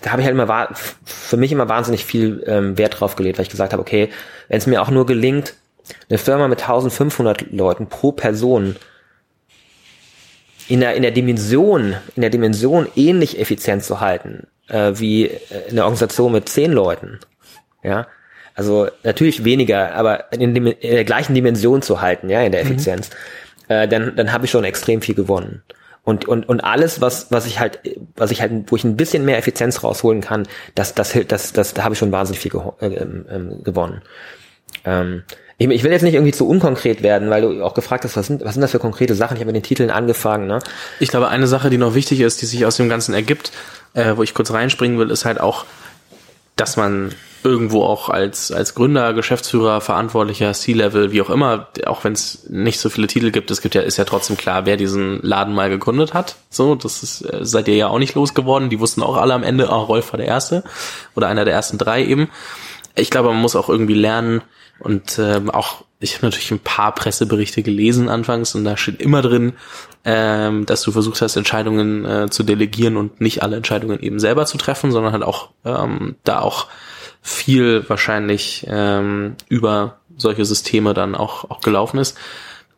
[0.02, 0.70] da habe ich halt immer
[1.06, 4.10] für mich immer wahnsinnig viel ähm, Wert drauf gelegt, weil ich gesagt habe, okay,
[4.50, 5.54] wenn es mir auch nur gelingt,
[6.10, 8.76] eine Firma mit 1500 Leuten pro Person
[10.68, 15.26] in der, in der Dimension, in der Dimension ähnlich effizient zu halten, äh, wie
[15.70, 17.20] in der Organisation mit 10 Leuten,
[17.84, 18.08] ja,
[18.56, 22.72] also natürlich weniger, aber in, in der gleichen Dimension zu halten, ja, in der mhm.
[22.72, 23.16] Effizienz, mhm.
[23.68, 25.64] Äh, dann, dann habe ich schon extrem viel gewonnen.
[26.06, 27.80] Und, und, und alles, was, was ich halt,
[28.16, 31.74] was ich halt, wo ich ein bisschen mehr Effizienz rausholen kann, das, das, das, das,
[31.74, 32.52] da habe ich schon wahnsinnig viel
[32.82, 34.02] äh, ähm, gewonnen.
[34.84, 35.24] Ähm,
[35.58, 38.28] ich, ich will jetzt nicht irgendwie zu unkonkret werden, weil du auch gefragt hast, was
[38.28, 39.36] sind, was sind das für konkrete Sachen?
[39.38, 40.46] Ich habe mit den Titeln angefangen.
[40.46, 40.60] Ne?
[41.00, 43.54] Ich glaube, eine Sache, die noch wichtig ist, die sich aus dem Ganzen ergibt,
[43.94, 45.66] äh, wo ich kurz reinspringen will, ist halt auch,
[46.56, 52.14] dass man irgendwo auch als, als Gründer, Geschäftsführer, Verantwortlicher, C-Level, wie auch immer, auch wenn
[52.14, 55.22] es nicht so viele Titel gibt, es gibt ja, ist ja trotzdem klar, wer diesen
[55.22, 56.38] Laden mal gegründet hat.
[56.50, 58.70] So, das ist, äh, seid ihr ja auch nicht losgeworden.
[58.70, 60.64] Die wussten auch alle am Ende, ah, Rolf war der Erste
[61.16, 62.30] oder einer der ersten drei eben.
[62.96, 64.42] Ich glaube, man muss auch irgendwie lernen
[64.84, 69.22] und ähm, auch, ich habe natürlich ein paar Presseberichte gelesen anfangs und da steht immer
[69.22, 69.54] drin,
[70.06, 74.46] ähm, dass du versucht hast, Entscheidungen äh, zu delegieren und nicht alle Entscheidungen eben selber
[74.46, 76.68] zu treffen, sondern halt auch ähm, da auch
[77.22, 82.18] viel wahrscheinlich ähm, über solche Systeme dann auch, auch gelaufen ist.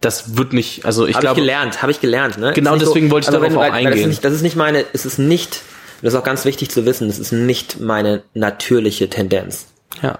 [0.01, 1.31] Das wird nicht, also ich hab glaube.
[1.31, 2.53] Habe ich gelernt, habe ich gelernt, ne?
[2.53, 3.91] Genau deswegen so, wollte ich darauf wenn, auch eingehen.
[3.91, 5.61] Das ist, nicht, das ist nicht meine, es ist nicht,
[6.03, 9.67] das ist auch ganz wichtig zu wissen, das ist nicht meine natürliche Tendenz.
[10.03, 10.19] Ja.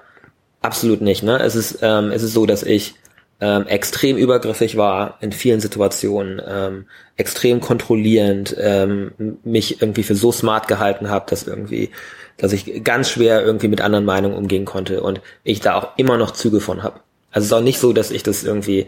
[0.66, 1.38] Absolut nicht, ne?
[1.38, 2.96] Es ist, ähm, es ist so, dass ich
[3.40, 6.88] ähm, extrem übergriffig war in vielen Situationen, ähm,
[7.18, 9.12] extrem kontrollierend, ähm,
[9.44, 11.92] mich irgendwie für so smart gehalten habe, dass irgendwie
[12.38, 16.18] dass ich ganz schwer irgendwie mit anderen Meinungen umgehen konnte und ich da auch immer
[16.18, 17.00] noch Züge von habe.
[17.32, 18.88] Also es ist auch nicht so, dass ich das irgendwie,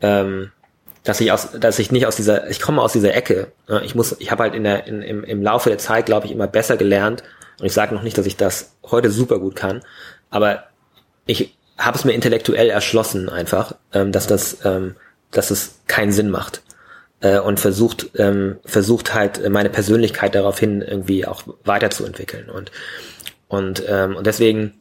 [0.00, 0.50] ähm,
[1.04, 3.52] dass ich aus, dass ich nicht aus dieser, ich komme aus dieser Ecke.
[3.84, 6.32] Ich muss, ich habe halt in der, in, im, im Laufe der Zeit, glaube ich,
[6.32, 7.22] immer besser gelernt.
[7.60, 9.82] Und ich sage noch nicht, dass ich das heute super gut kann,
[10.30, 10.64] aber
[11.28, 14.96] ich habe es mir intellektuell erschlossen einfach, ähm, dass das, ähm,
[15.30, 16.62] dass es keinen Sinn macht.
[17.20, 22.48] äh, und versucht, ähm, versucht halt meine Persönlichkeit daraufhin irgendwie auch weiterzuentwickeln.
[22.48, 22.70] Und,
[23.48, 24.74] und, ähm, und deswegen,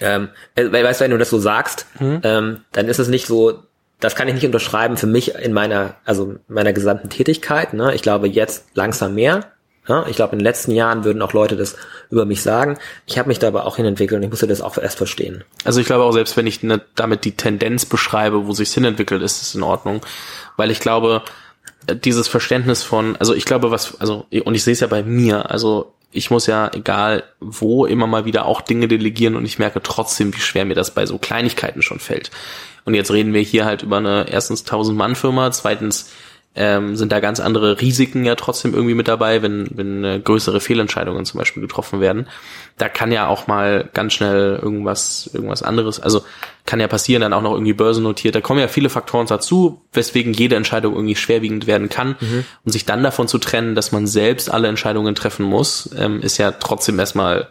[0.00, 2.20] ähm, äh, weißt du, wenn du das so sagst, mhm.
[2.22, 3.64] ähm, dann ist es nicht so,
[3.98, 7.72] das kann ich nicht unterschreiben für mich in meiner, also meiner gesamten Tätigkeit.
[7.72, 7.94] Ne?
[7.94, 9.52] Ich glaube jetzt langsam mehr.
[9.88, 10.06] Ja?
[10.08, 11.76] Ich glaube, in den letzten Jahren würden auch Leute das
[12.10, 12.78] über mich sagen.
[13.06, 15.44] Ich habe mich da aber auch hinentwickelt und ich musste das auch erst verstehen.
[15.64, 19.22] Also ich glaube auch, selbst wenn ich ne, damit die Tendenz beschreibe, wo sich hinentwickelt,
[19.22, 20.00] ist es in Ordnung.
[20.56, 21.22] Weil ich glaube,
[21.92, 25.50] dieses Verständnis von, also ich glaube, was, also, und ich sehe es ja bei mir,
[25.50, 29.82] also ich muss ja, egal wo, immer mal wieder auch Dinge delegieren und ich merke
[29.82, 32.30] trotzdem, wie schwer mir das bei so Kleinigkeiten schon fällt.
[32.84, 36.10] Und jetzt reden wir hier halt über eine erstens 1000 Mann Firma, zweitens
[36.56, 40.60] ähm, sind da ganz andere Risiken ja trotzdem irgendwie mit dabei, wenn, wenn äh, größere
[40.60, 42.26] Fehlentscheidungen zum Beispiel getroffen werden.
[42.78, 46.24] Da kann ja auch mal ganz schnell irgendwas, irgendwas anderes, also
[46.64, 48.34] kann ja passieren, dann auch noch irgendwie börsennotiert.
[48.34, 52.16] Da kommen ja viele Faktoren dazu, weswegen jede Entscheidung irgendwie schwerwiegend werden kann.
[52.20, 52.44] Mhm.
[52.64, 56.38] Und sich dann davon zu trennen, dass man selbst alle Entscheidungen treffen muss, ähm, ist
[56.38, 57.48] ja trotzdem erstmal,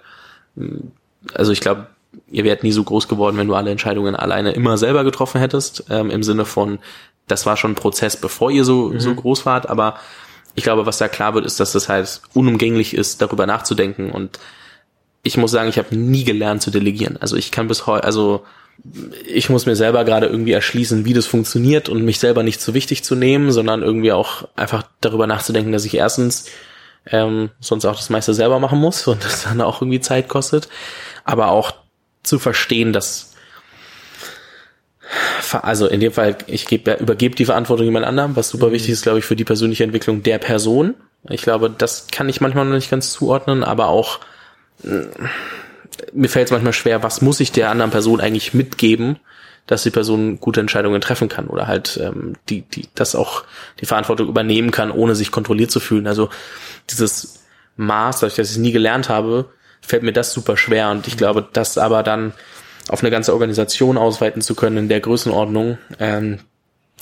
[0.58, 0.92] ähm,
[1.34, 1.88] also ich glaube,
[2.32, 5.86] ihr wärt nie so groß geworden, wenn du alle Entscheidungen alleine immer selber getroffen hättest,
[5.90, 6.80] ähm, im Sinne von,
[7.28, 9.00] das war schon ein Prozess, bevor ihr so, mhm.
[9.00, 10.00] so groß wart, aber
[10.54, 14.40] ich glaube, was da klar wird, ist, dass das halt unumgänglich ist, darüber nachzudenken und
[15.24, 17.18] ich muss sagen, ich habe nie gelernt zu delegieren.
[17.20, 18.46] Also ich kann bis heute, also
[19.26, 22.76] ich muss mir selber gerade irgendwie erschließen, wie das funktioniert und mich selber nicht zu
[22.76, 26.46] wichtig zu nehmen, sondern irgendwie auch einfach darüber nachzudenken, dass ich erstens
[27.08, 30.70] ähm, sonst auch das meiste selber machen muss und das dann auch irgendwie Zeit kostet,
[31.24, 31.74] aber auch
[32.24, 33.34] zu verstehen, dass
[35.62, 38.74] also in dem Fall, ich gebe, übergebe die Verantwortung jemand anderem, was super mhm.
[38.74, 40.96] wichtig ist, glaube ich, für die persönliche Entwicklung der Person.
[41.30, 44.20] Ich glaube, das kann ich manchmal noch nicht ganz zuordnen, aber auch
[44.84, 45.02] mm,
[46.14, 49.18] mir fällt es manchmal schwer, was muss ich der anderen Person eigentlich mitgeben,
[49.68, 53.44] dass die Person gute Entscheidungen treffen kann oder halt ähm, die, die, das auch
[53.80, 56.08] die Verantwortung übernehmen kann, ohne sich kontrolliert zu fühlen.
[56.08, 56.30] Also
[56.90, 57.44] dieses
[57.78, 59.50] Maß, dass ich es nie gelernt habe,
[59.82, 60.92] fällt mir das super schwer.
[60.92, 62.34] Und ich glaube, das aber dann
[62.90, 66.40] auf eine ganze Organisation ausweiten zu können in der Größenordnung, ähm,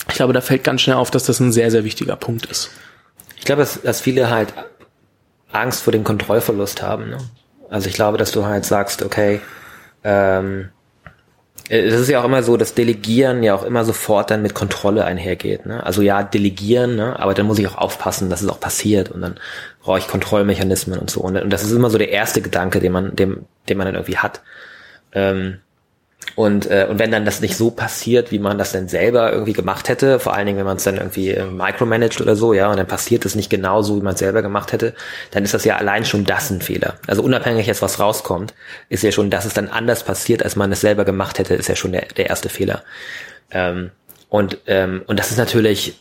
[0.08, 2.70] ich glaube, da fällt ganz schnell auf, dass das ein sehr, sehr wichtiger Punkt ist.
[3.38, 4.52] Ich glaube, dass, dass viele halt
[5.52, 7.10] Angst vor dem Kontrollverlust haben.
[7.10, 7.18] Ne?
[7.70, 9.40] Also ich glaube, dass du halt sagst, okay,
[10.02, 10.70] ähm,
[11.70, 15.04] es ist ja auch immer so, dass Delegieren ja auch immer sofort dann mit Kontrolle
[15.04, 15.64] einhergeht.
[15.64, 15.82] Ne?
[15.82, 17.18] Also ja, delegieren, ne?
[17.18, 19.36] aber dann muss ich auch aufpassen, dass es auch passiert und dann
[19.82, 21.20] brauche ich Kontrollmechanismen und so.
[21.20, 23.94] Und, und das ist immer so der erste Gedanke, den man, dem, den man dann
[23.94, 24.42] irgendwie hat.
[25.12, 25.60] Ähm,
[26.36, 29.52] und, äh, und wenn dann das nicht so passiert, wie man das denn selber irgendwie
[29.52, 32.70] gemacht hätte, vor allen Dingen, wenn man es dann irgendwie äh, micromanagt oder so, ja,
[32.70, 34.94] und dann passiert es nicht genau so, wie man es selber gemacht hätte,
[35.30, 36.94] dann ist das ja allein schon das ein Fehler.
[37.06, 38.52] Also unabhängig jetzt, was rauskommt,
[38.88, 41.68] ist ja schon, dass es dann anders passiert, als man es selber gemacht hätte, ist
[41.68, 42.82] ja schon der, der erste Fehler.
[43.50, 43.92] Ähm,
[44.28, 46.00] und, ähm, und das ist natürlich,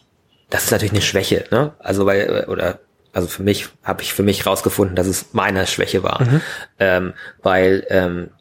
[0.50, 1.74] das ist natürlich eine Schwäche, ne?
[1.78, 2.80] Also weil, oder
[3.12, 6.42] also für mich habe ich für mich rausgefunden, dass es meine Schwäche war, mhm.
[6.80, 8.32] ähm, weil ähm,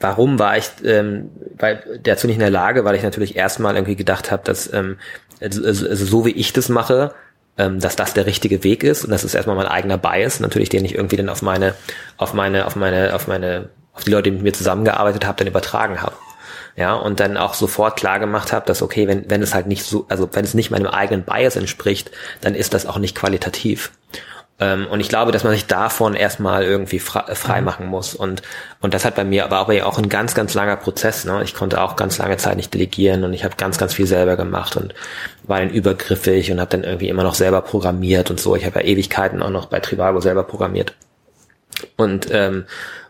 [0.00, 3.96] warum war ich ähm, weil dazu nicht in der Lage, weil ich natürlich erstmal irgendwie
[3.96, 4.98] gedacht habe, dass ähm,
[5.40, 7.14] also, also, also so wie ich das mache,
[7.58, 10.68] ähm, dass das der richtige Weg ist und das ist erstmal mein eigener Bias, natürlich
[10.68, 11.74] den ich irgendwie dann auf meine
[12.16, 15.48] auf meine auf meine auf meine auf die Leute, die mit mir zusammengearbeitet haben, dann
[15.48, 16.14] übertragen habe.
[16.76, 19.82] Ja, und dann auch sofort klar gemacht habe, dass okay, wenn, wenn es halt nicht
[19.82, 22.10] so, also wenn es nicht meinem eigenen Bias entspricht,
[22.42, 23.92] dann ist das auch nicht qualitativ.
[24.58, 27.66] Ähm, und ich glaube, dass man sich davon erstmal irgendwie frei, frei mhm.
[27.66, 28.14] machen muss.
[28.14, 28.42] Und,
[28.80, 31.24] und das hat bei mir aber auch ein ganz, ganz langer Prozess.
[31.24, 31.42] Ne?
[31.44, 34.36] Ich konnte auch ganz lange Zeit nicht delegieren und ich habe ganz, ganz viel selber
[34.36, 34.94] gemacht und
[35.44, 38.56] war dann übergriffig und habe dann irgendwie immer noch selber programmiert und so.
[38.56, 40.94] Ich habe ja Ewigkeiten auch noch bei Trivago selber programmiert.
[41.96, 42.64] Und, ähm,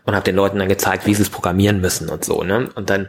[0.05, 2.43] und habe den Leuten dann gezeigt, wie sie es programmieren müssen und so.
[2.43, 2.69] Ne?
[2.75, 3.07] Und dann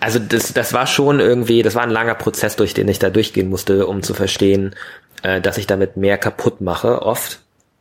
[0.00, 3.10] also das, das war schon irgendwie, das war ein langer Prozess, durch den ich da
[3.10, 4.74] durchgehen musste, um zu verstehen,
[5.22, 7.40] äh, dass ich damit mehr kaputt mache, oft.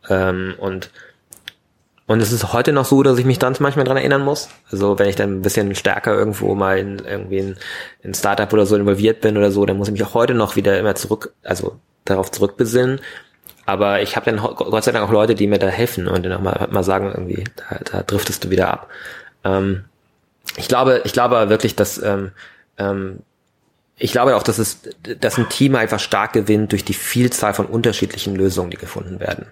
[0.09, 0.91] Ähm, und
[2.09, 4.49] und es ist heute noch so, dass ich mich dann manchmal dran erinnern muss.
[4.71, 7.55] Also wenn ich dann ein bisschen stärker irgendwo mal in irgendwie in,
[8.01, 10.55] in Startup oder so involviert bin oder so, dann muss ich mich auch heute noch
[10.55, 11.75] wieder immer zurück, also
[12.05, 12.99] darauf zurückbesinnen.
[13.67, 16.33] Aber ich habe dann Gott sei Dank auch Leute, die mir da helfen und dann
[16.33, 18.89] auch mal, mal sagen, irgendwie, da, da driftest du wieder ab.
[19.43, 19.85] Ähm,
[20.57, 22.31] ich glaube, ich glaube wirklich, dass ähm,
[22.79, 23.19] ähm,
[23.99, 24.79] ich glaube auch, dass es,
[25.19, 29.47] dass ein Team einfach stark gewinnt durch die Vielzahl von unterschiedlichen Lösungen, die gefunden werden.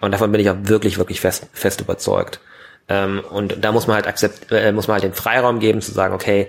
[0.00, 2.40] Und davon bin ich auch wirklich, wirklich fest, fest überzeugt.
[2.88, 5.92] Ähm, und da muss man halt akzept, äh, muss man halt den Freiraum geben zu
[5.92, 6.48] sagen, okay,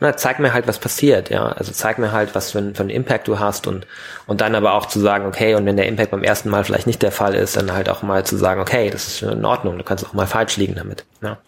[0.00, 1.46] na, zeig mir halt, was passiert, ja.
[1.46, 3.86] Also zeig mir halt, was für, ein, für einen Impact du hast und,
[4.26, 6.86] und dann aber auch zu sagen, okay, und wenn der Impact beim ersten Mal vielleicht
[6.86, 9.76] nicht der Fall ist, dann halt auch mal zu sagen, okay, das ist in Ordnung,
[9.76, 11.04] du kannst auch mal falsch liegen damit.
[11.20, 11.38] Ja.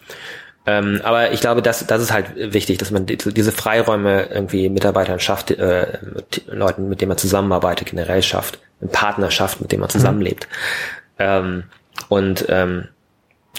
[0.65, 4.69] Ähm, aber ich glaube, das, das ist halt wichtig, dass man die, diese Freiräume irgendwie
[4.69, 9.79] Mitarbeitern schafft, äh, mit Leuten, mit denen man zusammenarbeitet, generell schafft, eine Partnerschaft, mit dem
[9.79, 10.47] man zusammenlebt.
[10.47, 11.23] Mhm.
[11.23, 11.63] Ähm,
[12.09, 12.87] und, ähm,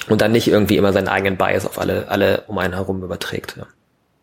[0.09, 3.57] und dann nicht irgendwie immer seinen eigenen Bias auf alle, alle um einen herum überträgt.
[3.57, 3.67] Ja.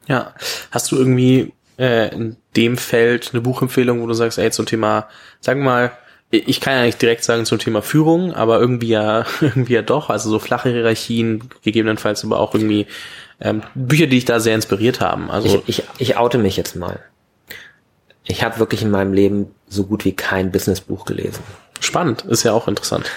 [0.08, 0.34] ja.
[0.72, 5.08] Hast du irgendwie äh, in dem Feld eine Buchempfehlung, wo du sagst, ey, zum Thema,
[5.42, 5.92] sagen wir mal,
[6.32, 10.10] ich kann ja nicht direkt sagen zum Thema Führung, aber irgendwie ja, irgendwie ja doch,
[10.10, 12.88] also so flache Hierarchien, gegebenenfalls aber auch irgendwie
[13.42, 15.32] ähm, Bücher, die dich da sehr inspiriert haben.
[15.32, 17.00] Also ich, ich, ich oute mich jetzt mal.
[18.26, 21.44] Ich habe wirklich in meinem Leben so gut wie kein Businessbuch gelesen.
[21.80, 23.10] Spannend, ist ja auch interessant.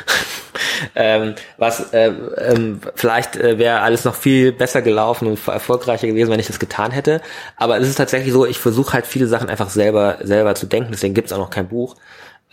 [0.94, 6.30] ähm, was äh, ähm, vielleicht äh, wäre alles noch viel besser gelaufen und erfolgreicher gewesen,
[6.30, 7.20] wenn ich das getan hätte.
[7.56, 10.92] Aber es ist tatsächlich so, ich versuche halt viele Sachen einfach selber selber zu denken.
[10.92, 11.96] Deswegen gibt's auch noch kein Buch.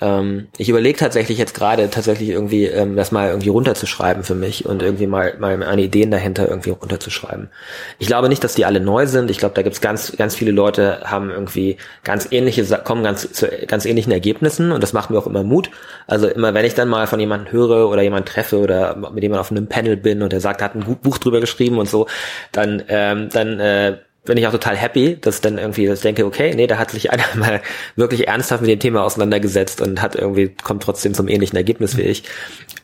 [0.02, 4.66] Ähm, ich überlege tatsächlich jetzt gerade tatsächlich irgendwie ähm, das mal irgendwie runterzuschreiben für mich
[4.66, 7.50] und irgendwie mal, mal meine Ideen dahinter irgendwie runterzuschreiben.
[7.98, 9.30] Ich glaube nicht, dass die alle neu sind.
[9.30, 13.48] Ich glaube, da gibt's ganz, ganz viele Leute, haben irgendwie ganz ähnliche, kommen ganz zu
[13.68, 15.70] ganz ähnlichen Ergebnissen und das macht mir auch immer Mut.
[16.08, 19.42] Also immer, wenn ich dann mal von jemandem höre oder jemanden treffe oder mit jemandem
[19.42, 22.08] auf einem Panel bin und der sagt, er hat ein Buch drüber geschrieben und so,
[22.52, 23.98] dann, ähm, dann äh,
[24.30, 26.92] bin ich auch total happy, dass dann irgendwie, dass ich denke, okay, nee, da hat
[26.92, 27.62] sich einer mal
[27.96, 32.04] wirklich ernsthaft mit dem Thema auseinandergesetzt und hat irgendwie, kommt trotzdem zum ähnlichen Ergebnis wie
[32.04, 32.24] ich.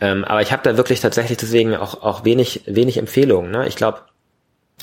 [0.01, 3.51] Ähm, aber ich habe da wirklich tatsächlich deswegen auch, auch wenig, wenig Empfehlungen.
[3.51, 3.67] Ne?
[3.67, 3.99] Ich glaube,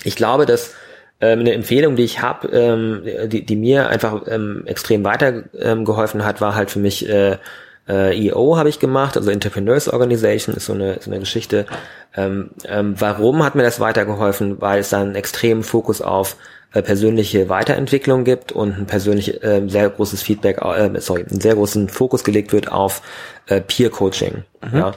[0.05, 0.75] ich glaube, dass
[1.21, 6.27] ähm, eine Empfehlung, die ich habe, ähm, die, die mir einfach ähm, extrem weitergeholfen ähm,
[6.27, 7.39] hat, war halt für mich äh,
[7.89, 11.67] äh, EO habe ich gemacht, also Entrepreneurs Organization ist so eine, so eine Geschichte.
[12.15, 14.61] Ähm, ähm, warum hat mir das weitergeholfen?
[14.61, 16.37] Weil es dann einen extremen Fokus auf
[16.73, 21.55] äh, persönliche Weiterentwicklung gibt und ein persönlich äh, sehr großes Feedback, äh, sorry, einen sehr
[21.55, 23.03] großen Fokus gelegt wird auf
[23.47, 24.45] äh, Peer Coaching.
[24.63, 24.79] Mhm.
[24.79, 24.93] Ja.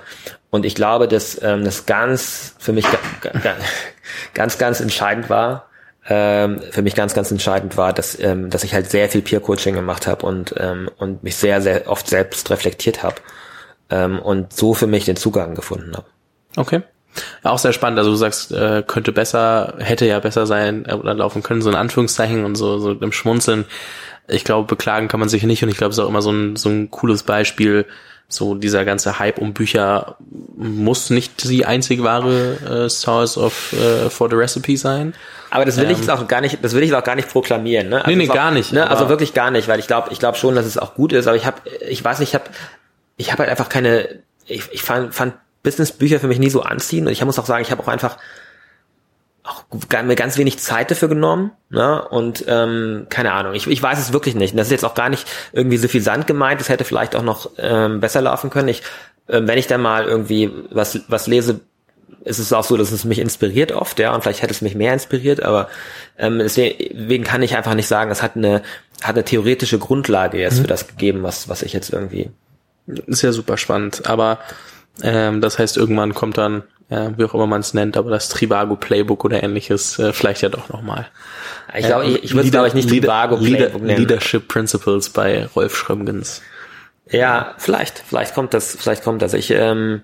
[0.52, 2.86] Und ich glaube, dass ähm, das ganz für mich
[4.34, 5.68] ganz, ganz entscheidend war,
[6.08, 9.76] ähm, für mich ganz, ganz entscheidend war, dass, ähm, dass ich halt sehr viel Peer-Coaching
[9.76, 13.16] gemacht habe und, ähm, und mich sehr, sehr oft selbst reflektiert habe
[13.90, 16.06] ähm, und so für mich den Zugang gefunden habe.
[16.56, 16.82] Okay.
[17.44, 17.98] Auch sehr spannend.
[17.98, 21.70] Also du sagst, äh, könnte besser, hätte ja besser sein äh, oder laufen können, so
[21.70, 23.66] in Anführungszeichen und so, so im Schmunzeln.
[24.28, 26.32] Ich glaube, beklagen kann man sich nicht und ich glaube, es ist auch immer so
[26.32, 27.86] ein, so ein cooles Beispiel.
[28.28, 30.18] So dieser ganze Hype um Bücher
[30.58, 35.14] muss nicht die einzig wahre äh, Source of äh, for the Recipe sein.
[35.56, 37.30] Aber das will ähm, ich jetzt auch gar nicht, das will ich auch gar nicht
[37.30, 37.90] proklamieren.
[37.90, 37.98] Ne?
[37.98, 38.74] Also nee, nee, gar nicht.
[38.74, 38.90] Ne?
[38.90, 41.28] Also wirklich gar nicht, weil ich glaube, ich glaube schon, dass es auch gut ist.
[41.28, 41.58] Aber ich habe,
[41.88, 42.46] ich weiß nicht, ich habe,
[43.18, 44.20] ich habe halt einfach keine.
[44.46, 45.34] Ich, ich fand, fand
[45.64, 48.18] Businessbücher für mich nie so anziehen und ich muss auch sagen, ich habe auch einfach
[49.46, 49.64] auch
[50.04, 52.08] mir ganz wenig Zeit dafür genommen, ne?
[52.08, 54.54] Und ähm, keine Ahnung, ich, ich weiß es wirklich nicht.
[54.54, 56.60] Und das ist jetzt auch gar nicht irgendwie so viel Sand gemeint.
[56.60, 58.70] Das hätte vielleicht auch noch ähm, besser laufen können.
[58.70, 58.82] Ich,
[59.30, 61.62] ähm, wenn ich dann mal irgendwie was was lese,
[62.26, 64.76] ist es auch so, dass es mich inspiriert oft, ja, und vielleicht hätte es mich
[64.76, 65.70] mehr inspiriert, aber
[66.18, 68.64] ähm, deswegen kann ich einfach nicht sagen, es hat eine,
[69.02, 70.62] hat eine theoretische Grundlage jetzt mhm.
[70.64, 72.32] für das gegeben, was, was ich jetzt irgendwie.
[72.88, 74.40] Ist ja super spannend, aber
[75.02, 78.30] ähm, das heißt, irgendwann kommt dann, äh, wie auch immer man es nennt, aber das
[78.30, 81.08] Trivago Playbook oder ähnliches, äh, vielleicht ja doch nochmal.
[81.78, 84.00] Ich glaube, ich, ich würde glaube ich nicht Trivago Playbook nennen.
[84.00, 86.42] Leadership Principles bei Rolf Schrömgens.
[87.10, 89.34] Ja, vielleicht, vielleicht kommt das, vielleicht kommt das.
[89.34, 90.02] Ich, ähm,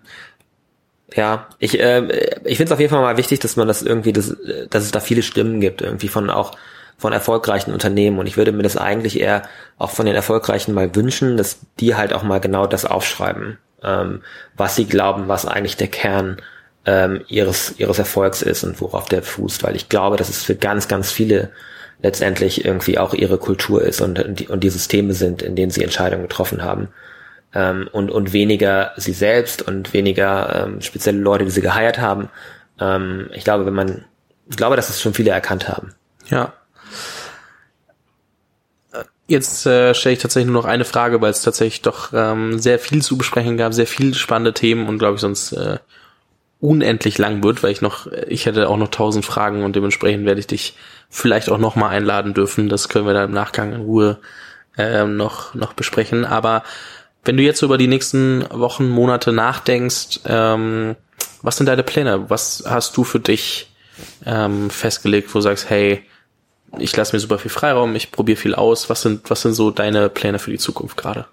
[1.14, 2.08] ja, ich, äh,
[2.46, 4.36] ich finde es auf jeden Fall mal wichtig, dass man das irgendwie, dass,
[4.70, 6.56] dass es da viele Stimmen gibt, irgendwie von auch
[6.98, 8.20] von erfolgreichen Unternehmen.
[8.20, 9.42] Und ich würde mir das eigentlich eher
[9.80, 14.22] auch von den Erfolgreichen mal wünschen, dass die halt auch mal genau das aufschreiben, ähm,
[14.56, 16.38] was sie glauben, was eigentlich der Kern
[16.86, 19.64] ähm, ihres, ihres Erfolgs ist und worauf der fußt.
[19.64, 21.50] Weil ich glaube, dass es für ganz, ganz viele
[22.04, 25.72] letztendlich irgendwie auch ihre Kultur ist und, und, die, und die Systeme sind, in denen
[25.72, 26.90] sie Entscheidungen getroffen haben
[27.54, 32.30] ähm, und, und weniger sie selbst und weniger ähm, spezielle Leute, die sie geheiert haben.
[32.80, 34.06] Ähm, ich glaube, wenn man,
[34.50, 35.94] ich glaube, dass es schon viele erkannt haben.
[36.30, 36.54] Ja.
[39.28, 42.80] Jetzt äh, stelle ich tatsächlich nur noch eine Frage, weil es tatsächlich doch ähm, sehr
[42.80, 45.78] viel zu besprechen gab, sehr viele spannende Themen und glaube ich sonst äh,
[46.60, 50.40] unendlich lang wird, weil ich noch, ich hätte auch noch tausend Fragen und dementsprechend werde
[50.40, 50.76] ich dich
[51.10, 52.70] vielleicht auch noch mal einladen dürfen.
[52.70, 54.20] Das können wir dann im Nachgang in Ruhe
[54.78, 56.26] äh, noch noch besprechen.
[56.26, 56.64] Aber
[57.24, 60.96] wenn du jetzt über die nächsten Wochen, Monate nachdenkst, ähm,
[61.42, 62.30] was sind deine Pläne?
[62.30, 63.72] Was hast du für dich
[64.26, 66.04] ähm, festgelegt, wo du sagst, hey,
[66.78, 68.90] ich lasse mir super viel Freiraum, ich probiere viel aus.
[68.90, 71.26] Was sind, was sind so deine Pläne für die Zukunft gerade?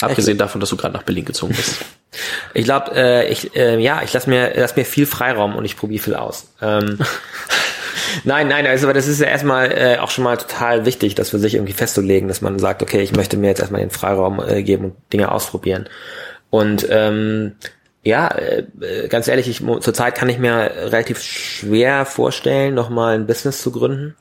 [0.00, 1.84] Abgesehen davon, dass du gerade nach Berlin gezogen bist.
[2.52, 5.78] Ich glaube, äh, ich, äh, ja, ich lasse mir, lass mir viel Freiraum und ich
[5.78, 6.52] probiere viel aus.
[6.60, 6.98] Ähm,
[8.24, 11.30] Nein, nein, also aber das ist ja erstmal äh, auch schon mal total wichtig, das
[11.30, 14.40] für sich irgendwie festzulegen, dass man sagt, okay, ich möchte mir jetzt erstmal den Freiraum
[14.40, 15.88] äh, geben und Dinge ausprobieren.
[16.50, 17.52] Und ähm,
[18.04, 18.64] Ja, äh,
[19.08, 24.16] ganz ehrlich, ich, zurzeit kann ich mir relativ schwer vorstellen, nochmal ein Business zu gründen.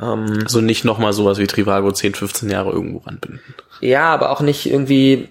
[0.00, 3.42] Ähm, also nicht nochmal sowas wie Trivago 10, 15 Jahre irgendwo ranbinden.
[3.80, 5.28] Ja, aber auch nicht irgendwie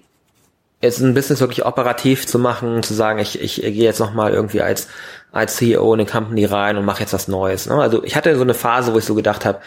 [0.81, 4.33] jetzt ein Business wirklich operativ zu machen, zu sagen, ich, ich, ich gehe jetzt nochmal
[4.33, 4.87] irgendwie als,
[5.31, 7.67] als CEO in eine Company rein und mache jetzt was Neues.
[7.67, 7.75] Ne?
[7.75, 9.59] Also ich hatte so eine Phase, wo ich so gedacht habe,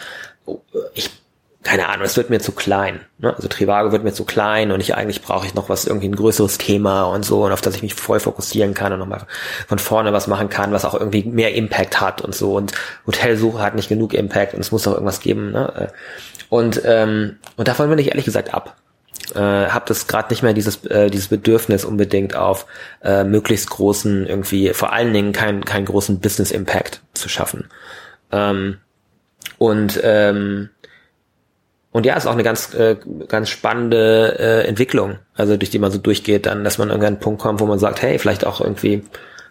[0.45, 0.59] oh,
[0.93, 1.09] ich
[1.63, 2.99] keine Ahnung, es wird mir zu klein.
[3.19, 3.33] Ne?
[3.33, 6.15] Also Trivago wird mir zu klein und ich eigentlich brauche ich noch was, irgendwie ein
[6.15, 9.25] größeres Thema und so, und auf das ich mich voll fokussieren kann und nochmal
[9.67, 12.55] von vorne was machen kann, was auch irgendwie mehr Impact hat und so.
[12.55, 12.73] Und
[13.07, 15.51] Hotelsuche hat nicht genug Impact und es muss auch irgendwas geben.
[15.51, 15.89] Ne?
[16.49, 18.75] Und, ähm, und davon bin ich ehrlich gesagt ab.
[19.35, 22.65] Äh, habe das gerade nicht mehr dieses äh, dieses Bedürfnis unbedingt auf
[23.03, 27.69] äh, möglichst großen irgendwie vor allen Dingen keinen keinen großen Business Impact zu schaffen.
[28.31, 28.77] Ähm,
[29.57, 30.69] und ähm,
[31.93, 32.97] und ja, ist auch eine ganz, äh,
[33.27, 37.19] ganz spannende äh, Entwicklung, also durch die man so durchgeht, dann, dass man irgendwann einen
[37.19, 39.03] Punkt kommt, wo man sagt, hey, vielleicht auch irgendwie,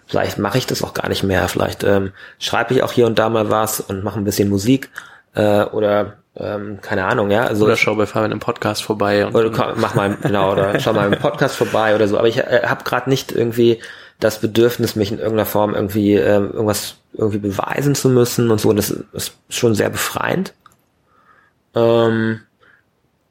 [0.07, 3.16] vielleicht mache ich das auch gar nicht mehr, vielleicht ähm, schreibe ich auch hier und
[3.16, 4.90] da mal was und mache ein bisschen Musik
[5.35, 7.44] äh, oder ähm, keine Ahnung, ja.
[7.44, 9.26] Also oder schau bei Fabian im Podcast vorbei.
[9.26, 12.18] Und oder komm, mach mal, genau, oder schau mal im Podcast vorbei oder so.
[12.18, 13.80] Aber ich äh, habe gerade nicht irgendwie
[14.18, 18.70] das Bedürfnis, mich in irgendeiner Form irgendwie äh, irgendwas irgendwie beweisen zu müssen und so.
[18.70, 20.54] Und das ist schon sehr befreiend.
[21.74, 22.40] Ähm,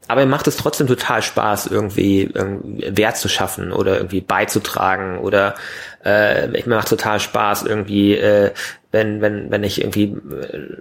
[0.07, 5.19] aber mir macht es trotzdem total Spaß, irgendwie, irgendwie Wert zu schaffen oder irgendwie beizutragen
[5.19, 5.55] oder
[6.03, 8.51] äh, mir macht total Spaß, irgendwie, äh,
[8.91, 10.77] wenn, wenn, wenn ich irgendwie äh,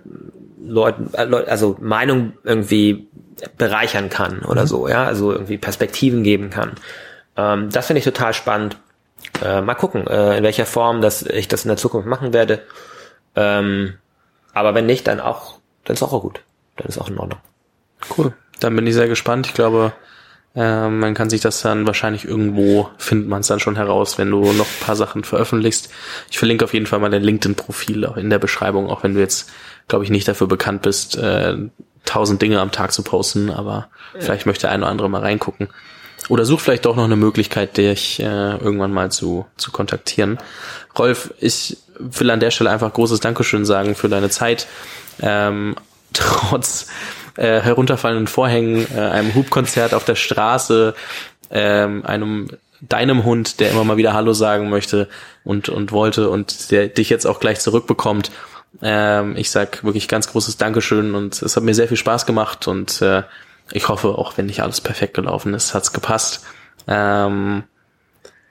[0.63, 3.09] Leuten, äh, also Meinung irgendwie
[3.57, 4.67] bereichern kann oder mhm.
[4.67, 6.73] so, ja, also irgendwie Perspektiven geben kann.
[7.37, 8.77] Ähm, das finde ich total spannend.
[9.45, 12.63] Äh, mal gucken, äh, in welcher Form dass ich das in der Zukunft machen werde.
[13.37, 13.95] Ähm,
[14.53, 16.41] aber wenn nicht, dann auch, dann ist auch gut.
[16.77, 17.41] Dann ist auch in Ordnung.
[18.17, 18.33] Cool.
[18.61, 19.47] Dann bin ich sehr gespannt.
[19.47, 19.93] Ich glaube,
[20.55, 24.31] äh, man kann sich das dann wahrscheinlich irgendwo, findet man es dann schon heraus, wenn
[24.31, 25.91] du noch ein paar Sachen veröffentlichst.
[26.31, 29.51] Ich verlinke auf jeden Fall mal dein LinkedIn-Profil in der Beschreibung, auch wenn du jetzt,
[29.91, 31.57] glaube ich, nicht dafür bekannt bist, äh,
[32.07, 34.21] tausend Dinge am Tag zu posten, aber ja.
[34.21, 35.69] vielleicht möchte ein oder andere mal reingucken.
[36.29, 40.39] Oder such vielleicht doch noch eine Möglichkeit, dich äh, irgendwann mal zu, zu kontaktieren.
[40.99, 44.67] Rolf, ich will an der Stelle einfach großes Dankeschön sagen für deine Zeit.
[45.21, 45.77] Ähm,
[46.13, 46.87] trotz
[47.37, 50.95] äh, herunterfallenden Vorhängen, äh, einem Hubkonzert auf der Straße,
[51.51, 52.49] ähm, einem
[52.81, 55.09] deinem Hund, der immer mal wieder Hallo sagen möchte
[55.45, 58.31] und, und wollte und der dich jetzt auch gleich zurückbekommt.
[58.83, 62.69] Ähm, ich sag wirklich ganz großes Dankeschön und es hat mir sehr viel Spaß gemacht
[62.69, 63.23] und äh,
[63.73, 66.45] ich hoffe, auch wenn nicht alles perfekt gelaufen ist, hat's gepasst.
[66.87, 67.65] Ähm,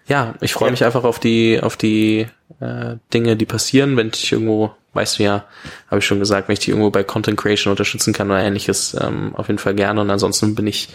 [0.07, 0.71] ja, ich freue ja.
[0.71, 2.27] mich einfach auf die, auf die
[2.59, 5.45] äh, Dinge, die passieren, wenn ich irgendwo weißt du ja,
[5.87, 8.95] habe ich schon gesagt, wenn ich die irgendwo bei Content Creation unterstützen kann oder ähnliches,
[8.99, 10.01] ähm, auf jeden Fall gerne.
[10.01, 10.89] Und ansonsten bin ich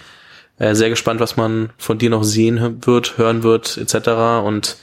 [0.59, 4.09] äh, sehr gespannt, was man von dir noch sehen wird, hören wird, etc.
[4.45, 4.77] Und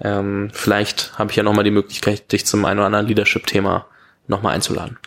[0.00, 3.86] ähm, vielleicht habe ich ja nochmal die Möglichkeit, dich zum einen oder anderen Leadership-Thema
[4.26, 4.98] nochmal einzuladen.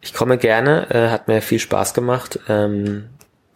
[0.00, 2.38] Ich komme gerne, äh, hat mir viel Spaß gemacht.
[2.48, 3.08] Ähm,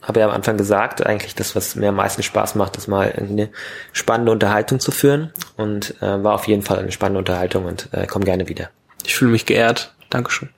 [0.03, 3.13] habe ja am Anfang gesagt, eigentlich das, was mir am meisten Spaß macht, ist mal
[3.13, 3.51] eine
[3.93, 8.07] spannende Unterhaltung zu führen und äh, war auf jeden Fall eine spannende Unterhaltung und äh,
[8.07, 8.71] komm gerne wieder.
[9.05, 9.95] Ich fühle mich geehrt.
[10.09, 10.49] Dankeschön.